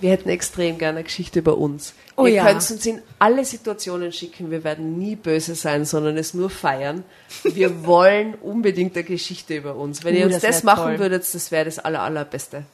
wir 0.00 0.10
hätten 0.10 0.28
extrem 0.28 0.78
gern 0.78 0.96
eine 0.96 1.04
Geschichte 1.04 1.38
über 1.38 1.56
uns. 1.56 1.94
Oh 2.16 2.26
Ihr 2.26 2.34
ja. 2.34 2.44
könnt 2.44 2.56
uns 2.70 2.84
in 2.86 3.00
alle 3.18 3.44
Situationen 3.44 4.12
schicken, 4.12 4.50
wir 4.50 4.64
werden 4.64 4.98
nie 4.98 5.16
böse 5.16 5.54
sein, 5.54 5.84
sondern 5.84 6.16
es 6.16 6.34
nur 6.34 6.50
feiern. 6.50 7.04
Wir 7.42 7.84
wollen 7.86 8.34
unbedingt 8.34 8.94
eine 8.96 9.04
Geschichte 9.04 9.56
über 9.56 9.76
uns. 9.76 10.04
Wenn 10.04 10.14
ihr 10.14 10.22
Uh, 10.22 10.26
uns 10.26 10.34
das 10.34 10.42
das, 10.42 10.62
machen 10.62 10.84
toll. 10.84 10.98
würdet, 10.98 11.22
das 11.34 11.50
wäre 11.50 11.64
das 11.64 11.78
aller, 11.78 12.02
allerbeste. 12.02 12.64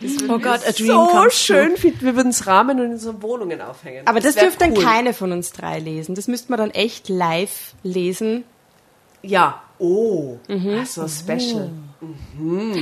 Das 0.00 0.12
Oh 0.28 0.38
Gott, 0.38 0.66
a 0.66 0.72
dream 0.72 0.86
so 0.86 1.06
comes 1.08 1.34
schön 1.38 1.76
finden. 1.76 2.00
Wir 2.00 2.16
würden 2.16 2.30
es 2.30 2.46
rahmen 2.46 2.78
und 2.80 2.86
in 2.86 2.92
unseren 2.92 3.22
Wohnungen 3.22 3.60
aufhängen. 3.60 4.06
Aber 4.06 4.20
das, 4.20 4.36
wär 4.36 4.44
dürfte 4.44 4.60
dann 4.64 4.76
cool. 4.76 4.82
keine 4.82 5.12
von 5.12 5.32
uns 5.32 5.52
drei 5.52 5.78
lesen. 5.78 6.14
Das 6.14 6.26
müsste 6.26 6.50
man 6.50 6.58
dann 6.58 6.70
echt 6.70 7.08
live 7.08 7.74
lesen. 7.82 8.44
Ja. 9.22 9.62
Oh, 9.78 10.38
Mhm. 10.48 10.78
also 10.78 11.06
special. 11.08 11.70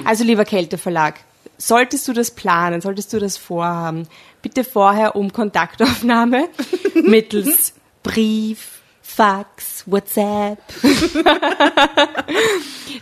Also 0.05 0.25
lieber 0.25 0.45
Kälte 0.45 0.79
Verlag, 0.79 1.21
solltest 1.57 2.07
du 2.09 2.13
das 2.13 2.31
planen, 2.31 2.81
solltest 2.81 3.13
du 3.13 3.19
das 3.19 3.37
vorhaben, 3.37 4.07
bitte 4.43 4.63
vorher 4.65 5.17
um 5.17 5.33
Kontaktaufnahme 5.33 6.49
mittels 6.95 7.73
Brief, 8.05 8.81
Fax, 9.03 9.83
WhatsApp. 9.87 10.59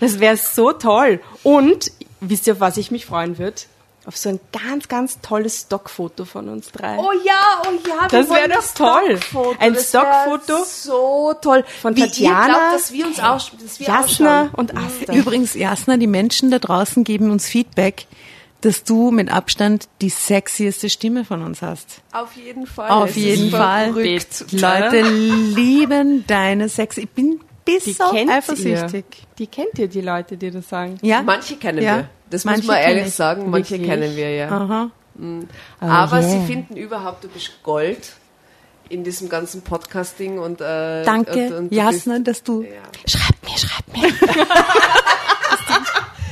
das 0.01 0.21
wäre 0.21 0.37
so 0.37 0.73
toll. 0.73 1.21
Und 1.43 1.91
wisst 2.21 2.47
ihr, 2.47 2.55
auf 2.55 2.61
was 2.61 2.77
ich 2.77 2.91
mich 2.91 3.07
freuen 3.07 3.39
würde? 3.39 3.57
Auf 4.07 4.17
so 4.17 4.29
ein 4.29 4.41
ganz, 4.53 4.87
ganz 4.87 5.21
tolles 5.21 5.63
Stockfoto 5.63 6.25
von 6.25 6.49
uns 6.49 6.71
drei. 6.71 6.97
Oh 6.97 7.11
ja, 7.25 7.63
oh 7.67 7.73
ja, 7.89 8.03
wir 8.03 8.09
Das 8.09 8.29
wär 8.31 8.37
wollen 8.37 8.51
doch 8.53 8.75
toll. 8.75 9.17
Stockfoto. 9.19 9.57
Ein 9.59 9.75
Das 9.75 9.89
Stockfoto 9.89 10.65
So 10.65 11.35
toll. 11.43 11.65
von 11.83 11.97
Wie 11.97 12.03
Tatjana, 12.03 12.41
ihr 12.41 12.45
glaubt, 12.47 12.75
dass 12.75 12.93
wir 12.93 13.07
uns 13.07 13.19
aus, 13.21 13.51
dass 13.61 13.81
wir 13.81 13.87
Jasna 13.89 14.43
ausschauen. 14.45 14.51
und 14.55 14.77
Asta. 14.77 15.13
Übrigens, 15.13 15.55
Jasna, 15.55 15.97
die 15.97 16.07
Menschen 16.07 16.53
da 16.53 16.61
draußen 16.61 17.03
geben 17.03 17.33
uns 17.33 17.47
Feedback, 17.49 18.07
dass 18.61 18.85
du 18.85 19.11
mit 19.11 19.31
Abstand 19.33 19.89
die 20.01 20.09
sexieste 20.09 20.89
Stimme 20.89 21.25
von 21.25 21.43
uns 21.43 21.61
hast. 21.61 22.01
Auf 22.13 22.33
jeden 22.37 22.67
Fall. 22.67 22.89
Auf 22.91 23.11
Es 23.11 23.17
jeden 23.17 23.51
Fall. 23.51 23.93
verrückt. 23.93 24.45
Leute 24.53 25.03
lieben 25.03 26.25
deine 26.27 26.69
Sex. 26.69 26.97
Ich 26.97 27.09
bin 27.11 27.41
bist 27.65 27.87
Die 27.87 27.93
so 27.95 28.05
kennt 28.13 28.31
eifersüchtig. 28.31 29.05
ihr. 29.11 29.27
Die 29.39 29.47
kennt 29.49 29.77
ihr, 29.79 29.89
die 29.89 30.01
Leute, 30.01 30.37
die 30.37 30.53
das 30.53 30.69
sagen. 30.69 30.99
Ja? 31.03 31.23
Manche 31.23 31.57
kennen 31.57 31.83
Ja. 31.83 31.97
wir. 31.97 32.09
Das 32.31 32.45
Manche 32.45 32.61
muss 32.63 32.69
man 32.69 32.79
ehrlich 32.79 33.07
ich. 33.07 33.15
sagen, 33.15 33.51
manche 33.51 33.71
Wirklich? 33.73 33.89
kennen 33.91 34.17
wir 34.17 34.31
ja. 34.35 34.49
Aha. 34.51 34.91
Aber 35.81 36.21
yeah. 36.21 36.29
sie 36.29 36.45
finden 36.47 36.77
überhaupt, 36.77 37.25
du 37.25 37.29
bist 37.29 37.51
Gold 37.63 38.13
in 38.89 39.05
diesem 39.05 39.29
ganzen 39.29 39.63
Podcasting 39.63 40.39
und 40.39 40.61
äh, 40.61 41.03
Danke, 41.05 41.47
und, 41.49 41.53
und 41.55 41.71
du 41.73 41.77
Jasna, 41.77 42.15
bist- 42.15 42.27
dass 42.29 42.43
du. 42.43 42.63
Ja. 42.63 42.69
Schreib 43.07 43.37
mir, 43.45 43.59
schreib 43.59 43.97
mir. 43.97 44.13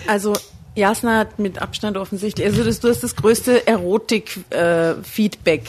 also, 0.06 0.34
Jasna 0.74 1.18
hat 1.18 1.38
mit 1.38 1.60
Abstand 1.62 1.96
offensichtlich, 1.96 2.46
also 2.46 2.64
das, 2.64 2.80
du 2.80 2.88
hast 2.88 3.02
das 3.02 3.16
größte 3.16 3.66
Erotik-Feedback 3.66 5.62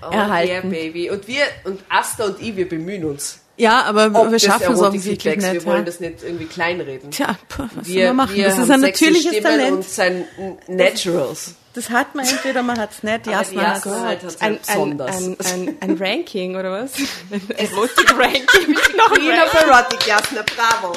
Oh, 0.00 0.10
erhalten. 0.12 0.52
yeah, 0.52 0.60
Baby. 0.84 1.10
Und 1.10 1.26
wir, 1.26 1.42
und 1.64 1.80
Asta 1.88 2.26
und 2.26 2.40
ich, 2.40 2.54
wir 2.56 2.68
bemühen 2.68 3.04
uns. 3.04 3.40
Ja, 3.58 3.82
aber 3.82 4.10
Ob 4.14 4.30
wir 4.30 4.38
schaffen 4.38 4.72
es 4.72 4.80
offensichtlich 4.80 5.36
nicht. 5.36 5.52
Wir 5.52 5.64
wollen 5.66 5.78
ja. 5.78 5.84
das 5.84 6.00
nicht 6.00 6.22
irgendwie 6.22 6.46
kleinreden. 6.46 7.10
Tja, 7.10 7.36
was 7.56 7.86
Wir, 7.86 8.08
man 8.08 8.16
machen? 8.16 8.36
wir 8.36 8.44
Das 8.44 8.58
ist 8.58 8.70
ein 8.70 8.80
natürliches 8.80 9.34
Stimmen 9.34 9.42
Talent. 9.42 9.76
und 9.76 9.84
sein 9.84 10.24
Naturals. 10.68 11.54
Das 11.74 11.90
hat 11.90 12.14
man 12.14 12.26
entweder, 12.26 12.62
man 12.62 12.78
hat 12.78 12.92
es 12.92 13.02
nicht. 13.02 13.28
Aber 13.28 13.44
die 13.44 13.56
Jasna 13.56 13.62
hat 13.62 13.84
Jasna 13.84 14.02
halt 14.02 14.22
hat's 14.24 14.40
Ein, 14.40 14.58
halt 14.66 15.00
ein, 15.00 15.00
ein, 15.00 15.36
ein, 15.44 15.76
ein 15.80 15.96
Ranking, 15.98 16.56
oder 16.56 16.72
was? 16.72 16.92
Ein 17.30 17.50
Erotik-Ranking. 17.56 18.72
Noch 18.96 19.12
ein 19.12 19.18
Queen 19.18 19.40
of 19.40 19.54
Erotic, 19.54 20.06
Jasna, 20.06 20.44
bravo. 20.56 20.92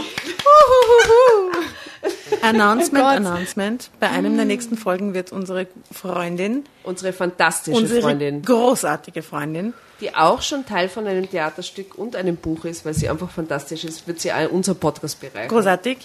Announcement, 2.41 3.03
Oh. 3.03 3.07
Announcement. 3.07 3.89
Bei 3.99 4.09
einem 4.09 4.35
der 4.35 4.45
nächsten 4.45 4.77
Folgen 4.77 5.13
wird 5.13 5.31
unsere 5.31 5.67
Freundin, 5.91 6.63
Unsere 6.83 7.13
fantastische 7.13 7.77
unsere 7.77 8.01
Freundin, 8.01 8.41
großartige 8.41 9.21
Freundin, 9.21 9.73
die 9.99 10.15
auch 10.15 10.41
schon 10.41 10.65
Teil 10.65 10.89
von 10.89 11.05
einem 11.07 11.29
Theaterstück 11.29 11.95
und 11.97 12.15
einem 12.15 12.35
Buch 12.37 12.65
ist, 12.65 12.85
weil 12.85 12.93
sie 12.95 13.07
einfach 13.09 13.29
fantastisch 13.29 13.83
ist, 13.83 14.07
wird 14.07 14.19
sie 14.19 14.31
all 14.31 14.47
unser 14.47 14.73
Podcast 14.73 15.19
bereichern. 15.21 15.49
großartig, 15.49 15.97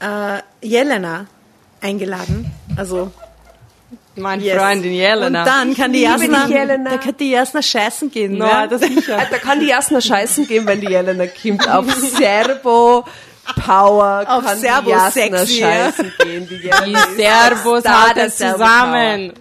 äh, 0.00 0.38
Jelena 0.66 1.26
eingeladen. 1.80 2.50
Also 2.76 3.10
Meine 4.16 4.42
yes. 4.42 4.56
Freundin 4.60 4.92
Jelena. 4.92 5.40
Und 5.42 5.46
dann 5.48 5.74
kann 5.76 5.92
die 5.92 6.02
Jasna, 6.02 6.46
die 6.46 6.52
Jelena. 6.52 6.90
da 6.90 6.96
kann 6.98 7.16
die 7.18 7.30
Jasna 7.30 7.62
scheißen 7.62 8.10
gehen. 8.10 8.36
No, 8.36 8.46
ja? 8.46 8.66
das 8.66 8.82
sicher. 8.82 9.16
Da 9.30 9.38
kann 9.38 9.60
die 9.60 9.66
Jasna 9.68 10.00
scheißen 10.00 10.46
gehen, 10.48 10.66
wenn 10.66 10.80
die 10.80 10.88
Jelena 10.88 11.26
kommt. 11.26 11.68
Auf 11.70 11.86
Servo 12.18 13.04
Power 13.56 14.24
Auf 14.28 14.44
kann 14.44 14.62
Jasna 14.62 15.10
sexy, 15.10 15.60
ja. 15.60 15.68
scheißen 15.90 16.12
gehen. 16.18 16.48
Die, 16.48 16.58
Die 16.60 16.96
Star 16.96 18.08
hat 18.08 18.16
es 18.16 18.36
zusammen. 18.36 19.32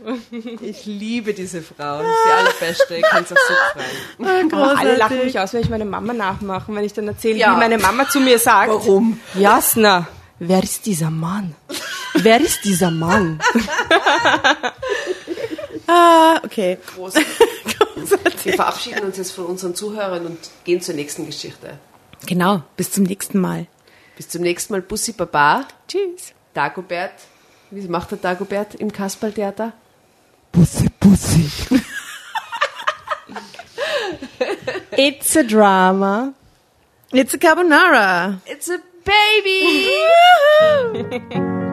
Ich 0.62 0.86
liebe 0.86 1.34
diese 1.34 1.62
Frau. 1.62 1.99
Das 1.99 2.08
ist 2.08 2.16
die 2.26 2.32
allerbeste. 2.32 2.95
Ich 2.95 3.03
kann 3.03 3.24
es 3.24 3.32
auch 3.32 3.38
so 3.38 4.24
freuen. 4.26 4.53
Aber 4.53 4.78
alle 4.80 4.95
lachen 4.97 5.24
mich 5.24 5.39
aus, 5.39 5.53
wenn 5.53 5.62
ich 5.62 5.70
meine 5.70 5.86
Mama 5.86 6.14
nachmache, 6.14 6.74
wenn 6.74 6.84
ich 6.84 6.93
dann 6.93 7.08
erzähle, 7.08 7.38
Ja. 7.38 7.53
wie 7.55 7.60
meine 7.60 7.78
Mama 7.78 8.08
zu 8.10 8.20
mir 8.20 8.39
sagt. 8.39 8.70
Warum? 8.72 9.20
Jasna, 9.36 10.08
wer 10.39 10.64
ist 10.64 10.86
dieser 10.86 11.10
Mann? 11.12 11.55
Wer 12.14 12.41
ist 12.41 12.64
dieser 12.66 12.91
Mann? 12.91 13.39
Ah, 15.88 16.39
okay. 16.43 16.78
Großartig. 16.95 17.26
Wir 18.43 18.53
verabschieden 18.53 19.05
uns 19.05 19.18
jetzt 19.18 19.32
von 19.32 19.45
unseren 19.45 19.74
Zuhörern 19.76 20.26
und 20.26 20.38
gehen 20.66 20.82
zur 20.82 20.95
nächsten 20.95 21.26
Geschichte. 21.26 21.78
Genau, 22.26 22.62
bis 22.76 22.91
zum 22.91 23.03
nächsten 23.05 23.39
Mal. 23.39 23.68
Bis 24.18 24.28
zum 24.28 24.41
nächsten 24.41 24.74
Mal. 24.74 24.82
Bussi 24.82 25.13
Baba. 25.13 25.68
Tschüss. 25.88 26.34
Dagobert. 26.53 27.13
Wie 27.70 27.88
macht 27.88 28.11
der 28.11 28.18
Dagobert 28.18 28.76
im 28.76 28.91
Kasperltheater? 28.91 29.74
Pussy, 30.51 30.89
pussy. 30.99 31.49
It's 34.97 35.38
a 35.38 35.43
drama. 35.43 36.34
It's 37.13 37.34
a 37.36 37.38
carbonara. 37.38 38.39
It's 38.45 38.70
a 38.70 38.80
baby! 39.05 39.88
Woohoo! 40.61 41.57